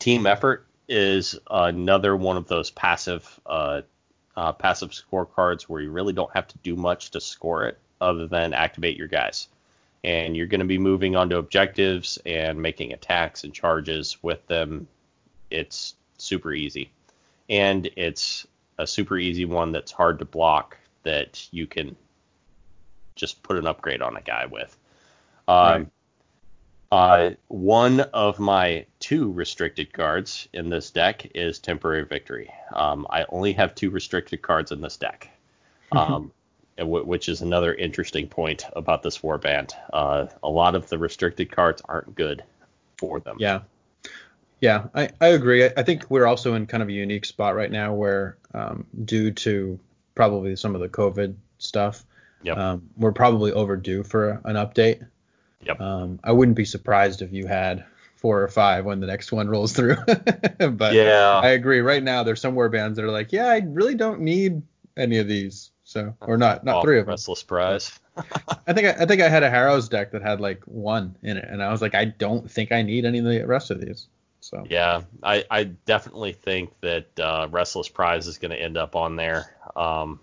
Team 0.00 0.26
effort 0.26 0.66
is 0.88 1.38
another 1.48 2.16
one 2.16 2.36
of 2.36 2.48
those 2.48 2.70
passive 2.70 3.40
uh, 3.46 3.82
uh, 4.36 4.52
passive 4.52 4.90
scorecards 4.90 5.62
where 5.62 5.80
you 5.80 5.92
really 5.92 6.12
don't 6.12 6.32
have 6.34 6.48
to 6.48 6.58
do 6.58 6.74
much 6.74 7.12
to 7.12 7.20
score 7.20 7.66
it 7.66 7.78
other 8.00 8.26
than 8.26 8.52
activate 8.52 8.96
your 8.96 9.06
guys. 9.06 9.46
And 10.02 10.36
you're 10.36 10.46
going 10.46 10.60
to 10.60 10.66
be 10.66 10.78
moving 10.78 11.14
on 11.14 11.28
to 11.28 11.36
objectives 11.36 12.18
and 12.26 12.60
making 12.60 12.92
attacks 12.92 13.44
and 13.44 13.54
charges 13.54 14.16
with 14.20 14.44
them. 14.48 14.88
It's 15.48 15.94
super 16.18 16.52
easy. 16.52 16.90
And 17.48 17.88
it's 17.96 18.46
a 18.80 18.86
super 18.86 19.18
easy 19.18 19.44
one 19.44 19.72
that's 19.72 19.92
hard 19.92 20.18
to 20.18 20.24
block 20.24 20.76
that 21.02 21.46
you 21.50 21.66
can 21.66 21.96
just 23.14 23.42
put 23.42 23.56
an 23.56 23.66
upgrade 23.66 24.00
on 24.00 24.16
a 24.16 24.22
guy 24.22 24.46
with. 24.46 24.76
Um, 25.46 25.56
right. 25.56 25.86
Uh, 26.92 27.30
one 27.46 28.00
of 28.00 28.40
my 28.40 28.84
two 28.98 29.30
restricted 29.30 29.92
cards 29.92 30.48
in 30.52 30.70
this 30.70 30.90
deck 30.90 31.30
is 31.36 31.60
Temporary 31.60 32.04
Victory. 32.04 32.50
Um, 32.72 33.06
I 33.10 33.26
only 33.28 33.52
have 33.52 33.74
two 33.74 33.90
restricted 33.90 34.42
cards 34.42 34.72
in 34.72 34.80
this 34.80 34.96
deck, 34.96 35.30
um, 35.92 36.32
w- 36.76 37.04
which 37.04 37.28
is 37.28 37.42
another 37.42 37.74
interesting 37.74 38.26
point 38.26 38.64
about 38.74 39.02
this 39.02 39.18
warband. 39.18 39.72
Uh, 39.92 40.26
a 40.42 40.48
lot 40.48 40.74
of 40.74 40.88
the 40.88 40.98
restricted 40.98 41.52
cards 41.52 41.80
aren't 41.84 42.14
good 42.16 42.42
for 42.96 43.20
them. 43.20 43.36
Yeah. 43.38 43.60
Yeah, 44.60 44.88
I, 44.94 45.10
I 45.20 45.28
agree. 45.28 45.64
I, 45.64 45.72
I 45.76 45.82
think 45.82 46.10
we're 46.10 46.26
also 46.26 46.54
in 46.54 46.66
kind 46.66 46.82
of 46.82 46.88
a 46.88 46.92
unique 46.92 47.24
spot 47.24 47.54
right 47.54 47.70
now 47.70 47.94
where, 47.94 48.36
um, 48.52 48.86
due 49.04 49.30
to 49.30 49.78
probably 50.14 50.54
some 50.56 50.74
of 50.74 50.80
the 50.80 50.88
COVID 50.88 51.34
stuff, 51.58 52.04
yep. 52.42 52.58
Um, 52.58 52.90
we're 52.96 53.12
probably 53.12 53.52
overdue 53.52 54.02
for 54.02 54.40
an 54.44 54.56
update. 54.56 55.06
Yep. 55.62 55.80
Um, 55.80 56.20
I 56.22 56.32
wouldn't 56.32 56.56
be 56.56 56.64
surprised 56.64 57.22
if 57.22 57.32
you 57.32 57.46
had 57.46 57.84
four 58.16 58.42
or 58.42 58.48
five 58.48 58.84
when 58.84 59.00
the 59.00 59.06
next 59.06 59.32
one 59.32 59.48
rolls 59.48 59.72
through. 59.72 59.96
but 60.06 60.92
yeah, 60.94 61.40
I 61.42 61.50
agree. 61.50 61.80
Right 61.80 62.02
now, 62.02 62.22
there's 62.22 62.40
some 62.40 62.54
warbands 62.54 62.96
that 62.96 63.04
are 63.04 63.10
like, 63.10 63.32
yeah, 63.32 63.48
I 63.48 63.62
really 63.64 63.94
don't 63.94 64.20
need 64.20 64.62
any 64.96 65.18
of 65.18 65.26
these. 65.26 65.70
So 65.84 66.14
or 66.20 66.36
not, 66.36 66.64
not 66.64 66.76
oh, 66.76 66.82
three 66.82 66.98
of 66.98 67.06
them. 67.06 67.12
Restless 67.12 67.42
Prize. 67.42 67.98
I 68.66 68.72
think 68.72 68.86
I, 68.86 69.02
I, 69.02 69.06
think 69.06 69.22
I 69.22 69.28
had 69.28 69.42
a 69.42 69.50
Harrows 69.50 69.88
deck 69.88 70.12
that 70.12 70.22
had 70.22 70.40
like 70.40 70.62
one 70.64 71.16
in 71.22 71.36
it, 71.36 71.48
and 71.48 71.62
I 71.62 71.72
was 71.72 71.82
like, 71.82 71.94
I 71.94 72.04
don't 72.04 72.48
think 72.48 72.70
I 72.70 72.82
need 72.82 73.04
any 73.04 73.18
of 73.18 73.24
the 73.24 73.44
rest 73.44 73.70
of 73.70 73.80
these. 73.80 74.06
So 74.50 74.64
yeah, 74.68 75.02
I, 75.22 75.44
I 75.48 75.64
definitely 75.64 76.32
think 76.32 76.72
that 76.80 77.20
uh, 77.20 77.46
Restless 77.52 77.88
Prize 77.88 78.26
is 78.26 78.38
going 78.38 78.50
to 78.50 78.60
end 78.60 78.76
up 78.76 78.96
on 78.96 79.14
there. 79.14 79.56
Um, 79.76 80.18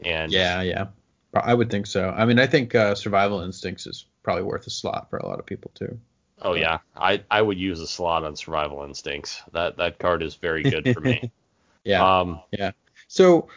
and 0.00 0.32
yeah, 0.32 0.62
yeah, 0.62 0.86
I 1.34 1.52
would 1.52 1.70
think 1.70 1.86
so. 1.86 2.08
I 2.08 2.24
mean, 2.24 2.38
I 2.38 2.46
think 2.46 2.74
uh, 2.74 2.94
Survival 2.94 3.40
Instincts 3.40 3.86
is 3.86 4.06
probably 4.22 4.44
worth 4.44 4.66
a 4.66 4.70
slot 4.70 5.10
for 5.10 5.18
a 5.18 5.26
lot 5.26 5.38
of 5.38 5.44
people 5.44 5.70
too. 5.74 5.98
Oh 6.40 6.54
yeah, 6.54 6.78
I 6.96 7.22
I 7.30 7.42
would 7.42 7.58
use 7.58 7.80
a 7.80 7.86
slot 7.86 8.24
on 8.24 8.36
Survival 8.36 8.84
Instincts. 8.84 9.42
That 9.52 9.76
that 9.76 9.98
card 9.98 10.22
is 10.22 10.36
very 10.36 10.62
good 10.62 10.94
for 10.94 11.00
me. 11.00 11.30
yeah. 11.84 12.20
Um, 12.20 12.40
yeah. 12.50 12.70
So 13.08 13.48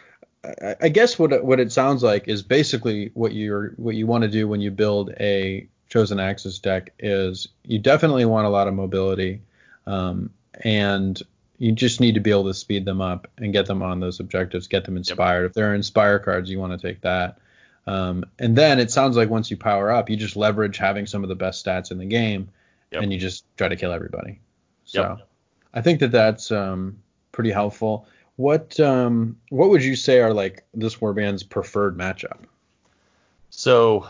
I, 0.44 0.76
I 0.82 0.88
guess 0.90 1.18
what 1.18 1.42
what 1.42 1.58
it 1.58 1.72
sounds 1.72 2.02
like 2.02 2.28
is 2.28 2.42
basically 2.42 3.12
what 3.14 3.32
you're 3.32 3.70
what 3.76 3.94
you 3.94 4.06
want 4.06 4.22
to 4.22 4.28
do 4.28 4.46
when 4.46 4.60
you 4.60 4.70
build 4.70 5.14
a 5.20 5.68
chosen 5.88 6.20
axes 6.20 6.58
deck 6.58 6.92
is 6.98 7.48
you 7.64 7.78
definitely 7.78 8.26
want 8.26 8.46
a 8.46 8.50
lot 8.50 8.68
of 8.68 8.74
mobility, 8.74 9.40
um, 9.86 10.30
and 10.54 11.20
You 11.62 11.70
just 11.70 12.00
need 12.00 12.14
to 12.14 12.20
be 12.20 12.32
able 12.32 12.46
to 12.46 12.54
speed 12.54 12.84
them 12.84 13.00
up 13.00 13.28
and 13.38 13.52
get 13.52 13.66
them 13.66 13.84
on 13.84 14.00
those 14.00 14.18
objectives, 14.18 14.66
get 14.66 14.84
them 14.84 14.96
inspired. 14.96 15.42
Yep. 15.42 15.50
If 15.50 15.54
they're 15.54 15.76
inspire 15.76 16.18
cards, 16.18 16.50
you 16.50 16.58
want 16.58 16.72
to 16.72 16.88
take 16.88 17.02
that. 17.02 17.38
Um, 17.86 18.24
and 18.36 18.58
then 18.58 18.80
it 18.80 18.90
sounds 18.90 19.16
like 19.16 19.30
once 19.30 19.48
you 19.48 19.56
power 19.56 19.92
up, 19.92 20.10
you 20.10 20.16
just 20.16 20.34
leverage 20.34 20.76
having 20.76 21.06
some 21.06 21.22
of 21.22 21.28
the 21.28 21.36
best 21.36 21.64
stats 21.64 21.92
in 21.92 21.98
the 21.98 22.04
game, 22.04 22.48
yep. 22.90 23.04
and 23.04 23.12
you 23.12 23.18
just 23.20 23.44
try 23.56 23.68
to 23.68 23.76
kill 23.76 23.92
everybody. 23.92 24.40
So 24.86 25.02
yep. 25.02 25.28
I 25.72 25.82
think 25.82 26.00
that 26.00 26.10
that's 26.10 26.50
um, 26.50 26.98
pretty 27.30 27.52
helpful. 27.52 28.08
What 28.34 28.80
um, 28.80 29.36
what 29.50 29.68
would 29.68 29.84
you 29.84 29.94
say 29.94 30.18
are 30.18 30.34
like 30.34 30.64
this 30.74 30.96
warband's 30.96 31.44
preferred 31.44 31.96
matchup? 31.96 32.38
So 33.50 34.08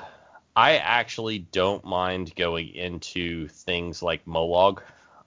I 0.56 0.78
actually 0.78 1.40
don't 1.40 1.84
mind 1.84 2.34
going 2.34 2.68
into 2.68 3.48
things 3.48 4.02
like 4.02 4.24
Mollog. 4.24 4.80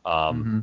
Um, 0.05 0.39
mm-hmm. 0.39 0.59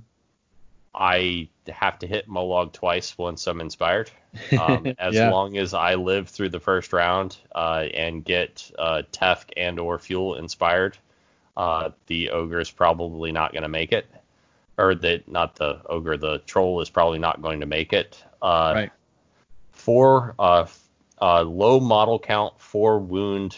I 0.94 1.48
have 1.68 1.98
to 2.00 2.06
hit 2.06 2.28
Mollog 2.28 2.72
twice 2.72 3.16
once 3.16 3.46
I'm 3.46 3.60
inspired. 3.60 4.10
Um, 4.58 4.94
as 4.98 5.14
yeah. 5.14 5.30
long 5.30 5.58
as 5.58 5.74
I 5.74 5.96
live 5.96 6.30
through 6.30 6.48
the 6.48 6.60
first 6.60 6.94
round 6.94 7.36
uh, 7.54 7.84
and 7.92 8.24
get 8.24 8.70
uh, 8.78 9.02
Tefk 9.12 9.50
and 9.58 9.78
or 9.78 9.98
Fjul 9.98 10.38
inspired, 10.38 10.96
uh, 11.54 11.90
the 12.06 12.30
ogre 12.30 12.60
is 12.60 12.70
probably 12.70 13.30
not 13.30 13.52
going 13.52 13.62
to 13.62 13.68
make 13.68 13.92
it. 13.92 14.06
Or 14.78 14.94
that 14.94 15.28
not 15.28 15.56
the 15.56 15.82
ogre, 15.86 16.16
the 16.16 16.38
troll 16.38 16.80
is 16.80 16.88
probably 16.88 17.18
not 17.18 17.42
going 17.42 17.60
to 17.60 17.66
make 17.66 17.92
it. 17.92 18.24
Uh, 18.40 18.72
right. 18.74 18.92
For 19.72 20.34
uh, 20.38 20.66
uh, 21.20 21.42
low 21.42 21.78
model 21.78 22.18
count, 22.18 22.58
four 22.58 22.98
wound 22.98 23.56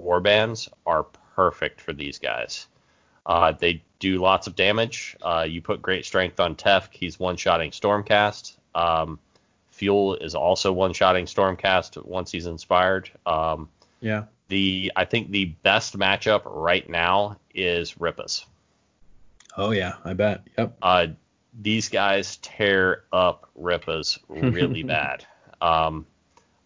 warbands 0.00 0.68
are 0.86 1.06
perfect 1.34 1.80
for 1.80 1.92
these 1.92 2.18
guys. 2.18 2.68
Uh, 3.26 3.52
they 3.52 3.82
do 3.98 4.18
lots 4.18 4.46
of 4.46 4.54
damage. 4.54 5.16
Uh, 5.22 5.46
you 5.48 5.60
put 5.60 5.82
great 5.82 6.04
strength 6.04 6.40
on 6.40 6.54
Tefk. 6.54 6.88
He's 6.92 7.18
one-shotting 7.18 7.70
Stormcast. 7.72 8.56
Um, 8.74 9.18
Fjul 9.72 10.22
is 10.22 10.34
also 10.34 10.72
one-shotting 10.72 11.26
Stormcast 11.26 12.04
once 12.04 12.30
he's 12.30 12.46
inspired. 12.46 13.10
Um, 13.26 13.68
yeah. 14.00 14.24
The 14.48 14.92
I 14.96 15.04
think 15.04 15.30
the 15.30 15.46
best 15.46 15.98
matchup 15.98 16.42
right 16.44 16.88
now 16.88 17.38
is 17.54 18.00
Rippa's. 18.00 18.46
Oh 19.56 19.72
yeah, 19.72 19.96
I 20.04 20.14
bet. 20.14 20.42
Yep. 20.56 20.76
Uh, 20.80 21.06
these 21.60 21.88
guys 21.88 22.36
tear 22.36 23.04
up 23.12 23.50
Rippa's 23.56 24.18
really 24.28 24.82
bad. 24.84 25.26
Um, 25.60 26.06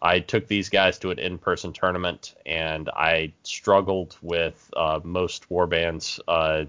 I 0.01 0.21
took 0.21 0.47
these 0.47 0.69
guys 0.69 0.99
to 1.01 1.11
an 1.11 1.19
in-person 1.19 1.73
tournament, 1.73 2.35
and 2.45 2.89
I 2.91 3.33
struggled 3.45 4.17
with 4.21 4.71
uh, 4.77 5.01
most 5.03 5.49
warbands 5.49 6.21
uh, 6.29 6.65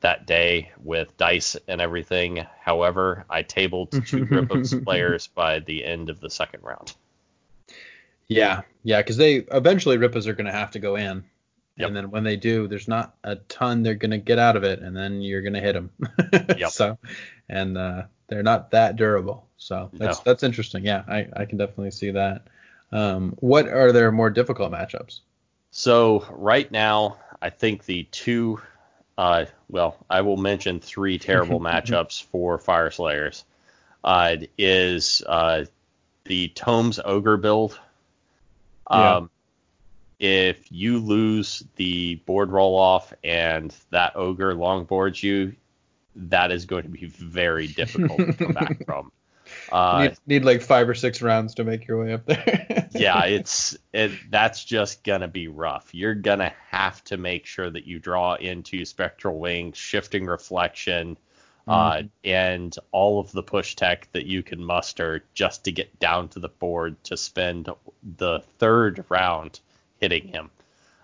that 0.00 0.26
day 0.26 0.72
with 0.82 1.16
dice 1.16 1.56
and 1.68 1.80
everything. 1.80 2.46
However, 2.60 3.24
I 3.28 3.42
tabled 3.42 3.92
two 4.06 4.24
Rippa's 4.30 4.74
players 4.74 5.26
by 5.26 5.60
the 5.60 5.84
end 5.84 6.10
of 6.10 6.20
the 6.20 6.30
second 6.30 6.62
round. 6.62 6.94
Yeah, 8.28 8.62
yeah, 8.84 8.98
because 8.98 9.16
they 9.16 9.36
eventually 9.36 9.98
Rippa's 9.98 10.28
are 10.28 10.34
going 10.34 10.46
to 10.46 10.52
have 10.52 10.70
to 10.72 10.78
go 10.78 10.96
in, 10.96 11.24
yep. 11.76 11.88
and 11.88 11.96
then 11.96 12.10
when 12.10 12.22
they 12.22 12.36
do, 12.36 12.68
there's 12.68 12.86
not 12.86 13.16
a 13.24 13.36
ton 13.36 13.82
they're 13.82 13.94
going 13.94 14.12
to 14.12 14.18
get 14.18 14.38
out 14.38 14.56
of 14.56 14.62
it, 14.62 14.80
and 14.80 14.96
then 14.96 15.20
you're 15.20 15.42
going 15.42 15.54
to 15.54 15.60
hit 15.60 15.72
them. 15.72 15.90
yep. 16.56 16.70
So, 16.70 16.96
and 17.48 17.76
uh, 17.76 18.04
they're 18.28 18.44
not 18.44 18.70
that 18.70 18.96
durable. 18.96 19.48
So 19.56 19.90
that's 19.92 20.18
no. 20.18 20.22
that's 20.24 20.42
interesting. 20.42 20.84
Yeah, 20.84 21.02
I, 21.08 21.26
I 21.36 21.44
can 21.44 21.58
definitely 21.58 21.90
see 21.90 22.12
that. 22.12 22.46
Um, 22.92 23.36
what 23.40 23.68
are 23.68 23.92
their 23.92 24.10
more 24.10 24.30
difficult 24.30 24.72
matchups? 24.72 25.20
So 25.70 26.26
right 26.30 26.70
now, 26.70 27.18
I 27.42 27.50
think 27.50 27.84
the 27.84 28.04
two, 28.10 28.60
uh, 29.18 29.46
well, 29.68 29.96
I 30.08 30.22
will 30.22 30.36
mention 30.36 30.80
three 30.80 31.18
terrible 31.18 31.60
matchups 31.60 32.24
for 32.24 32.58
Fyreslayers. 32.58 33.44
Uh, 34.02 34.36
is 34.56 35.22
uh, 35.26 35.66
the 36.24 36.48
Tomes 36.48 36.98
Ogre 37.04 37.36
build. 37.36 37.78
Um, 38.86 39.30
yeah. 40.18 40.50
If 40.50 40.70
you 40.70 40.98
lose 40.98 41.62
the 41.76 42.16
board 42.26 42.50
roll 42.50 42.78
off 42.78 43.12
and 43.24 43.74
that 43.90 44.16
ogre 44.16 44.54
longboards 44.54 45.22
you, 45.22 45.54
that 46.14 46.50
is 46.50 46.66
going 46.66 46.82
to 46.82 46.88
be 46.88 47.06
very 47.06 47.66
difficult 47.66 48.18
to 48.18 48.32
come 48.32 48.52
back 48.52 48.84
from. 48.86 49.12
Uh, 49.72 50.02
need, 50.02 50.18
need, 50.26 50.44
like 50.44 50.62
five 50.62 50.88
or 50.88 50.94
six 50.94 51.22
rounds 51.22 51.54
to 51.54 51.64
make 51.64 51.86
your 51.86 52.02
way 52.02 52.12
up 52.12 52.26
there. 52.26 52.88
yeah, 52.92 53.24
it's 53.24 53.76
it. 53.92 54.12
That's 54.30 54.64
just 54.64 55.04
gonna 55.04 55.28
be 55.28 55.48
rough. 55.48 55.94
You're 55.94 56.14
gonna 56.14 56.52
have 56.70 57.02
to 57.04 57.16
make 57.16 57.46
sure 57.46 57.70
that 57.70 57.86
you 57.86 57.98
draw 57.98 58.34
into 58.34 58.84
spectral 58.84 59.38
wings, 59.38 59.76
shifting 59.78 60.26
reflection, 60.26 61.16
uh, 61.68 61.92
mm-hmm. 61.92 62.06
uh, 62.06 62.08
and 62.24 62.76
all 62.90 63.20
of 63.20 63.30
the 63.32 63.42
push 63.42 63.76
tech 63.76 64.08
that 64.12 64.26
you 64.26 64.42
can 64.42 64.62
muster 64.64 65.24
just 65.34 65.64
to 65.64 65.72
get 65.72 65.98
down 66.00 66.28
to 66.28 66.40
the 66.40 66.48
board 66.48 67.02
to 67.04 67.16
spend 67.16 67.68
the 68.16 68.40
third 68.58 69.04
round 69.08 69.60
hitting 70.00 70.28
him. 70.28 70.50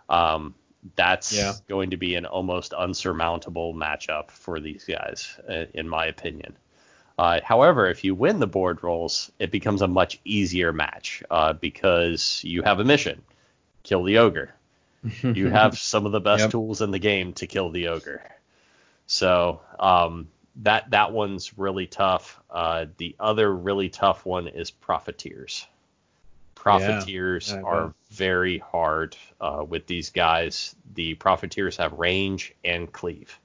Um, 0.09 0.55
that's 0.95 1.37
yeah. 1.37 1.53
going 1.69 1.91
to 1.91 1.97
be 1.97 2.15
an 2.15 2.27
almost 2.27 2.73
unsurmountable 2.73 3.75
matchup 3.75 4.31
for 4.31 4.61
these 4.61 4.85
guys, 4.85 5.39
in 5.75 5.89
my 5.89 6.07
opinion. 6.07 6.57
Uh, 7.19 7.41
however, 7.43 7.89
if 7.89 8.05
you 8.05 8.15
win 8.15 8.41
the 8.41 8.47
board 8.47 8.83
rolls, 8.83 9.31
it 9.39 9.51
becomes 9.51 9.83
a 9.83 9.89
much 9.89 10.21
easier 10.25 10.73
match 10.73 11.23
uh, 11.31 11.53
because 11.55 12.43
you 12.45 12.63
have 12.63 12.79
a 12.79 12.85
mission: 12.85 13.23
kill 13.83 14.03
the 14.03 14.19
ogre. 14.19 14.55
you 15.23 15.49
have 15.49 15.79
some 15.79 16.05
of 16.05 16.13
the 16.13 16.21
best 16.21 16.43
yep. 16.43 16.51
tools 16.51 16.83
in 16.83 16.91
the 16.91 16.99
game 16.99 17.33
to 17.35 17.47
kill 17.47 17.71
the 17.71 17.89
ogre. 17.89 18.23
So 19.07 19.61
um, 19.79 20.29
that 20.57 20.91
that 20.91 21.13
one's 21.13 21.57
really 21.59 21.87
tough. 21.87 22.41
Uh, 22.51 22.87
the 22.97 23.15
other 23.21 23.55
really 23.55 23.89
tough 23.89 24.27
one 24.27 24.49
is 24.49 24.71
profiteers. 24.71 25.67
Profiteers 26.55 27.53
yeah, 27.53 27.63
are 27.63 27.95
very 28.11 28.59
hard 28.59 29.17
uh, 29.41 29.65
with 29.67 29.87
these 29.87 30.11
guys. 30.11 30.75
The 30.95 31.15
profiteers 31.15 31.77
have 31.77 31.93
range 31.93 32.55
and 32.65 32.93
cleave. 32.93 33.39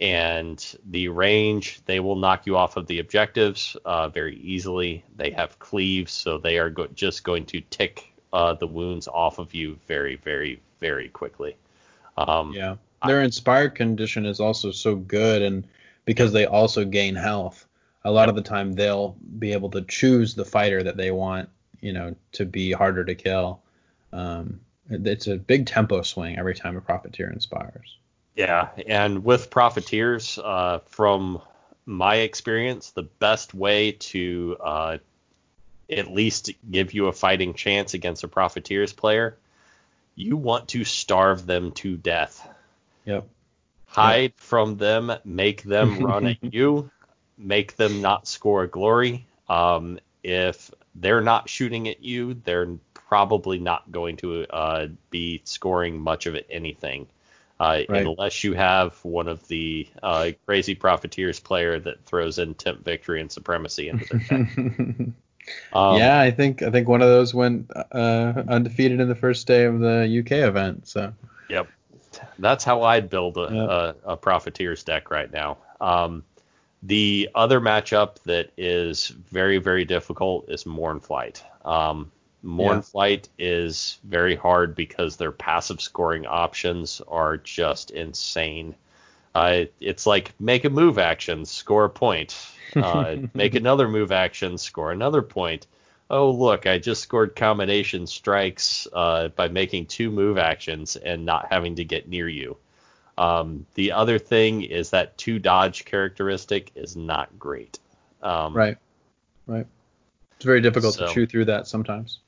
And 0.00 0.62
the 0.84 1.08
range, 1.08 1.80
they 1.86 2.00
will 2.00 2.16
knock 2.16 2.46
you 2.46 2.56
off 2.56 2.76
of 2.76 2.86
the 2.86 2.98
objectives 2.98 3.76
uh, 3.84 4.08
very 4.08 4.36
easily. 4.36 5.04
They 5.16 5.30
have 5.30 5.58
cleaves, 5.58 6.12
so 6.12 6.36
they 6.38 6.58
are 6.58 6.68
go- 6.68 6.88
just 6.88 7.24
going 7.24 7.46
to 7.46 7.60
tick 7.70 8.12
uh, 8.32 8.54
the 8.54 8.66
wounds 8.66 9.08
off 9.08 9.38
of 9.38 9.54
you 9.54 9.78
very, 9.86 10.16
very, 10.16 10.60
very 10.80 11.08
quickly. 11.08 11.56
Um, 12.18 12.52
yeah, 12.52 12.76
their 13.06 13.20
I, 13.20 13.24
inspired 13.24 13.74
condition 13.74 14.26
is 14.26 14.38
also 14.38 14.70
so 14.70 14.96
good, 14.96 15.40
and 15.40 15.66
because 16.04 16.32
they 16.32 16.44
also 16.44 16.84
gain 16.84 17.14
health, 17.14 17.66
a 18.04 18.10
lot 18.10 18.28
of 18.28 18.34
the 18.34 18.42
time 18.42 18.74
they'll 18.74 19.16
be 19.38 19.52
able 19.52 19.70
to 19.70 19.82
choose 19.82 20.34
the 20.34 20.44
fighter 20.44 20.82
that 20.82 20.98
they 20.98 21.10
want 21.10 21.48
you 21.80 21.92
know, 21.92 22.14
to 22.32 22.44
be 22.44 22.72
harder 22.72 23.04
to 23.04 23.14
kill. 23.14 23.60
Um, 24.12 24.60
it's 24.90 25.26
a 25.26 25.36
big 25.36 25.66
tempo 25.66 26.02
swing 26.02 26.38
every 26.38 26.54
time 26.54 26.76
a 26.76 26.80
profiteer 26.80 27.30
inspires. 27.30 27.96
Yeah, 28.36 28.68
and 28.86 29.24
with 29.24 29.48
profiteers, 29.48 30.38
uh, 30.38 30.80
from 30.86 31.40
my 31.86 32.16
experience, 32.16 32.90
the 32.90 33.04
best 33.04 33.54
way 33.54 33.92
to 33.92 34.56
uh, 34.60 34.98
at 35.88 36.10
least 36.10 36.50
give 36.70 36.92
you 36.92 37.06
a 37.06 37.12
fighting 37.12 37.54
chance 37.54 37.94
against 37.94 38.24
a 38.24 38.28
profiteers 38.28 38.92
player, 38.92 39.36
you 40.14 40.36
want 40.36 40.68
to 40.68 40.84
starve 40.84 41.46
them 41.46 41.72
to 41.72 41.96
death. 41.96 42.46
Yep. 43.06 43.26
Hide 43.86 44.22
yep. 44.22 44.32
from 44.36 44.76
them, 44.76 45.12
make 45.24 45.62
them 45.62 45.98
run 46.04 46.26
at 46.26 46.52
you, 46.52 46.90
make 47.38 47.76
them 47.76 48.02
not 48.02 48.26
score 48.26 48.64
a 48.64 48.68
glory. 48.68 49.26
Um, 49.48 49.98
if 50.22 50.70
they're 50.94 51.20
not 51.20 51.48
shooting 51.48 51.88
at 51.88 52.02
you, 52.02 52.34
they're 52.34 52.76
probably 52.92 53.58
not 53.58 53.90
going 53.92 54.16
to 54.16 54.46
uh, 54.50 54.88
be 55.10 55.40
scoring 55.44 56.00
much 56.00 56.26
of 56.26 56.36
anything. 56.50 57.06
Uh, 57.58 57.82
right. 57.88 58.06
Unless 58.06 58.44
you 58.44 58.52
have 58.52 59.02
one 59.02 59.28
of 59.28 59.46
the 59.48 59.88
uh, 60.02 60.32
crazy 60.44 60.74
profiteers 60.74 61.40
player 61.40 61.80
that 61.80 62.04
throws 62.04 62.38
in 62.38 62.54
temp 62.54 62.84
victory 62.84 63.20
and 63.20 63.32
supremacy 63.32 63.88
into 63.88 64.04
their 64.04 64.18
deck. 64.18 64.58
um, 65.72 65.96
yeah, 65.96 66.20
I 66.20 66.30
think 66.30 66.62
I 66.62 66.70
think 66.70 66.86
one 66.86 67.00
of 67.00 67.08
those 67.08 67.32
went 67.32 67.70
uh, 67.74 68.42
undefeated 68.48 69.00
in 69.00 69.08
the 69.08 69.14
first 69.14 69.46
day 69.46 69.64
of 69.64 69.80
the 69.80 70.20
UK 70.20 70.32
event. 70.46 70.86
So. 70.86 71.14
Yep, 71.48 71.68
that's 72.38 72.64
how 72.64 72.82
I'd 72.82 73.08
build 73.08 73.38
a, 73.38 73.48
yep. 73.50 73.50
a, 73.52 73.96
a 74.12 74.16
profiteers 74.16 74.84
deck 74.84 75.10
right 75.10 75.32
now. 75.32 75.56
Um, 75.80 76.24
the 76.82 77.30
other 77.34 77.60
matchup 77.60 78.22
that 78.24 78.50
is 78.56 79.08
very, 79.08 79.58
very 79.58 79.84
difficult 79.84 80.50
is 80.50 80.64
Mournflight. 80.64 81.42
Um, 81.64 82.12
Mournflight 82.44 83.28
yeah. 83.36 83.46
is 83.46 83.98
very 84.04 84.36
hard 84.36 84.74
because 84.74 85.16
their 85.16 85.32
passive 85.32 85.80
scoring 85.80 86.26
options 86.26 87.00
are 87.08 87.36
just 87.36 87.90
insane. 87.90 88.74
Uh, 89.34 89.64
it's 89.80 90.06
like 90.06 90.32
make 90.40 90.64
a 90.64 90.70
move 90.70 90.98
action, 90.98 91.44
score 91.44 91.84
a 91.84 91.90
point. 91.90 92.36
Uh, 92.74 93.16
make 93.32 93.54
another 93.54 93.88
move 93.88 94.12
action, 94.12 94.58
score 94.58 94.92
another 94.92 95.22
point. 95.22 95.66
Oh, 96.10 96.30
look, 96.30 96.66
I 96.66 96.78
just 96.78 97.00
scored 97.02 97.34
combination 97.34 98.06
strikes 98.06 98.86
uh, 98.92 99.28
by 99.28 99.48
making 99.48 99.86
two 99.86 100.10
move 100.10 100.36
actions 100.36 100.96
and 100.96 101.24
not 101.24 101.46
having 101.50 101.76
to 101.76 101.84
get 101.84 102.06
near 102.06 102.28
you. 102.28 102.58
Um, 103.16 103.66
the 103.74 103.92
other 103.92 104.18
thing 104.18 104.62
is 104.62 104.90
that 104.90 105.16
two 105.16 105.38
dodge 105.38 105.86
characteristic 105.86 106.70
is 106.74 106.96
not 106.96 107.38
great. 107.38 107.78
Um, 108.22 108.54
right. 108.54 108.76
Right. 109.46 109.66
It's 110.36 110.44
very 110.44 110.60
difficult 110.60 110.94
So- 110.94 111.06
to 111.06 111.14
chew 111.14 111.26
through 111.26 111.46
that 111.46 111.66
sometimes. 111.66 112.20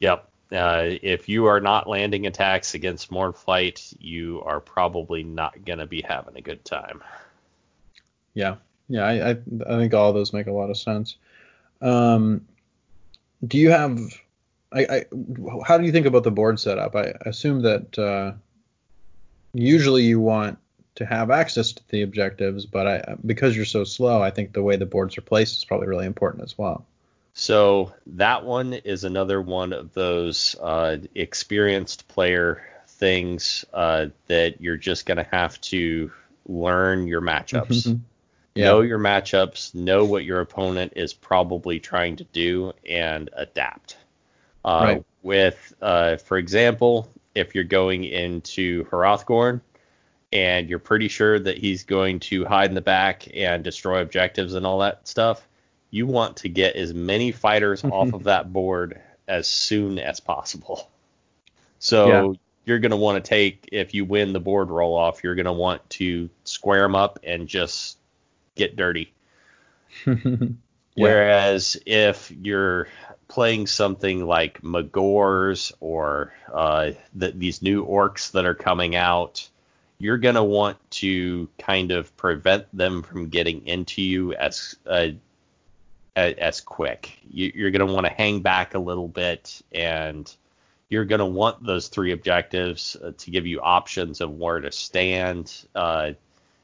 Yep. 0.00 0.28
Uh, 0.50 0.82
if 1.02 1.28
you 1.28 1.46
are 1.46 1.60
not 1.60 1.88
landing 1.88 2.26
attacks 2.26 2.74
against 2.74 3.10
Mournflight, 3.10 3.94
you 4.00 4.42
are 4.44 4.60
probably 4.60 5.22
not 5.22 5.64
going 5.64 5.78
to 5.78 5.86
be 5.86 6.00
having 6.00 6.36
a 6.36 6.40
good 6.40 6.64
time. 6.64 7.02
Yeah, 8.32 8.56
yeah, 8.88 9.04
I, 9.04 9.30
I 9.30 9.30
I 9.30 9.76
think 9.78 9.92
all 9.92 10.08
of 10.08 10.14
those 10.14 10.32
make 10.32 10.46
a 10.46 10.52
lot 10.52 10.70
of 10.70 10.78
sense. 10.78 11.16
Um, 11.82 12.46
do 13.46 13.58
you 13.58 13.70
have? 13.70 13.98
I, 14.72 14.80
I 14.80 15.04
how 15.66 15.78
do 15.78 15.84
you 15.84 15.92
think 15.92 16.06
about 16.06 16.24
the 16.24 16.30
board 16.30 16.58
setup? 16.58 16.96
I 16.96 17.14
assume 17.26 17.62
that 17.62 17.98
uh, 17.98 18.32
usually 19.52 20.04
you 20.04 20.20
want 20.20 20.58
to 20.94 21.04
have 21.04 21.30
access 21.30 21.72
to 21.72 21.82
the 21.88 22.02
objectives, 22.02 22.64
but 22.64 22.86
I 22.86 23.14
because 23.24 23.54
you're 23.54 23.64
so 23.64 23.84
slow, 23.84 24.22
I 24.22 24.30
think 24.30 24.52
the 24.52 24.62
way 24.62 24.76
the 24.76 24.86
boards 24.86 25.18
are 25.18 25.22
placed 25.22 25.56
is 25.56 25.64
probably 25.64 25.88
really 25.88 26.06
important 26.06 26.44
as 26.44 26.56
well. 26.56 26.86
So 27.40 27.94
that 28.16 28.44
one 28.44 28.72
is 28.72 29.04
another 29.04 29.40
one 29.40 29.72
of 29.72 29.94
those 29.94 30.56
uh, 30.60 30.96
experienced 31.14 32.08
player 32.08 32.66
things 32.88 33.64
uh, 33.72 34.06
that 34.26 34.60
you're 34.60 34.76
just 34.76 35.06
going 35.06 35.18
to 35.18 35.28
have 35.30 35.60
to 35.60 36.10
learn 36.48 37.06
your 37.06 37.20
matchups. 37.20 38.00
Yeah. 38.56 38.64
Know 38.64 38.80
your 38.80 38.98
matchups, 38.98 39.72
know 39.72 40.04
what 40.04 40.24
your 40.24 40.40
opponent 40.40 40.94
is 40.96 41.14
probably 41.14 41.78
trying 41.78 42.16
to 42.16 42.24
do, 42.24 42.72
and 42.84 43.30
adapt. 43.34 43.96
Uh, 44.64 44.80
Right. 44.82 45.04
With, 45.22 45.74
uh, 45.80 46.16
for 46.16 46.38
example, 46.38 47.08
if 47.36 47.54
you're 47.54 47.62
going 47.62 48.02
into 48.02 48.84
Hrothgorn 48.86 49.60
and 50.32 50.68
you're 50.68 50.80
pretty 50.80 51.06
sure 51.06 51.38
that 51.38 51.56
he's 51.56 51.84
going 51.84 52.18
to 52.18 52.44
hide 52.46 52.68
in 52.70 52.74
the 52.74 52.80
back 52.80 53.28
and 53.32 53.62
destroy 53.62 54.00
objectives 54.00 54.54
and 54.54 54.66
all 54.66 54.80
that 54.80 55.06
stuff, 55.06 55.46
you 55.90 56.06
want 56.06 56.38
to 56.38 56.48
get 56.48 56.76
as 56.76 56.92
many 56.92 57.32
fighters 57.32 57.82
off 57.84 58.12
of 58.12 58.24
that 58.24 58.52
board 58.52 59.00
as 59.26 59.46
soon 59.46 59.98
as 59.98 60.20
possible. 60.20 60.88
So 61.78 62.36
you're 62.64 62.78
going 62.78 62.90
to 62.90 62.96
want 62.96 63.22
to 63.22 63.28
take, 63.28 63.68
if 63.72 63.94
you 63.94 64.04
win 64.04 64.32
the 64.32 64.40
board 64.40 64.68
roll 64.68 64.94
off, 64.94 65.24
you're 65.24 65.34
going 65.34 65.46
to 65.46 65.52
want 65.52 65.88
to 65.90 66.28
square 66.44 66.82
them 66.82 66.94
up 66.94 67.18
and 67.22 67.48
just 67.48 67.98
get 68.54 68.76
dirty. 68.76 69.12
Whereas 70.94 71.78
if 71.86 72.30
you're 72.30 72.88
playing 73.28 73.66
something 73.68 74.26
like 74.26 74.62
Magore's 74.62 75.72
or 75.80 76.34
uh, 76.52 76.90
th- 77.18 77.34
these 77.36 77.62
new 77.62 77.86
orcs 77.86 78.32
that 78.32 78.44
are 78.44 78.54
coming 78.54 78.96
out, 78.96 79.48
you're 79.98 80.18
going 80.18 80.34
to 80.34 80.44
want 80.44 80.78
to 80.90 81.48
kind 81.58 81.92
of 81.92 82.14
prevent 82.16 82.66
them 82.76 83.02
from 83.02 83.28
getting 83.28 83.66
into 83.66 84.02
you 84.02 84.34
as 84.34 84.76
uh, 84.86 85.08
as 86.18 86.60
quick. 86.60 87.18
You, 87.30 87.52
you're 87.54 87.70
going 87.70 87.86
to 87.86 87.92
want 87.92 88.06
to 88.06 88.12
hang 88.12 88.40
back 88.40 88.74
a 88.74 88.78
little 88.78 89.08
bit, 89.08 89.62
and 89.72 90.30
you're 90.88 91.04
going 91.04 91.20
to 91.20 91.26
want 91.26 91.64
those 91.64 91.88
three 91.88 92.12
objectives 92.12 92.96
uh, 92.96 93.12
to 93.18 93.30
give 93.30 93.46
you 93.46 93.60
options 93.60 94.20
of 94.20 94.32
where 94.32 94.60
to 94.60 94.72
stand. 94.72 95.52
Uh, 95.74 96.12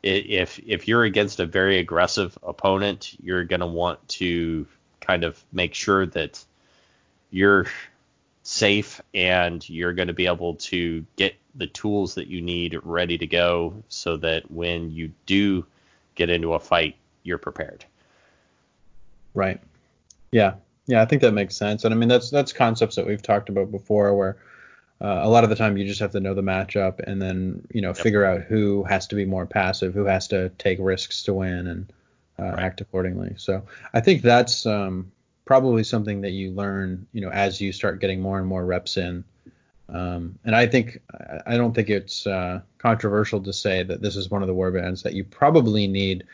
if 0.02 0.60
if 0.66 0.86
you're 0.86 1.04
against 1.04 1.40
a 1.40 1.46
very 1.46 1.78
aggressive 1.78 2.36
opponent, 2.42 3.14
you're 3.22 3.44
going 3.44 3.60
to 3.60 3.66
want 3.66 4.06
to 4.08 4.66
kind 5.00 5.24
of 5.24 5.42
make 5.52 5.74
sure 5.74 6.06
that 6.06 6.44
you're 7.30 7.66
safe 8.42 9.00
and 9.14 9.66
you're 9.68 9.94
going 9.94 10.08
to 10.08 10.14
be 10.14 10.26
able 10.26 10.54
to 10.56 11.04
get 11.16 11.34
the 11.54 11.66
tools 11.66 12.16
that 12.16 12.28
you 12.28 12.42
need 12.42 12.78
ready 12.82 13.16
to 13.16 13.26
go 13.26 13.82
so 13.88 14.16
that 14.18 14.50
when 14.50 14.90
you 14.90 15.12
do 15.24 15.64
get 16.14 16.28
into 16.28 16.52
a 16.52 16.60
fight, 16.60 16.96
you're 17.22 17.38
prepared. 17.38 17.84
Right. 19.34 19.60
Yeah. 20.32 20.54
Yeah, 20.86 21.02
I 21.02 21.06
think 21.06 21.22
that 21.22 21.32
makes 21.32 21.56
sense. 21.56 21.84
And 21.84 21.94
I 21.94 21.96
mean 21.96 22.08
that's 22.08 22.30
that's 22.30 22.52
concepts 22.52 22.96
that 22.96 23.06
we've 23.06 23.22
talked 23.22 23.48
about 23.48 23.70
before 23.70 24.14
where 24.16 24.36
uh, 25.00 25.20
a 25.22 25.28
lot 25.28 25.44
of 25.44 25.50
the 25.50 25.56
time 25.56 25.76
you 25.76 25.84
just 25.86 26.00
have 26.00 26.12
to 26.12 26.20
know 26.20 26.34
the 26.34 26.42
matchup 26.42 27.00
and 27.00 27.20
then, 27.20 27.66
you 27.72 27.80
know, 27.80 27.88
Yep. 27.88 27.96
figure 27.98 28.24
out 28.24 28.42
who 28.42 28.84
has 28.84 29.06
to 29.08 29.14
be 29.16 29.24
more 29.24 29.44
passive, 29.44 29.92
who 29.92 30.04
has 30.04 30.28
to 30.28 30.50
take 30.50 30.78
risks 30.80 31.22
to 31.24 31.34
win 31.34 31.66
and 31.66 31.92
uh, 32.38 32.44
Right. 32.44 32.58
act 32.60 32.80
accordingly. 32.80 33.34
So, 33.36 33.62
I 33.92 34.00
think 34.00 34.22
that's 34.22 34.66
um, 34.66 35.10
probably 35.44 35.84
something 35.84 36.20
that 36.22 36.30
you 36.30 36.52
learn, 36.52 37.06
you 37.12 37.20
know, 37.20 37.30
as 37.30 37.60
you 37.60 37.72
start 37.72 38.00
getting 38.00 38.20
more 38.20 38.38
and 38.38 38.46
more 38.46 38.64
reps 38.64 38.96
in. 38.96 39.24
Um, 39.88 40.38
and 40.44 40.54
I 40.56 40.66
think 40.66 41.00
I- 41.46 41.56
don't 41.56 41.74
think 41.74 41.90
it's 41.90 42.26
uh, 42.26 42.60
controversial 42.78 43.40
to 43.42 43.52
say 43.52 43.82
that 43.82 44.00
this 44.00 44.16
is 44.16 44.30
one 44.30 44.42
of 44.42 44.48
the 44.48 44.54
war 44.54 44.70
bands 44.70 45.02
that 45.02 45.14
you 45.14 45.24
probably 45.24 45.86
need 45.86 46.24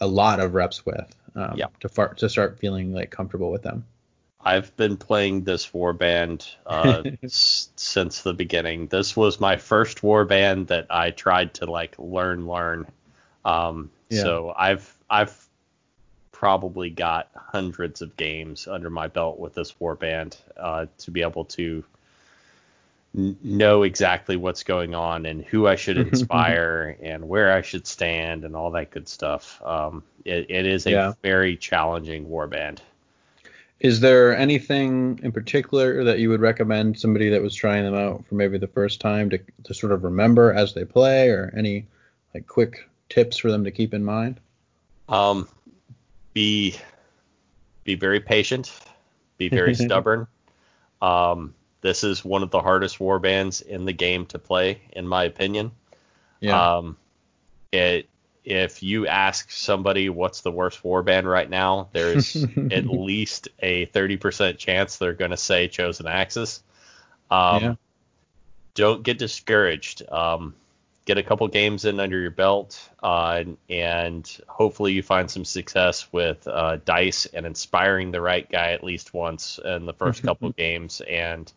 a 0.00 0.06
lot 0.06 0.40
of 0.40 0.54
reps 0.54 0.84
with 0.86 1.14
um, 1.34 1.56
Yep. 1.56 1.78
to 1.80 1.88
far, 1.88 2.14
to 2.14 2.28
start 2.28 2.58
feeling 2.58 2.92
like 2.92 3.10
comfortable 3.10 3.50
with 3.50 3.62
them. 3.62 3.84
I've 4.40 4.74
been 4.76 4.96
playing 4.96 5.44
this 5.44 5.66
warband 5.70 6.46
uh, 6.66 7.02
s- 7.22 7.70
since 7.76 8.22
the 8.22 8.32
beginning. 8.34 8.86
This 8.86 9.16
was 9.16 9.40
my 9.40 9.56
first 9.56 10.02
warband 10.02 10.68
that 10.68 10.86
I 10.90 11.10
tried 11.10 11.54
to 11.54 11.66
like 11.70 11.96
learn, 11.98 12.46
learn. 12.46 12.86
Um, 13.44 13.90
Yeah. 14.10 14.22
So 14.22 14.54
I've 14.56 14.96
I've 15.10 15.48
probably 16.32 16.88
got 16.90 17.28
hundreds 17.34 18.00
of 18.00 18.16
games 18.16 18.68
under 18.68 18.90
my 18.90 19.08
belt 19.08 19.38
with 19.38 19.54
this 19.54 19.72
warband 19.80 20.36
uh, 20.56 20.86
to 20.98 21.10
be 21.10 21.22
able 21.22 21.44
to 21.44 21.84
know 23.14 23.82
exactly 23.82 24.36
what's 24.36 24.62
going 24.62 24.94
on 24.94 25.26
and 25.26 25.44
who 25.44 25.66
I 25.66 25.76
should 25.76 25.96
inspire 25.96 26.96
and 27.02 27.28
where 27.28 27.52
I 27.52 27.62
should 27.62 27.86
stand 27.86 28.44
and 28.44 28.54
all 28.54 28.70
that 28.72 28.90
good 28.90 29.08
stuff. 29.08 29.60
Um, 29.64 30.02
it, 30.24 30.46
it 30.50 30.66
is 30.66 30.86
a 30.86 30.90
Yeah. 30.90 31.12
very 31.22 31.56
challenging 31.56 32.26
warband. 32.26 32.78
Is 33.80 34.00
there 34.00 34.36
anything 34.36 35.20
in 35.22 35.32
particular 35.32 36.04
that 36.04 36.18
you 36.18 36.28
would 36.30 36.40
recommend 36.40 36.98
somebody 36.98 37.30
that 37.30 37.40
was 37.40 37.54
trying 37.54 37.84
them 37.84 37.94
out 37.94 38.26
for 38.26 38.34
maybe 38.34 38.58
the 38.58 38.66
first 38.66 39.00
time 39.00 39.30
to, 39.30 39.38
to 39.64 39.72
sort 39.72 39.92
of 39.92 40.02
remember 40.04 40.52
as 40.52 40.74
they 40.74 40.84
play, 40.84 41.30
or 41.30 41.52
any 41.56 41.86
like 42.34 42.46
quick 42.46 42.88
tips 43.08 43.36
for 43.38 43.50
them 43.50 43.64
to 43.64 43.70
keep 43.70 43.94
in 43.94 44.04
mind? 44.04 44.40
Um, 45.08 45.48
be 46.34 46.74
be 47.84 47.94
very 47.94 48.20
patient, 48.20 48.70
be 49.38 49.48
very 49.48 49.74
stubborn. 49.86 50.26
Um, 51.00 51.54
this 51.80 52.04
is 52.04 52.24
one 52.24 52.42
of 52.42 52.50
the 52.50 52.60
hardest 52.60 53.00
war 53.00 53.18
bands 53.18 53.60
in 53.60 53.84
the 53.84 53.92
game 53.92 54.26
to 54.26 54.38
play, 54.38 54.82
in 54.92 55.06
my 55.06 55.24
opinion. 55.24 55.72
Yeah. 56.40 56.76
Um, 56.76 56.96
it 57.72 58.08
if 58.44 58.82
you 58.82 59.06
ask 59.06 59.50
somebody 59.50 60.08
what's 60.08 60.40
the 60.40 60.50
worst 60.50 60.82
war 60.82 61.02
band 61.02 61.28
right 61.28 61.50
now, 61.50 61.88
there's 61.92 62.34
at 62.70 62.86
least 62.86 63.48
a 63.58 63.86
30% 63.86 64.56
chance 64.56 64.96
they're 64.96 65.12
going 65.12 65.32
to 65.32 65.36
say 65.36 65.68
Chosen 65.68 66.06
Axes. 66.06 66.62
Um, 67.30 67.62
Yeah. 67.62 67.74
Don't 68.74 69.02
get 69.02 69.18
discouraged. 69.18 70.08
Um, 70.08 70.54
get 71.04 71.18
a 71.18 71.22
couple 71.22 71.48
games 71.48 71.84
in 71.84 71.98
under 71.98 72.20
your 72.20 72.30
belt, 72.30 72.88
uh, 73.02 73.42
and 73.68 74.38
hopefully 74.46 74.92
you 74.92 75.02
find 75.02 75.30
some 75.30 75.44
success 75.44 76.06
with 76.12 76.46
uh, 76.46 76.76
dice 76.84 77.26
and 77.26 77.44
inspiring 77.44 78.12
the 78.12 78.20
right 78.20 78.48
guy 78.50 78.72
at 78.72 78.84
least 78.84 79.14
once 79.14 79.58
in 79.64 79.84
the 79.84 79.94
first 79.94 80.22
couple 80.22 80.50
games, 80.56 81.00
and 81.08 81.52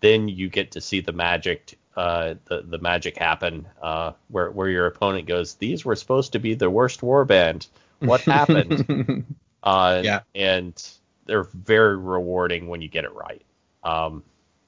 then 0.00 0.28
you 0.28 0.48
get 0.48 0.72
to 0.72 0.80
see 0.80 1.00
the 1.00 1.12
magic, 1.12 1.78
uh, 1.96 2.34
the 2.46 2.62
the 2.62 2.78
magic 2.78 3.16
happen, 3.18 3.66
uh, 3.82 4.12
where 4.28 4.50
where 4.50 4.68
your 4.68 4.86
opponent 4.86 5.26
goes, 5.26 5.54
these 5.54 5.84
were 5.84 5.96
supposed 5.96 6.32
to 6.32 6.38
be 6.38 6.54
the 6.54 6.70
worst 6.70 7.00
warband. 7.00 7.66
What 8.00 8.20
happened? 8.22 9.24
Uh, 9.62 10.00
Yeah. 10.02 10.20
And 10.34 10.90
they're 11.26 11.42
very 11.52 11.98
rewarding 11.98 12.66
when 12.68 12.80
you 12.80 12.88
get 12.88 13.04
it 13.04 13.12
right. 13.12 13.42
Um, 13.84 14.22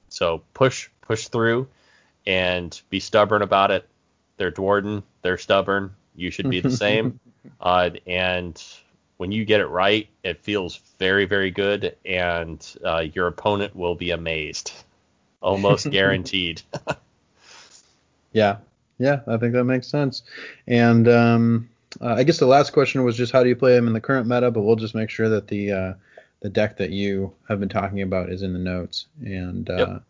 so 0.09 0.43
push 0.53 0.87
push 1.01 1.27
through 1.29 1.67
and 2.27 2.79
be 2.91 2.99
stubborn 2.99 3.41
about 3.41 3.71
it. 3.71 3.87
They're 4.37 4.51
Duardin. 4.51 5.01
They're 5.23 5.39
stubborn. 5.39 5.95
You 6.15 6.29
should 6.29 6.47
be 6.49 6.59
the 6.59 6.69
same. 6.85 7.19
uh, 7.59 7.89
and 8.05 8.63
when 9.17 9.31
you 9.31 9.45
get 9.45 9.61
it 9.61 9.67
right, 9.67 10.07
it 10.23 10.37
feels 10.43 10.79
very 10.99 11.25
very 11.25 11.49
good, 11.49 11.95
and 12.05 12.63
uh, 12.85 13.05
your 13.15 13.25
opponent 13.27 13.75
will 13.75 13.95
be 13.95 14.11
amazed, 14.11 14.73
almost 15.43 15.89
guaranteed. 15.91 16.61
Yeah, 18.33 18.57
yeah, 18.97 19.19
I 19.27 19.37
think 19.37 19.53
that 19.53 19.63
makes 19.65 19.87
sense. 19.87 20.23
And 20.67 21.07
um, 21.07 21.69
uh, 22.01 22.15
I 22.15 22.23
guess 22.23 22.39
the 22.39 22.47
last 22.47 22.73
question 22.73 23.03
was 23.03 23.15
just 23.15 23.31
how 23.31 23.43
do 23.43 23.49
you 23.49 23.55
play 23.55 23.75
them 23.75 23.85
in 23.85 23.93
the 23.93 24.01
current 24.01 24.27
meta? 24.27 24.49
But 24.49 24.61
we'll 24.61 24.75
just 24.75 24.95
make 24.95 25.11
sure 25.11 25.29
that 25.29 25.47
the 25.47 25.71
uh, 25.71 25.93
the 26.41 26.49
deck 26.49 26.77
that 26.77 26.89
you 26.89 27.31
have 27.47 27.59
been 27.59 27.69
talking 27.69 28.01
about 28.01 28.29
is 28.29 28.41
in 28.41 28.53
the 28.53 28.59
notes, 28.59 29.05
and 29.23 29.69
uh, 29.69 29.77
Yep. 29.77 30.03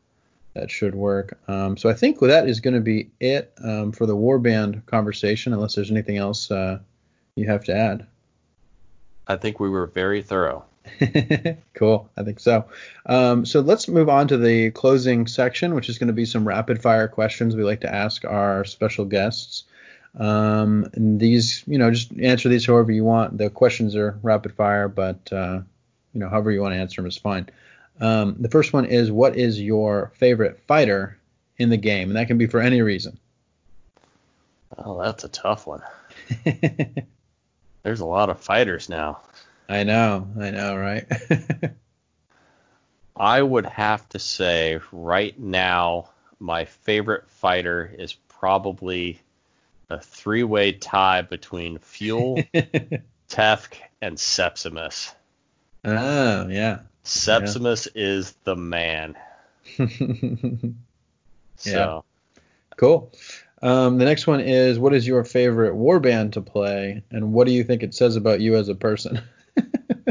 that 0.53 0.71
should 0.71 0.95
work. 0.95 1.38
Um, 1.49 1.75
so 1.75 1.89
I 1.89 1.93
think 1.93 2.19
that 2.21 2.47
is 2.47 2.61
going 2.61 2.75
to 2.75 2.79
be 2.79 3.09
it 3.19 3.51
um, 3.61 3.91
for 3.91 4.05
the 4.05 4.15
warband 4.15 4.86
conversation, 4.86 5.51
unless 5.51 5.75
there's 5.75 5.91
anything 5.91 6.17
else 6.17 6.49
uh, 6.49 6.79
you 7.36 7.45
have 7.47 7.65
to 7.65 7.75
add. 7.75 8.07
I 9.27 9.36
think 9.36 9.59
we 9.59 9.69
were 9.69 9.88
very 9.88 10.21
thorough. 10.21 10.63
cool. 11.73 12.09
I 12.17 12.23
think 12.23 12.39
so. 12.39 12.65
Um, 13.05 13.45
so 13.45 13.61
let's 13.61 13.88
move 13.88 14.09
on 14.09 14.27
to 14.27 14.38
the 14.38 14.71
closing 14.71 15.27
section, 15.27 15.75
which 15.75 15.89
is 15.89 15.97
going 15.97 16.07
to 16.07 16.13
be 16.13 16.25
some 16.25 16.47
rapid 16.47 16.81
fire 16.81 17.07
questions 17.07 17.55
we 17.55 17.63
like 17.63 17.81
to 17.81 17.93
ask 17.93 18.25
our 18.25 18.65
special 18.65 19.05
guests. 19.05 19.63
Um, 20.19 20.89
and 20.93 21.19
these, 21.19 21.63
you 21.65 21.77
know, 21.77 21.89
just 21.89 22.11
answer 22.19 22.49
these 22.49 22.65
however 22.65 22.91
you 22.91 23.03
want. 23.03 23.38
The 23.38 23.49
questions 23.49 23.95
are 23.95 24.19
rapid 24.21 24.53
fire, 24.53 24.88
but 24.88 25.31
uh, 25.31 25.61
you 26.13 26.19
know, 26.19 26.29
however 26.29 26.51
you 26.51 26.61
want 26.61 26.73
to 26.73 26.79
answer 26.79 27.01
them 27.01 27.09
is 27.09 27.17
fine. 27.17 27.49
Um, 27.99 28.36
the 28.39 28.49
first 28.49 28.73
one 28.73 28.86
is, 28.86 29.11
what 29.11 29.36
is 29.36 29.61
your 29.61 30.11
favorite 30.15 30.59
fighter 30.67 31.17
in 31.57 31.69
the 31.69 31.77
game? 31.77 32.09
And 32.09 32.17
that 32.17 32.27
can 32.27 32.38
be 32.38 32.47
for 32.47 32.59
any 32.59 32.81
reason. 32.81 33.17
Oh, 34.77 35.01
that's 35.01 35.23
a 35.23 35.29
tough 35.29 35.67
one. 35.67 35.81
There's 37.84 37.99
a 37.99 38.05
lot 38.05 38.29
of 38.29 38.39
fighters 38.39 38.89
now. 38.89 39.21
I 39.70 39.84
know, 39.84 40.28
I 40.39 40.51
know, 40.51 40.76
right? 40.76 41.05
I 43.16 43.41
would 43.41 43.66
have 43.66 44.07
to 44.09 44.20
say 44.20 44.80
right 44.91 45.38
now, 45.39 46.09
my 46.39 46.66
favorite 46.66 47.30
fighter 47.30 47.93
is 47.97 48.14
probably 48.14 49.22
a 49.89 49.99
three-way 49.99 50.74
tie 50.74 51.22
between 51.22 51.78
Fjul, 51.78 52.45
Tefk, 53.30 53.76
and 54.01 54.20
Sepsimus. 54.20 55.14
Oh, 55.86 56.47
yeah. 56.47 56.80
Sepsimus 57.03 57.88
yeah. 57.93 58.03
is 58.03 58.32
the 58.43 58.55
man. 58.55 59.16
so. 59.78 60.76
Yeah. 61.66 61.99
Cool. 62.78 63.11
Um, 63.61 63.97
the 63.97 64.05
next 64.05 64.28
one 64.28 64.41
is 64.41 64.78
what 64.78 64.93
is 64.93 65.07
your 65.07 65.24
favorite 65.24 65.74
warband 65.74 66.34
to 66.34 66.41
play, 66.41 67.03
and 67.11 67.32
what 67.32 67.47
do 67.47 67.53
you 67.53 67.64
think 67.64 67.84
it 67.84 67.93
says 67.93 68.16
about 68.16 68.41
you 68.41 68.55
as 68.55 68.68
a 68.68 68.76
person? 68.76 69.22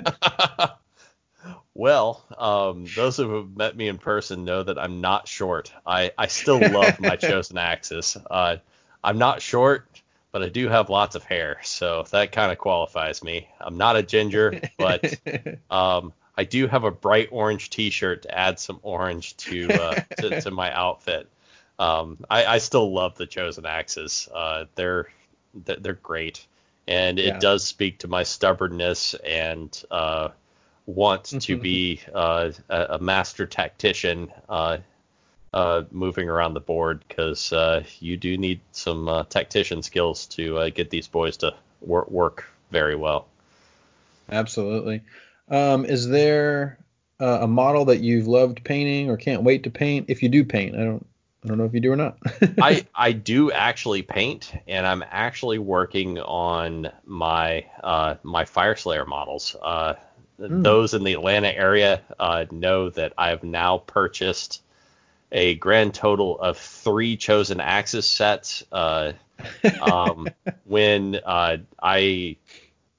well, 1.74 2.24
um, 2.38 2.86
those 2.96 3.16
who 3.16 3.36
have 3.36 3.57
met 3.57 3.76
me 3.76 3.88
in 3.88 3.98
person 3.98 4.44
know 4.44 4.62
that 4.62 4.78
I'm 4.78 5.00
not 5.00 5.28
short. 5.28 5.72
I, 5.86 6.12
I 6.16 6.26
still 6.26 6.59
love 6.59 7.00
my 7.00 7.16
chosen 7.16 7.59
axes. 7.59 8.16
Uh, 8.30 8.57
I'm 9.03 9.18
not 9.18 9.42
short, 9.42 9.88
but 10.30 10.42
I 10.42 10.48
do 10.48 10.68
have 10.68 10.90
lots 10.90 11.14
of 11.14 11.24
hair, 11.24 11.59
so 11.62 12.05
that 12.11 12.32
kind 12.32 12.53
of 12.53 12.59
qualifies 12.59 13.22
me. 13.22 13.48
I'm 13.61 13.76
not 13.76 13.96
a 13.96 14.03
ginger, 14.03 14.61
but 14.78 15.14
um, 15.70 16.12
I 16.36 16.44
do 16.44 16.66
have 16.66 16.84
a 16.84 16.90
bright 16.90 17.28
orange 17.30 17.70
T-shirt 17.70 18.22
to 18.22 18.36
add 18.38 18.59
some 18.59 18.80
orange 18.82 19.36
to 19.38 19.70
uh, 19.70 20.00
to, 20.18 20.40
to, 20.40 20.50
my 20.50 20.72
outfit. 20.72 21.28
Um, 21.78 22.24
I, 22.30 22.44
I, 22.46 22.59
still 22.59 22.92
love 22.92 23.16
the 23.16 23.26
chosen 23.26 23.66
axes. 23.66 24.28
Uh, 24.32 24.64
they're 24.74 25.09
they're 25.55 25.94
great, 25.94 26.46
and 26.88 27.18
it 27.18 27.26
yeah. 27.26 27.38
does 27.38 27.64
speak 27.64 27.98
to 27.98 28.08
my 28.08 28.22
stubbornness 28.22 29.14
and 29.14 29.84
uh, 29.90 30.28
want 30.86 31.24
to 31.42 31.56
be 31.56 32.00
uh, 32.14 32.50
a, 32.68 32.98
master 32.98 33.46
tactician 33.46 34.32
uh, 34.48 34.78
uh, 35.54 35.82
moving 35.90 36.28
around 36.28 36.54
the 36.54 36.60
board 36.60 37.04
because 37.06 37.52
uh, 37.52 37.84
you 38.00 38.16
do 38.16 38.36
need 38.36 38.60
some 38.72 39.08
uh, 39.08 39.24
tactician 39.24 39.82
skills 39.82 40.26
to 40.26 40.58
uh, 40.58 40.70
get 40.70 40.90
these 40.90 41.06
boys 41.06 41.36
to 41.36 41.54
wor- 41.80 42.06
work 42.08 42.50
very 42.70 42.96
well. 42.96 43.26
Absolutely. 44.30 45.02
Um, 45.48 45.84
is 45.84 46.08
there 46.08 46.78
uh, 47.20 47.40
a 47.42 47.46
model 47.46 47.84
that 47.86 48.00
you've 48.00 48.26
loved 48.26 48.64
painting 48.64 49.10
or 49.10 49.16
can't 49.16 49.42
wait 49.42 49.64
to 49.64 49.70
paint? 49.70 50.06
If 50.08 50.22
you 50.22 50.28
do 50.28 50.44
paint, 50.44 50.74
I 50.74 50.84
don't. 50.84 51.06
I 51.45 51.49
don't 51.49 51.59
know 51.59 51.64
if 51.64 51.74
you 51.74 51.80
do 51.80 51.93
or 51.93 51.97
not. 51.97 52.18
I, 52.61 52.86
I 52.95 53.12
do 53.12 53.51
actually 53.51 54.03
paint, 54.03 54.53
and 54.68 54.86
I'm 54.86 55.05
actually 55.11 55.59
working 55.59 56.18
on 56.18 56.90
my 57.05 57.66
uh, 57.82 58.16
my 58.22 58.45
Fyreslayer 58.45 59.07
models. 59.07 59.57
Uh, 59.61 59.95
mm. 60.38 60.62
Those 60.62 60.95
in 60.95 61.03
the 61.03 61.14
Atlanta 61.14 61.49
area 61.49 62.01
uh, 62.18 62.47
know 62.51 62.90
that 62.90 63.14
I've 63.18 63.43
now 63.43 63.78
purchased 63.78 64.62
a 65.32 65.55
grand 65.57 65.95
total 65.95 66.38
of 66.38 66.59
three 66.59 67.16
chosen 67.16 67.61
axes 67.61 68.07
sets. 68.07 68.62
Uh, 68.70 69.12
um, 69.80 70.28
when 70.64 71.18
uh, 71.24 71.57
I 71.82 72.36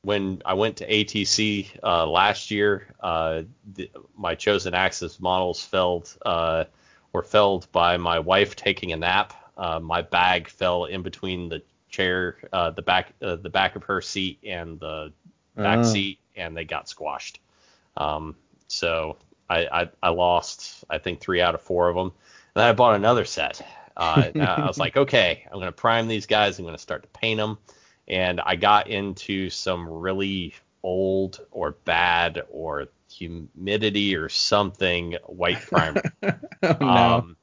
when 0.02 0.42
I 0.44 0.56
went 0.56 0.78
to 0.78 0.90
ATC 0.90 1.70
uh, 1.82 2.06
last 2.06 2.52
year, 2.52 2.88
uh, 3.00 3.44
the, 3.76 3.90
my 4.18 4.36
chosen 4.36 4.74
axes 4.74 5.22
models 5.22 5.64
felled 5.64 6.14
uh, 6.26 6.66
were 7.14 7.24
felled 7.24 7.72
by 7.72 7.98
my 7.98 8.20
wife 8.20 8.56
taking 8.56 8.92
a 8.92 8.98
nap. 8.98 9.34
Uh, 9.56 9.80
my 9.80 10.02
bag 10.02 10.50
fell 10.50 10.86
in 10.86 11.04
between 11.04 11.48
the 11.48 11.62
chair, 11.90 12.38
the 12.52 12.82
back 12.82 13.14
the 13.20 13.38
back 13.38 13.76
of 13.76 13.84
her 13.84 14.02
seat 14.02 14.40
and 14.44 14.80
the 14.80 15.14
back 15.56 15.80
oh. 15.80 15.84
seat, 15.84 16.20
and 16.36 16.58
they 16.58 16.66
got 16.66 16.90
squashed. 16.90 17.40
Um, 17.96 18.36
so 18.68 19.18
I, 19.50 19.68
I, 19.72 19.90
I 20.02 20.10
lost 20.10 20.84
I 20.90 20.98
think 20.98 21.20
three 21.20 21.42
out 21.42 21.56
of 21.56 21.62
four 21.62 21.90
of 21.90 21.96
them. 21.96 22.08
And 22.56 22.62
then 22.62 22.68
I 22.68 22.74
bought 22.74 22.96
another 22.96 23.26
set. 23.26 23.62
Uh, 23.96 24.30
I 24.36 24.66
was 24.66 24.80
like, 24.80 24.98
okay, 25.04 25.46
I'm 25.52 25.60
gonna 25.60 25.72
prime 25.72 26.08
these 26.08 26.26
guys. 26.26 26.58
I'm 26.58 26.66
gonna 26.66 26.78
start 26.78 27.04
to 27.04 27.10
paint 27.10 27.40
them. 27.40 27.58
And 28.08 28.42
I 28.42 28.56
got 28.56 28.88
into 28.90 29.50
some 29.50 29.88
really 29.88 30.56
old 30.82 31.40
or 31.52 31.72
bad 31.86 32.44
or 32.50 32.90
humidity 33.14 34.16
or 34.16 34.30
something 34.30 35.18
white 35.26 35.62
primer. 35.62 36.02
oh, 36.24 36.78
no. 36.80 36.88
Um, 36.88 37.38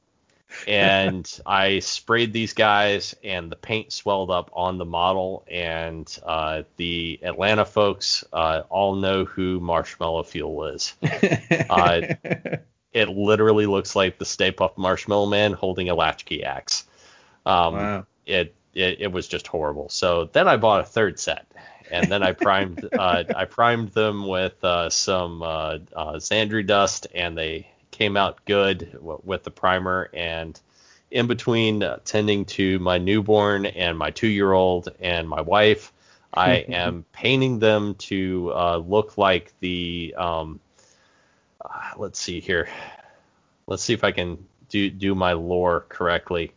and 0.67 1.39
I 1.45 1.79
sprayed 1.79 2.33
these 2.33 2.53
guys, 2.53 3.15
and 3.23 3.51
the 3.51 3.55
paint 3.55 3.93
swelled 3.93 4.29
up 4.29 4.49
on 4.53 4.77
the 4.77 4.85
model. 4.85 5.45
And 5.49 6.13
uh, 6.25 6.63
the 6.77 7.19
Atlanta 7.23 7.65
folks 7.65 8.23
uh, 8.33 8.63
all 8.69 8.95
know 8.95 9.25
who 9.25 9.59
Marshmallow 9.59 10.23
Fjul 10.23 10.75
is. 10.75 10.93
Uh, 11.69 12.15
it 12.91 13.07
literally 13.07 13.65
looks 13.65 13.95
like 13.95 14.17
the 14.17 14.25
Stay 14.25 14.51
Puft 14.51 14.77
Marshmallow 14.77 15.27
Man 15.27 15.53
holding 15.53 15.89
a 15.89 15.95
latchkey 15.95 16.43
axe. 16.43 16.85
Um, 17.45 17.73
wow. 17.73 18.05
It, 18.25 18.53
it 18.73 19.01
it 19.01 19.11
was 19.11 19.27
just 19.27 19.47
horrible. 19.47 19.89
So 19.89 20.25
then 20.25 20.47
I 20.47 20.57
bought 20.57 20.81
a 20.81 20.85
third 20.85 21.19
set, 21.19 21.45
and 21.91 22.11
then 22.11 22.23
I 22.23 22.31
primed 22.31 22.87
uh, 22.97 23.23
I 23.35 23.45
primed 23.45 23.89
them 23.89 24.27
with 24.27 24.63
uh, 24.63 24.89
some 24.89 25.43
uh, 25.43 25.79
uh, 25.95 26.19
dust, 26.65 27.07
and 27.13 27.37
they 27.37 27.67
came 27.91 28.17
out 28.17 28.43
good 28.45 28.91
w- 28.93 29.21
with 29.23 29.43
the 29.43 29.51
primer. 29.51 30.09
And 30.13 30.59
in 31.11 31.27
between 31.27 31.83
uh, 31.83 31.99
tending 32.05 32.45
to 32.45 32.79
my 32.79 32.97
newborn 32.97 33.65
and 33.65 33.97
my 33.97 34.11
two-year-old 34.11 34.89
and 34.99 35.27
my 35.27 35.41
wife, 35.41 35.91
I 36.33 36.51
am 36.69 37.05
painting 37.11 37.59
them 37.59 37.95
to 37.95 38.51
uh, 38.55 38.77
look 38.77 39.17
like 39.17 39.53
the 39.59 40.15
um, 40.17 40.59
uh, 41.63 41.91
let's 41.97 42.19
see 42.19 42.39
here. 42.39 42.69
Let's 43.67 43.83
see 43.83 43.93
if 43.93 44.03
I 44.03 44.11
can 44.11 44.45
do 44.69 44.89
do 44.89 45.13
my 45.13 45.33
lore 45.33 45.85
correctly. 45.89 46.53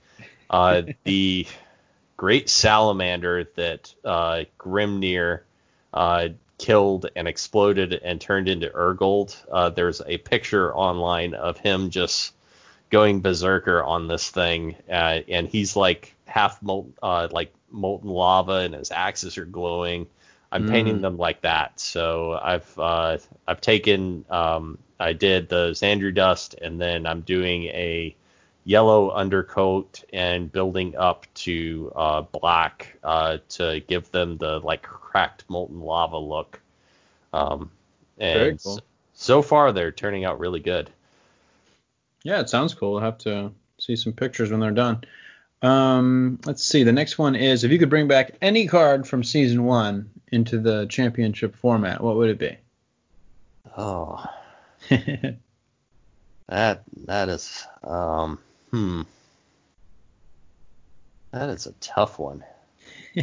Uh, 0.49 0.83
the 1.05 1.47
great 2.17 2.49
salamander 2.49 3.45
that 3.57 3.95
uh, 4.05 4.45
Grimnir 4.59 5.41
uh, 5.93 6.29
killed 6.59 7.07
and 7.17 7.29
exploded 7.29 7.93
and 7.93 8.21
turned 8.21 8.49
into 8.49 8.69
Urgold. 8.71 9.37
Uh, 9.51 9.71
there's 9.71 10.01
a 10.07 10.19
picture 10.19 10.75
online 10.75 11.35
of 11.35 11.59
him 11.59 11.91
just 11.91 12.33
going 12.91 13.21
berserker 13.21 13.83
on 13.83 14.09
this 14.09 14.31
thing, 14.31 14.77
uh, 14.89 15.21
and 15.29 15.49
he's 15.49 15.77
like 15.77 16.15
half 16.27 16.63
molten, 16.63 16.95
uh, 17.03 17.29
like 17.31 17.53
molten 17.71 18.11
lava, 18.11 18.61
and 18.61 18.75
his 18.75 18.91
axes 18.91 19.37
are 19.37 19.45
glowing. 19.45 20.07
I'm 20.53 20.67
mm. 20.67 20.71
painting 20.71 21.01
them 21.01 21.17
like 21.17 21.41
that. 21.43 21.81
So 21.81 22.39
I've 22.41 22.79
uh, 22.79 23.19
I've 23.47 23.61
taken 23.61 24.25
um, 24.31 24.79
I 25.01 25.13
did 25.13 25.49
the 25.49 25.71
Zandri 25.71 26.15
dust, 26.15 26.55
and 26.61 26.81
then 26.81 27.07
I'm 27.07 27.23
doing 27.23 27.65
a 27.65 28.15
yellow 28.65 29.11
undercoat 29.11 30.03
and 30.13 30.51
building 30.51 30.97
up 30.97 31.27
to 31.35 31.93
uh, 31.95 32.23
black 32.23 32.97
uh, 33.05 33.39
to 33.51 33.81
give 33.87 34.11
them 34.11 34.39
the 34.39 34.59
like 34.61 34.83
cracked 34.83 35.45
molten 35.49 35.81
lava 35.81 36.19
look. 36.19 36.61
Um, 37.33 37.71
and 38.19 38.39
Very 38.39 38.59
cool. 38.63 38.81
so 39.13 39.43
far 39.43 39.73
they're 39.73 39.93
turning 39.93 40.25
out 40.25 40.41
really 40.41 40.61
good. 40.61 40.91
Yeah, 42.23 42.41
it 42.41 42.49
sounds 42.49 42.73
cool. 42.75 42.97
I'll 42.97 43.05
have 43.05 43.19
to 43.19 43.53
see 43.79 43.97
some 43.97 44.15
pictures 44.15 44.51
when 44.51 44.61
they're 44.61 44.71
done. 44.71 45.05
Um, 45.61 46.39
let's 46.45 46.65
see. 46.65 46.83
The 46.83 46.93
next 46.93 47.19
one 47.19 47.35
is 47.35 47.65
if 47.65 47.71
you 47.71 47.79
could 47.79 47.91
bring 47.91 48.09
back 48.09 48.33
any 48.41 48.67
card 48.67 49.07
from 49.07 49.23
season 49.25 49.65
one 49.65 50.11
into 50.33 50.59
the 50.59 50.87
championship 50.87 51.55
format, 51.55 52.03
what 52.03 52.17
would 52.17 52.31
it 52.31 52.39
be? 52.39 52.57
Oh, 53.77 54.25
that 56.49 56.83
that 57.07 57.29
is 57.29 57.67
um 57.83 58.39
hmm 58.75 59.03
that 61.31 61.49
is 61.51 61.67
a 61.67 61.73
tough 61.81 62.19
one. 62.19 62.45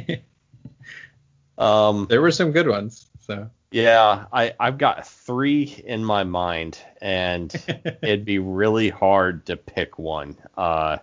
um, 1.58 2.08
there 2.10 2.22
were 2.22 2.32
some 2.32 2.52
good 2.52 2.68
ones. 2.68 3.08
So 3.22 3.50
yeah, 3.72 4.28
I 4.32 4.54
I've 4.60 4.78
got 4.78 5.08
three 5.08 5.64
in 5.86 6.06
my 6.06 6.24
mind, 6.24 6.78
and 7.02 7.54
it'd 8.02 8.24
be 8.24 8.40
really 8.40 8.90
hard 8.90 9.46
to 9.48 9.58
pick 9.58 10.00
one. 10.00 10.38
Uh, 10.58 11.00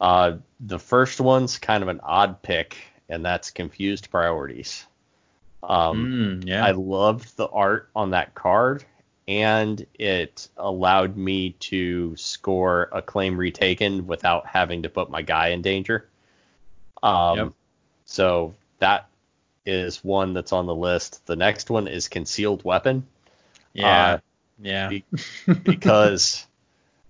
uh, 0.00 0.36
the 0.60 0.78
first 0.78 1.20
one's 1.20 1.58
kind 1.58 1.82
of 1.82 1.88
an 1.90 2.00
odd 2.02 2.40
pick, 2.40 2.78
and 3.10 3.24
that's 3.24 3.50
confused 3.50 4.10
priorities. 4.10 4.86
Um, 5.62 6.40
mm, 6.42 6.48
yeah. 6.48 6.64
I 6.64 6.70
loved 6.70 7.36
the 7.36 7.48
art 7.48 7.90
on 7.94 8.10
that 8.10 8.34
card, 8.34 8.84
and 9.28 9.84
it 9.94 10.48
allowed 10.56 11.16
me 11.16 11.52
to 11.58 12.16
score 12.16 12.88
a 12.92 13.02
claim 13.02 13.36
retaken 13.36 14.06
without 14.06 14.46
having 14.46 14.82
to 14.82 14.88
put 14.88 15.10
my 15.10 15.22
guy 15.22 15.48
in 15.48 15.62
danger. 15.62 16.08
Um, 17.02 17.38
yep. 17.38 17.52
So 18.04 18.54
that 18.78 19.08
is 19.64 20.04
one 20.04 20.32
that's 20.32 20.52
on 20.52 20.66
the 20.66 20.74
list. 20.74 21.26
The 21.26 21.36
next 21.36 21.70
one 21.70 21.88
is 21.88 22.08
concealed 22.08 22.64
weapon. 22.64 23.06
Yeah. 23.72 24.14
Uh, 24.14 24.18
yeah. 24.60 24.88
be- 24.88 25.04
because 25.64 26.46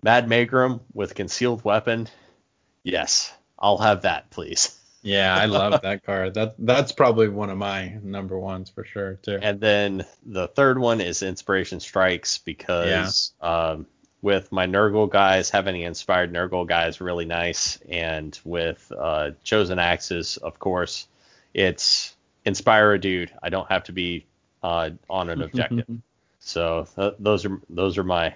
Mad 0.03 0.27
Maegrim 0.27 0.81
with 0.95 1.15
concealed 1.15 1.65
weapon, 1.65 2.09
yes, 2.83 3.33
I'll 3.59 3.79
have 3.79 4.03
that, 4.03 4.31
please. 4.31 4.79
Yeah, 5.07 5.37
I 5.37 5.47
love 5.47 5.83
that 5.83 6.05
card. 6.05 6.35
That 6.35 6.57
that's 6.59 6.91
probably 6.91 7.29
one 7.29 7.49
of 7.49 7.57
my 7.57 7.97
number 8.03 8.39
ones 8.39 8.71
for 8.71 8.85
sure 8.85 9.15
too. 9.23 9.39
And 9.41 9.61
then 9.61 10.05
the 10.25 10.49
third 10.49 10.79
one 10.79 11.01
is 11.01 11.23
Inspiration 11.23 11.79
Strikes 11.79 12.39
because 12.39 13.33
um, 13.41 13.87
with 14.21 14.51
my 14.51 14.67
Nurgle 14.67 15.09
guys, 15.09 15.49
having 15.49 15.81
inspired 15.81 16.33
Nurgle 16.33 16.67
guys 16.67 17.01
really 17.01 17.25
nice. 17.25 17.79
And 17.89 18.37
with 18.45 18.91
uh, 18.99 19.31
Chosen 19.45 19.79
Axes, 19.79 20.39
of 20.39 20.59
course, 20.59 21.07
it's 21.55 22.17
inspire 22.45 22.93
a 22.93 22.99
dude. 22.99 23.31
I 23.41 23.49
don't 23.49 23.71
have 23.71 23.85
to 23.85 23.93
be 23.93 24.27
uh, 24.65 24.91
on 25.09 25.31
an 25.31 25.43
objective. 25.43 25.87
so 26.41 26.89
th- 26.97 27.15
those 27.21 27.45
are 27.45 27.61
those 27.71 27.97
are 27.97 28.05
my 28.05 28.35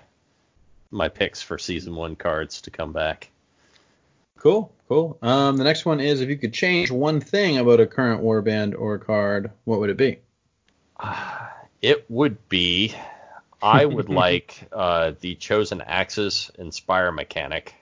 my 0.92 1.08
picks 1.08 1.42
for 1.42 1.58
season 1.58 1.96
one 1.96 2.14
cards 2.14 2.60
to 2.62 2.70
come 2.70 2.92
back. 2.92 3.28
Cool, 4.38 4.72
cool. 4.90 5.16
Um, 5.22 5.56
the 5.56 5.64
next 5.64 5.86
one 5.86 6.00
is 6.00 6.20
if 6.20 6.28
you 6.28 6.36
could 6.36 6.52
change 6.52 6.90
one 6.90 7.20
thing 7.20 7.58
about 7.58 7.80
a 7.80 7.86
current 7.86 8.22
warband 8.22 8.78
or 8.78 8.98
card, 8.98 9.52
what 9.64 9.80
would 9.80 9.88
it 9.90 9.96
be? 9.96 10.18
It 11.82 12.04
would 12.10 12.48
be 12.50 12.94
I 13.62 13.86
would 13.86 14.08
like 14.10 14.68
uh, 14.70 15.12
the 15.20 15.34
chosen 15.36 15.80
axes 15.80 16.50
inspire 16.58 17.10
mechanic. 17.10 17.74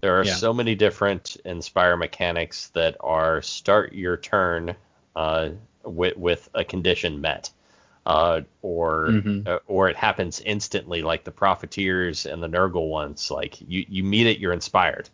There 0.00 0.20
are 0.20 0.24
Yeah. 0.24 0.34
so 0.34 0.52
many 0.52 0.76
different 0.76 1.36
inspire 1.44 1.96
mechanics 1.96 2.68
that 2.68 2.96
are 3.00 3.42
start 3.42 3.94
your 3.94 4.16
turn 4.16 4.76
uh, 5.16 5.50
with 5.84 6.16
with 6.16 6.48
a 6.54 6.64
condition 6.64 7.20
met, 7.20 7.50
uh, 8.06 8.42
or 8.62 9.06
Mhm. 9.08 9.46
uh, 9.46 9.58
or 9.66 9.88
it 9.88 9.96
happens 9.96 10.40
instantly 10.40 11.02
like 11.02 11.24
the 11.24 11.32
profiteers 11.32 12.26
and 12.26 12.42
the 12.42 12.48
Nurgle 12.48 12.88
ones. 12.88 13.30
Like 13.30 13.60
you 13.60 13.84
you 13.88 14.04
meet 14.04 14.26
it, 14.28 14.38
you're 14.38 14.52
inspired. 14.52 15.08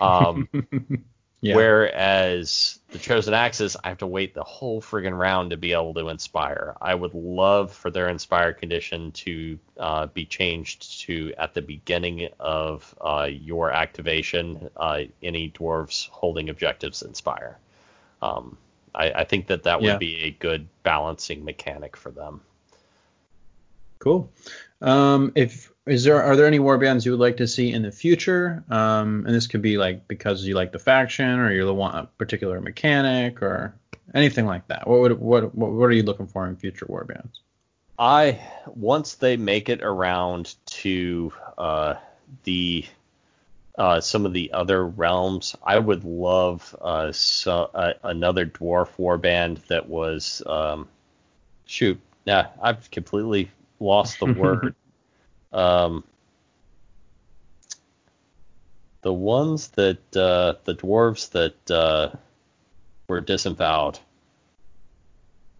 Um, 0.00 0.48
Yeah. 1.40 1.54
Whereas 1.54 2.80
the 2.90 2.98
chosen 2.98 3.32
Axes, 3.32 3.76
I 3.84 3.90
have 3.90 3.98
to 3.98 4.08
wait 4.08 4.34
the 4.34 4.42
whole 4.42 4.82
friggin' 4.82 5.16
round 5.16 5.50
to 5.50 5.56
be 5.56 5.72
able 5.72 5.94
to 5.94 6.08
inspire. 6.08 6.74
I 6.80 6.96
would 6.96 7.14
love 7.14 7.72
for 7.72 7.90
their 7.90 8.08
inspire 8.08 8.52
condition 8.52 9.12
to 9.12 9.58
uh, 9.78 10.06
be 10.06 10.24
changed 10.26 11.02
to 11.02 11.32
at 11.38 11.54
the 11.54 11.62
beginning 11.62 12.28
of 12.40 12.92
uh, 13.00 13.28
your 13.30 13.70
activation. 13.70 14.68
Uh, 14.76 15.02
any 15.22 15.50
dwarves 15.50 16.08
holding 16.08 16.48
objectives 16.50 17.02
inspire. 17.02 17.56
Um, 18.20 18.58
I, 18.92 19.12
I 19.12 19.24
think 19.24 19.46
that 19.46 19.62
that 19.62 19.80
would 19.80 19.86
Yeah. 19.86 19.98
be 19.98 20.24
a 20.24 20.30
good 20.32 20.66
balancing 20.82 21.44
mechanic 21.44 21.96
for 21.96 22.10
them. 22.10 22.40
Cool. 23.98 24.32
Um, 24.80 25.32
if 25.34 25.72
is 25.86 26.04
there 26.04 26.22
are 26.22 26.36
there 26.36 26.46
any 26.46 26.58
warbands 26.58 27.04
you 27.04 27.12
would 27.12 27.20
like 27.20 27.38
to 27.38 27.48
see 27.48 27.72
in 27.72 27.82
the 27.82 27.90
future? 27.90 28.62
Um, 28.70 29.24
and 29.26 29.34
this 29.34 29.46
could 29.46 29.62
be 29.62 29.78
like 29.78 30.06
because 30.06 30.44
you 30.44 30.54
like 30.54 30.72
the 30.72 30.78
faction 30.78 31.38
or 31.38 31.50
you 31.52 31.72
want 31.72 31.96
a 31.96 32.04
particular 32.18 32.60
mechanic 32.60 33.42
or 33.42 33.74
anything 34.14 34.46
like 34.46 34.68
that. 34.68 34.86
What 34.86 35.00
would 35.00 35.20
what 35.20 35.54
what, 35.54 35.72
what 35.72 35.86
are 35.86 35.92
you 35.92 36.02
looking 36.02 36.26
for 36.26 36.46
in 36.46 36.56
future 36.56 36.86
warbands? 36.86 37.40
I 37.98 38.40
once 38.66 39.16
they 39.16 39.36
make 39.36 39.68
it 39.68 39.82
around 39.82 40.54
to 40.66 41.32
uh, 41.56 41.94
the 42.44 42.84
uh, 43.76 44.00
some 44.00 44.26
of 44.26 44.32
the 44.32 44.52
other 44.52 44.84
realms, 44.84 45.54
I 45.62 45.78
would 45.78 46.04
love 46.04 46.74
uh, 46.80 47.12
so, 47.12 47.70
uh, 47.72 47.92
another 48.02 48.44
dwarf 48.44 48.88
warband 48.98 49.64
that 49.68 49.88
was 49.88 50.42
um, 50.46 50.88
shoot. 51.64 52.00
Yeah, 52.24 52.48
I've 52.60 52.90
completely 52.90 53.50
lost 53.80 54.20
the 54.20 54.26
word. 54.26 54.74
um, 55.52 56.04
the 59.02 59.12
ones 59.12 59.68
that 59.68 60.16
uh, 60.16 60.54
the 60.64 60.74
dwarves 60.74 61.30
that 61.30 61.70
uh, 61.70 62.10
were 63.08 63.20
disemboweled. 63.20 64.00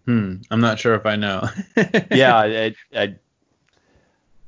Hmm. 0.05 0.37
I'm 0.49 0.61
not 0.61 0.79
sure 0.79 0.95
if 0.95 1.05
I 1.05 1.15
know. 1.15 1.47
yeah, 2.11 2.35
I, 2.35 2.75
I, 2.95 3.15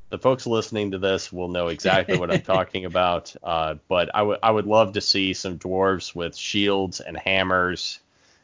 the 0.10 0.18
folks 0.18 0.46
listening 0.46 0.92
to 0.92 0.98
this 0.98 1.32
will 1.32 1.48
know 1.48 1.70
exactly 1.70 2.18
what 2.18 2.32
I'm 2.32 2.42
talking 2.42 2.86
about. 2.86 3.36
Uh, 3.44 3.76
but 3.88 4.14
I 4.14 4.22
would 4.22 4.40
I 4.44 4.52
would 4.52 4.68
love 4.68 4.94
to 4.94 5.02
see 5.02 5.34
some 5.34 5.58
dwarves 5.58 6.14
with 6.14 6.36
shields 6.36 7.00
and 7.00 7.18
hammers 7.18 8.00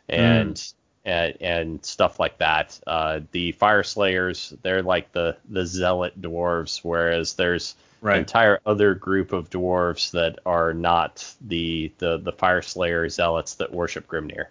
and 0.10 0.62
and, 1.08 1.38
and 1.42 1.86
stuff 1.86 2.20
like 2.20 2.38
that. 2.38 2.80
Uh, 2.86 3.22
the 3.32 3.54
Fyreslayers, 3.54 4.56
they're 4.62 4.84
like 4.84 5.12
the 5.14 5.38
the 5.50 5.66
zealot 5.66 6.22
dwarves, 6.22 6.82
whereas 6.84 7.34
there's 7.34 7.76
an 8.04 8.20
entire 8.20 8.60
other 8.66 8.94
group 8.94 9.34
of 9.34 9.50
dwarves 9.50 10.12
that 10.12 10.38
are 10.46 10.74
not 10.74 11.34
the 11.42 11.92
the 11.98 12.18
the 12.18 12.34
Fyreslayer 12.34 13.10
zealots 13.12 13.56
that 13.56 13.74
worship 13.74 14.08
Grimnir. 14.08 14.46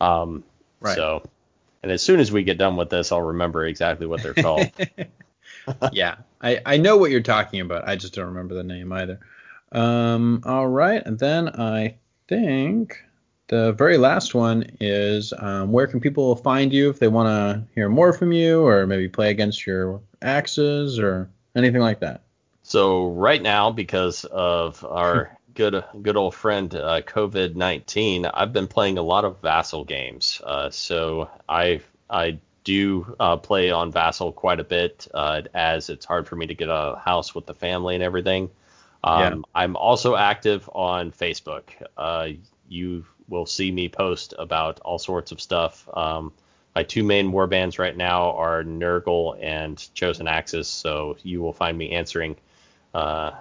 Um, 0.00 0.42
Right. 0.82 0.96
So, 0.96 1.22
and 1.82 1.92
as 1.92 2.02
soon 2.02 2.20
as 2.20 2.32
we 2.32 2.42
get 2.42 2.58
done 2.58 2.76
with 2.76 2.90
this, 2.90 3.12
I'll 3.12 3.22
remember 3.22 3.64
exactly 3.64 4.06
what 4.06 4.22
they're 4.22 4.34
called. 4.34 4.70
yeah, 5.92 6.16
I, 6.40 6.60
I 6.66 6.76
know 6.76 6.96
what 6.96 7.10
you're 7.10 7.20
talking 7.20 7.60
about. 7.60 7.88
I 7.88 7.96
just 7.96 8.14
don't 8.14 8.26
remember 8.26 8.54
the 8.54 8.64
name 8.64 8.92
either. 8.92 9.20
Um, 9.70 10.42
all 10.44 10.66
right, 10.66 11.02
and 11.04 11.18
then 11.18 11.48
I 11.48 11.96
think 12.28 13.02
the 13.52 13.72
very 13.72 13.98
last 13.98 14.34
one 14.34 14.64
is 14.80 15.34
um, 15.36 15.72
where 15.72 15.86
can 15.86 16.00
people 16.00 16.34
find 16.36 16.72
you 16.72 16.88
if 16.88 16.98
they 16.98 17.08
want 17.08 17.26
to 17.28 17.62
hear 17.74 17.90
more 17.90 18.14
from 18.14 18.32
you 18.32 18.66
or 18.66 18.86
maybe 18.86 19.10
play 19.10 19.28
against 19.28 19.66
your 19.66 20.00
axes 20.22 20.98
or 20.98 21.28
anything 21.54 21.82
like 21.82 22.00
that? 22.00 22.22
So 22.62 23.10
right 23.10 23.42
now, 23.42 23.70
because 23.70 24.24
of 24.24 24.82
our 24.86 25.36
good 25.54 25.84
good 26.00 26.16
old 26.16 26.34
friend 26.34 26.74
uh, 26.74 27.02
COVID 27.02 27.54
nineteen, 27.54 28.24
I've 28.24 28.54
been 28.54 28.68
playing 28.68 28.96
a 28.96 29.02
lot 29.02 29.26
of 29.26 29.42
Vassal 29.42 29.84
games. 29.84 30.40
Uh, 30.42 30.70
so 30.70 31.28
I 31.46 31.82
I 32.08 32.38
do 32.64 33.14
uh, 33.20 33.36
play 33.36 33.70
on 33.70 33.92
Vassal 33.92 34.32
quite 34.32 34.60
a 34.60 34.64
bit, 34.64 35.08
uh, 35.12 35.42
as 35.52 35.90
it's 35.90 36.06
hard 36.06 36.26
for 36.26 36.36
me 36.36 36.46
to 36.46 36.54
get 36.54 36.70
a 36.70 36.98
house 37.04 37.34
with 37.34 37.44
the 37.44 37.54
family 37.54 37.96
and 37.96 38.02
everything. 38.02 38.48
Um, 39.04 39.20
Yeah. 39.20 39.34
I'm 39.54 39.76
also 39.76 40.16
active 40.16 40.70
on 40.72 41.12
Facebook. 41.12 41.64
Uh, 41.98 42.28
you 42.66 43.04
will 43.32 43.46
see 43.46 43.72
me 43.72 43.88
post 43.88 44.34
about 44.38 44.78
all 44.80 44.98
sorts 44.98 45.32
of 45.32 45.40
stuff. 45.40 45.88
Um, 45.94 46.32
my 46.76 46.82
two 46.82 47.02
main 47.02 47.32
war 47.32 47.46
bands 47.46 47.78
right 47.78 47.96
now 47.96 48.32
are 48.32 48.62
Nurgle 48.62 49.36
and 49.42 49.92
Chosen 49.94 50.28
Axes, 50.28 50.68
so 50.68 51.16
you 51.22 51.40
will 51.40 51.52
find 51.52 51.76
me 51.76 51.90
answering 51.90 52.36
uh, 52.94 53.32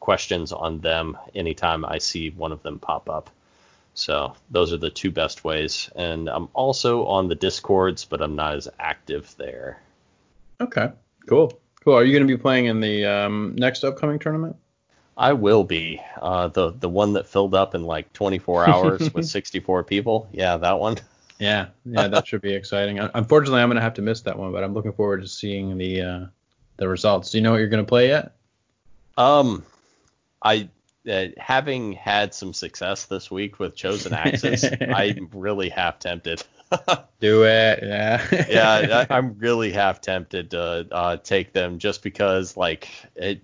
questions 0.00 0.52
on 0.52 0.80
them 0.80 1.16
anytime 1.34 1.84
I 1.84 1.98
see 1.98 2.30
one 2.30 2.50
of 2.50 2.62
them 2.62 2.78
pop 2.78 3.08
up. 3.08 3.30
So 3.94 4.34
those 4.50 4.72
are 4.72 4.78
the 4.78 4.90
two 4.90 5.10
best 5.10 5.44
ways. 5.44 5.90
And 5.94 6.28
I'm 6.28 6.48
also 6.54 7.06
on 7.06 7.28
the 7.28 7.34
Discords, 7.34 8.04
but 8.04 8.20
I'm 8.20 8.36
not 8.36 8.54
as 8.54 8.68
active 8.78 9.34
there. 9.38 9.80
Okay, 10.60 10.90
cool. 11.26 11.60
Cool. 11.84 11.94
Are 11.94 12.04
you 12.04 12.12
going 12.12 12.26
to 12.26 12.36
be 12.36 12.40
playing 12.40 12.66
in 12.66 12.80
the 12.80 13.04
um, 13.04 13.54
next 13.56 13.84
upcoming 13.84 14.18
tournament? 14.18 14.56
I 15.16 15.32
will 15.32 15.64
be 15.64 16.00
uh, 16.20 16.48
the 16.48 16.72
the 16.72 16.88
one 16.88 17.14
that 17.14 17.26
filled 17.26 17.54
up 17.54 17.74
in 17.74 17.84
like 17.84 18.12
24 18.12 18.68
hours 18.68 19.14
with 19.14 19.26
64 19.26 19.84
people. 19.84 20.28
Yeah, 20.32 20.56
that 20.58 20.78
one. 20.78 20.98
Yeah, 21.38 21.66
yeah, 21.84 22.08
that 22.08 22.26
should 22.26 22.40
be 22.40 22.54
exciting. 22.54 22.98
Unfortunately, 22.98 23.60
I'm 23.60 23.68
going 23.68 23.76
to 23.76 23.82
have 23.82 23.94
to 23.94 24.02
miss 24.02 24.22
that 24.22 24.38
one, 24.38 24.52
but 24.52 24.64
I'm 24.64 24.72
looking 24.72 24.92
forward 24.92 25.20
to 25.20 25.28
seeing 25.28 25.76
the 25.76 26.00
uh, 26.00 26.26
the 26.78 26.88
results. 26.88 27.30
Do 27.30 27.38
you 27.38 27.42
know 27.42 27.52
what 27.52 27.58
you're 27.58 27.68
going 27.68 27.84
to 27.84 27.88
play 27.88 28.08
yet? 28.08 28.36
Um, 29.18 29.64
I 30.42 30.68
uh, 31.10 31.26
having 31.38 31.92
had 31.92 32.34
some 32.34 32.52
success 32.52 33.04
this 33.04 33.30
week 33.30 33.58
with 33.58 33.76
Chosen 33.76 34.12
Axes, 34.12 34.64
I'm 34.80 35.28
really 35.32 35.68
half 35.68 35.98
tempted. 35.98 36.42
Do 37.20 37.44
it. 37.44 37.78
Yeah. 37.82 38.46
yeah, 38.48 39.06
I, 39.08 39.16
I'm 39.16 39.38
really 39.38 39.70
half 39.70 40.00
tempted 40.00 40.50
to 40.50 40.86
uh, 40.90 41.16
take 41.18 41.52
them 41.52 41.78
just 41.78 42.02
because, 42.02 42.56
like, 42.56 42.88
it, 43.14 43.40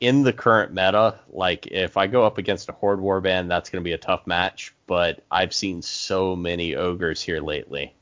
in 0.00 0.22
the 0.22 0.32
current 0.32 0.72
meta, 0.72 1.18
like, 1.30 1.66
if 1.68 1.96
I 1.96 2.06
go 2.06 2.24
up 2.24 2.38
against 2.38 2.68
a 2.68 2.72
Horde 2.72 3.00
Warband, 3.00 3.48
that's 3.48 3.70
going 3.70 3.82
to 3.82 3.88
be 3.88 3.92
a 3.92 3.98
tough 3.98 4.26
match. 4.26 4.74
But 4.86 5.22
I've 5.30 5.54
seen 5.54 5.82
so 5.82 6.36
many 6.36 6.74
ogres 6.74 7.22
here 7.22 7.40
lately 7.40 7.94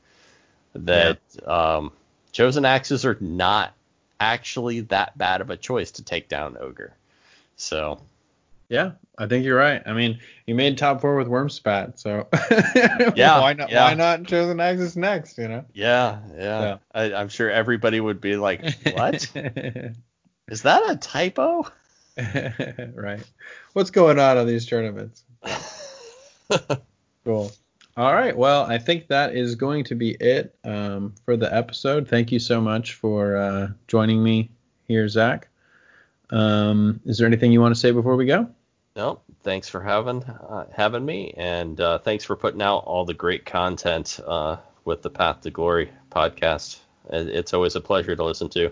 that 0.73 1.19
um, 1.45 1.91
Chosen 2.31 2.65
Axes 2.65 3.05
are 3.05 3.17
not 3.21 3.73
actually 4.19 4.81
that 4.81 5.17
bad 5.17 5.41
of 5.41 5.49
a 5.49 5.57
choice 5.57 5.91
to 5.91 6.03
take 6.03 6.27
down 6.29 6.57
ogre. 6.59 6.93
So 7.55 7.99
Yeah, 8.69 8.91
I 9.17 9.27
think 9.27 9.45
you're 9.45 9.57
right. 9.57 9.81
I 9.85 9.93
mean, 9.93 10.19
you 10.47 10.55
made 10.55 10.77
top 10.77 11.01
four 11.01 11.15
with 11.15 11.27
Wurmspat, 11.27 11.99
so 11.99 12.27
Yeah, 13.15 13.39
why 13.39 13.53
not? 13.53 13.69
yeah. 13.69 13.83
Why 13.83 13.93
not 13.93 14.25
chosen 14.25 14.59
Axes 14.59 14.97
next? 14.97 15.37
You 15.37 15.47
know. 15.47 15.65
yeah, 15.73 16.19
yeah, 16.35 16.61
Yeah. 16.61 16.77
I, 16.93 17.13
I'm 17.13 17.29
sure 17.29 17.49
everybody 17.51 17.99
would 17.99 18.19
be 18.19 18.35
like, 18.35 18.61
"What 18.93 19.29
is 20.47 20.61
that 20.63 20.83
a 20.89 20.95
typo?" 20.97 21.65
right. 22.95 23.23
What's 23.73 23.91
going 23.91 24.19
on 24.19 24.37
on 24.37 24.47
these 24.47 24.65
tournaments? 24.65 25.23
Cool. 27.25 27.51
All 27.95 28.13
right. 28.13 28.35
Well, 28.35 28.65
I 28.65 28.77
think 28.77 29.07
that 29.07 29.35
is 29.35 29.55
going 29.55 29.83
to 29.85 29.95
be 29.95 30.11
it 30.19 30.55
um, 30.63 31.13
for 31.25 31.37
the 31.37 31.53
episode. 31.53 32.07
Thank 32.07 32.31
you 32.31 32.39
so 32.39 32.59
much 32.59 32.95
for 32.95 33.37
uh, 33.37 33.67
joining 33.87 34.23
me 34.23 34.49
here, 34.87 35.07
Zach. 35.07 35.47
Um, 36.31 36.99
is 37.05 37.17
there 37.17 37.27
anything 37.27 37.51
you 37.51 37.61
want 37.61 37.73
to 37.73 37.79
say 37.79 37.91
before 37.91 38.15
we 38.15 38.25
go? 38.25 38.47
No, 38.95 39.21
thanks 39.43 39.69
for 39.69 39.81
having 39.81 40.23
uh, 40.23 40.65
having 40.71 41.05
me, 41.05 41.33
and 41.37 41.79
uh, 41.79 41.97
thanks 41.99 42.23
for 42.23 42.35
putting 42.35 42.61
out 42.61 42.79
all 42.79 43.05
the 43.05 43.13
great 43.13 43.45
content 43.45 44.19
uh, 44.25 44.57
with 44.85 45.01
the 45.01 45.09
Path 45.09 45.41
to 45.41 45.51
Glory 45.51 45.91
podcast. 46.11 46.77
It's 47.09 47.53
always 47.53 47.75
a 47.75 47.81
pleasure 47.81 48.15
to 48.15 48.23
listen 48.23 48.49
to. 48.49 48.71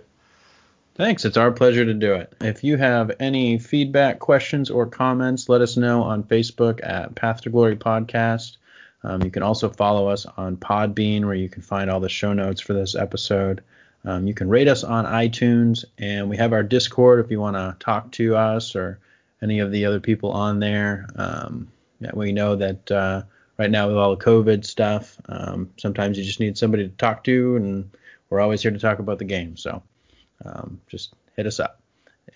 Thanks. 0.96 1.24
It's 1.24 1.38
our 1.38 1.52
pleasure 1.52 1.86
to 1.86 1.94
do 1.94 2.16
it. 2.16 2.34
If 2.42 2.64
you 2.64 2.78
have 2.78 3.12
any 3.20 3.58
feedback, 3.60 4.20
questions, 4.20 4.70
or 4.70 4.86
comments, 4.86 5.48
let 5.48 5.62
us 5.62 5.78
know 5.78 6.04
on 6.04 6.24
Facebook 6.24 6.82
at 6.84 7.16
Path 7.16 7.42
to 7.42 7.50
Glory 7.50 7.78
Podcast. 7.78 8.58
Um, 9.04 9.24
you 9.24 9.32
can 9.32 9.42
also 9.42 9.70
follow 9.70 10.08
us 10.08 10.26
on 10.38 10.58
Podbean, 10.58 11.26
where 11.26 11.34
you 11.34 11.50
can 11.50 11.62
find 11.62 11.90
all 11.90 12.02
the 12.02 12.10
show 12.10 12.34
notes 12.34 12.60
for 12.60 12.74
this 12.74 12.94
episode. 12.94 13.64
Um, 14.04 14.28
you 14.28 14.34
can 14.34 14.50
rate 14.50 14.68
us 14.68 14.84
on 14.84 15.06
iTunes, 15.06 15.86
and 15.98 16.30
we 16.30 16.38
have 16.38 16.54
our 16.54 16.64
Discord 16.64 17.24
if 17.24 17.32
you 17.32 17.40
want 17.40 17.56
to 17.56 17.76
talk 17.80 18.12
to 18.14 18.36
us 18.36 18.76
or 18.76 19.00
any 19.42 19.60
of 19.60 19.72
the 19.72 19.86
other 19.86 20.00
people 20.00 20.32
on 20.32 20.60
there. 20.60 21.08
Um, 21.16 21.72
yeah, 22.00 22.12
we 22.14 22.32
know 22.32 22.58
that 22.58 22.92
uh, 22.92 23.24
right 23.58 23.72
now 23.72 23.88
with 23.88 23.98
all 23.98 24.16
the 24.16 24.24
COVID 24.24 24.66
stuff, 24.66 25.18
um, 25.30 25.72
sometimes 25.78 26.18
you 26.18 26.24
just 26.24 26.40
need 26.40 26.58
somebody 26.58 26.88
to 26.88 26.96
talk 26.96 27.24
to, 27.24 27.56
and 27.56 27.90
we're 28.30 28.42
always 28.42 28.62
here 28.62 28.72
to 28.72 28.80
talk 28.80 29.00
about 29.00 29.20
the 29.20 29.26
game. 29.26 29.56
So 29.56 29.82
um, 30.46 30.82
just 30.88 31.14
hit 31.36 31.46
us 31.46 31.60
up. 31.60 31.82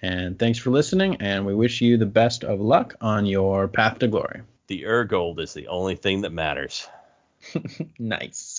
And 0.02 0.38
thanks 0.38 0.60
for 0.60 0.72
listening, 0.72 1.18
and 1.22 1.46
we 1.46 1.56
wish 1.56 1.82
you 1.82 1.98
the 1.98 2.06
best 2.06 2.44
of 2.44 2.60
luck 2.60 2.96
on 3.02 3.26
your 3.26 3.68
path 3.68 4.00
to 4.00 4.08
glory. 4.08 4.42
The 4.68 4.86
Ur-gold 4.86 5.40
is 5.40 5.54
the 5.54 5.68
only 5.68 5.96
thing 5.96 6.22
that 6.22 6.32
matters. 6.32 6.88
nice. 8.00 8.55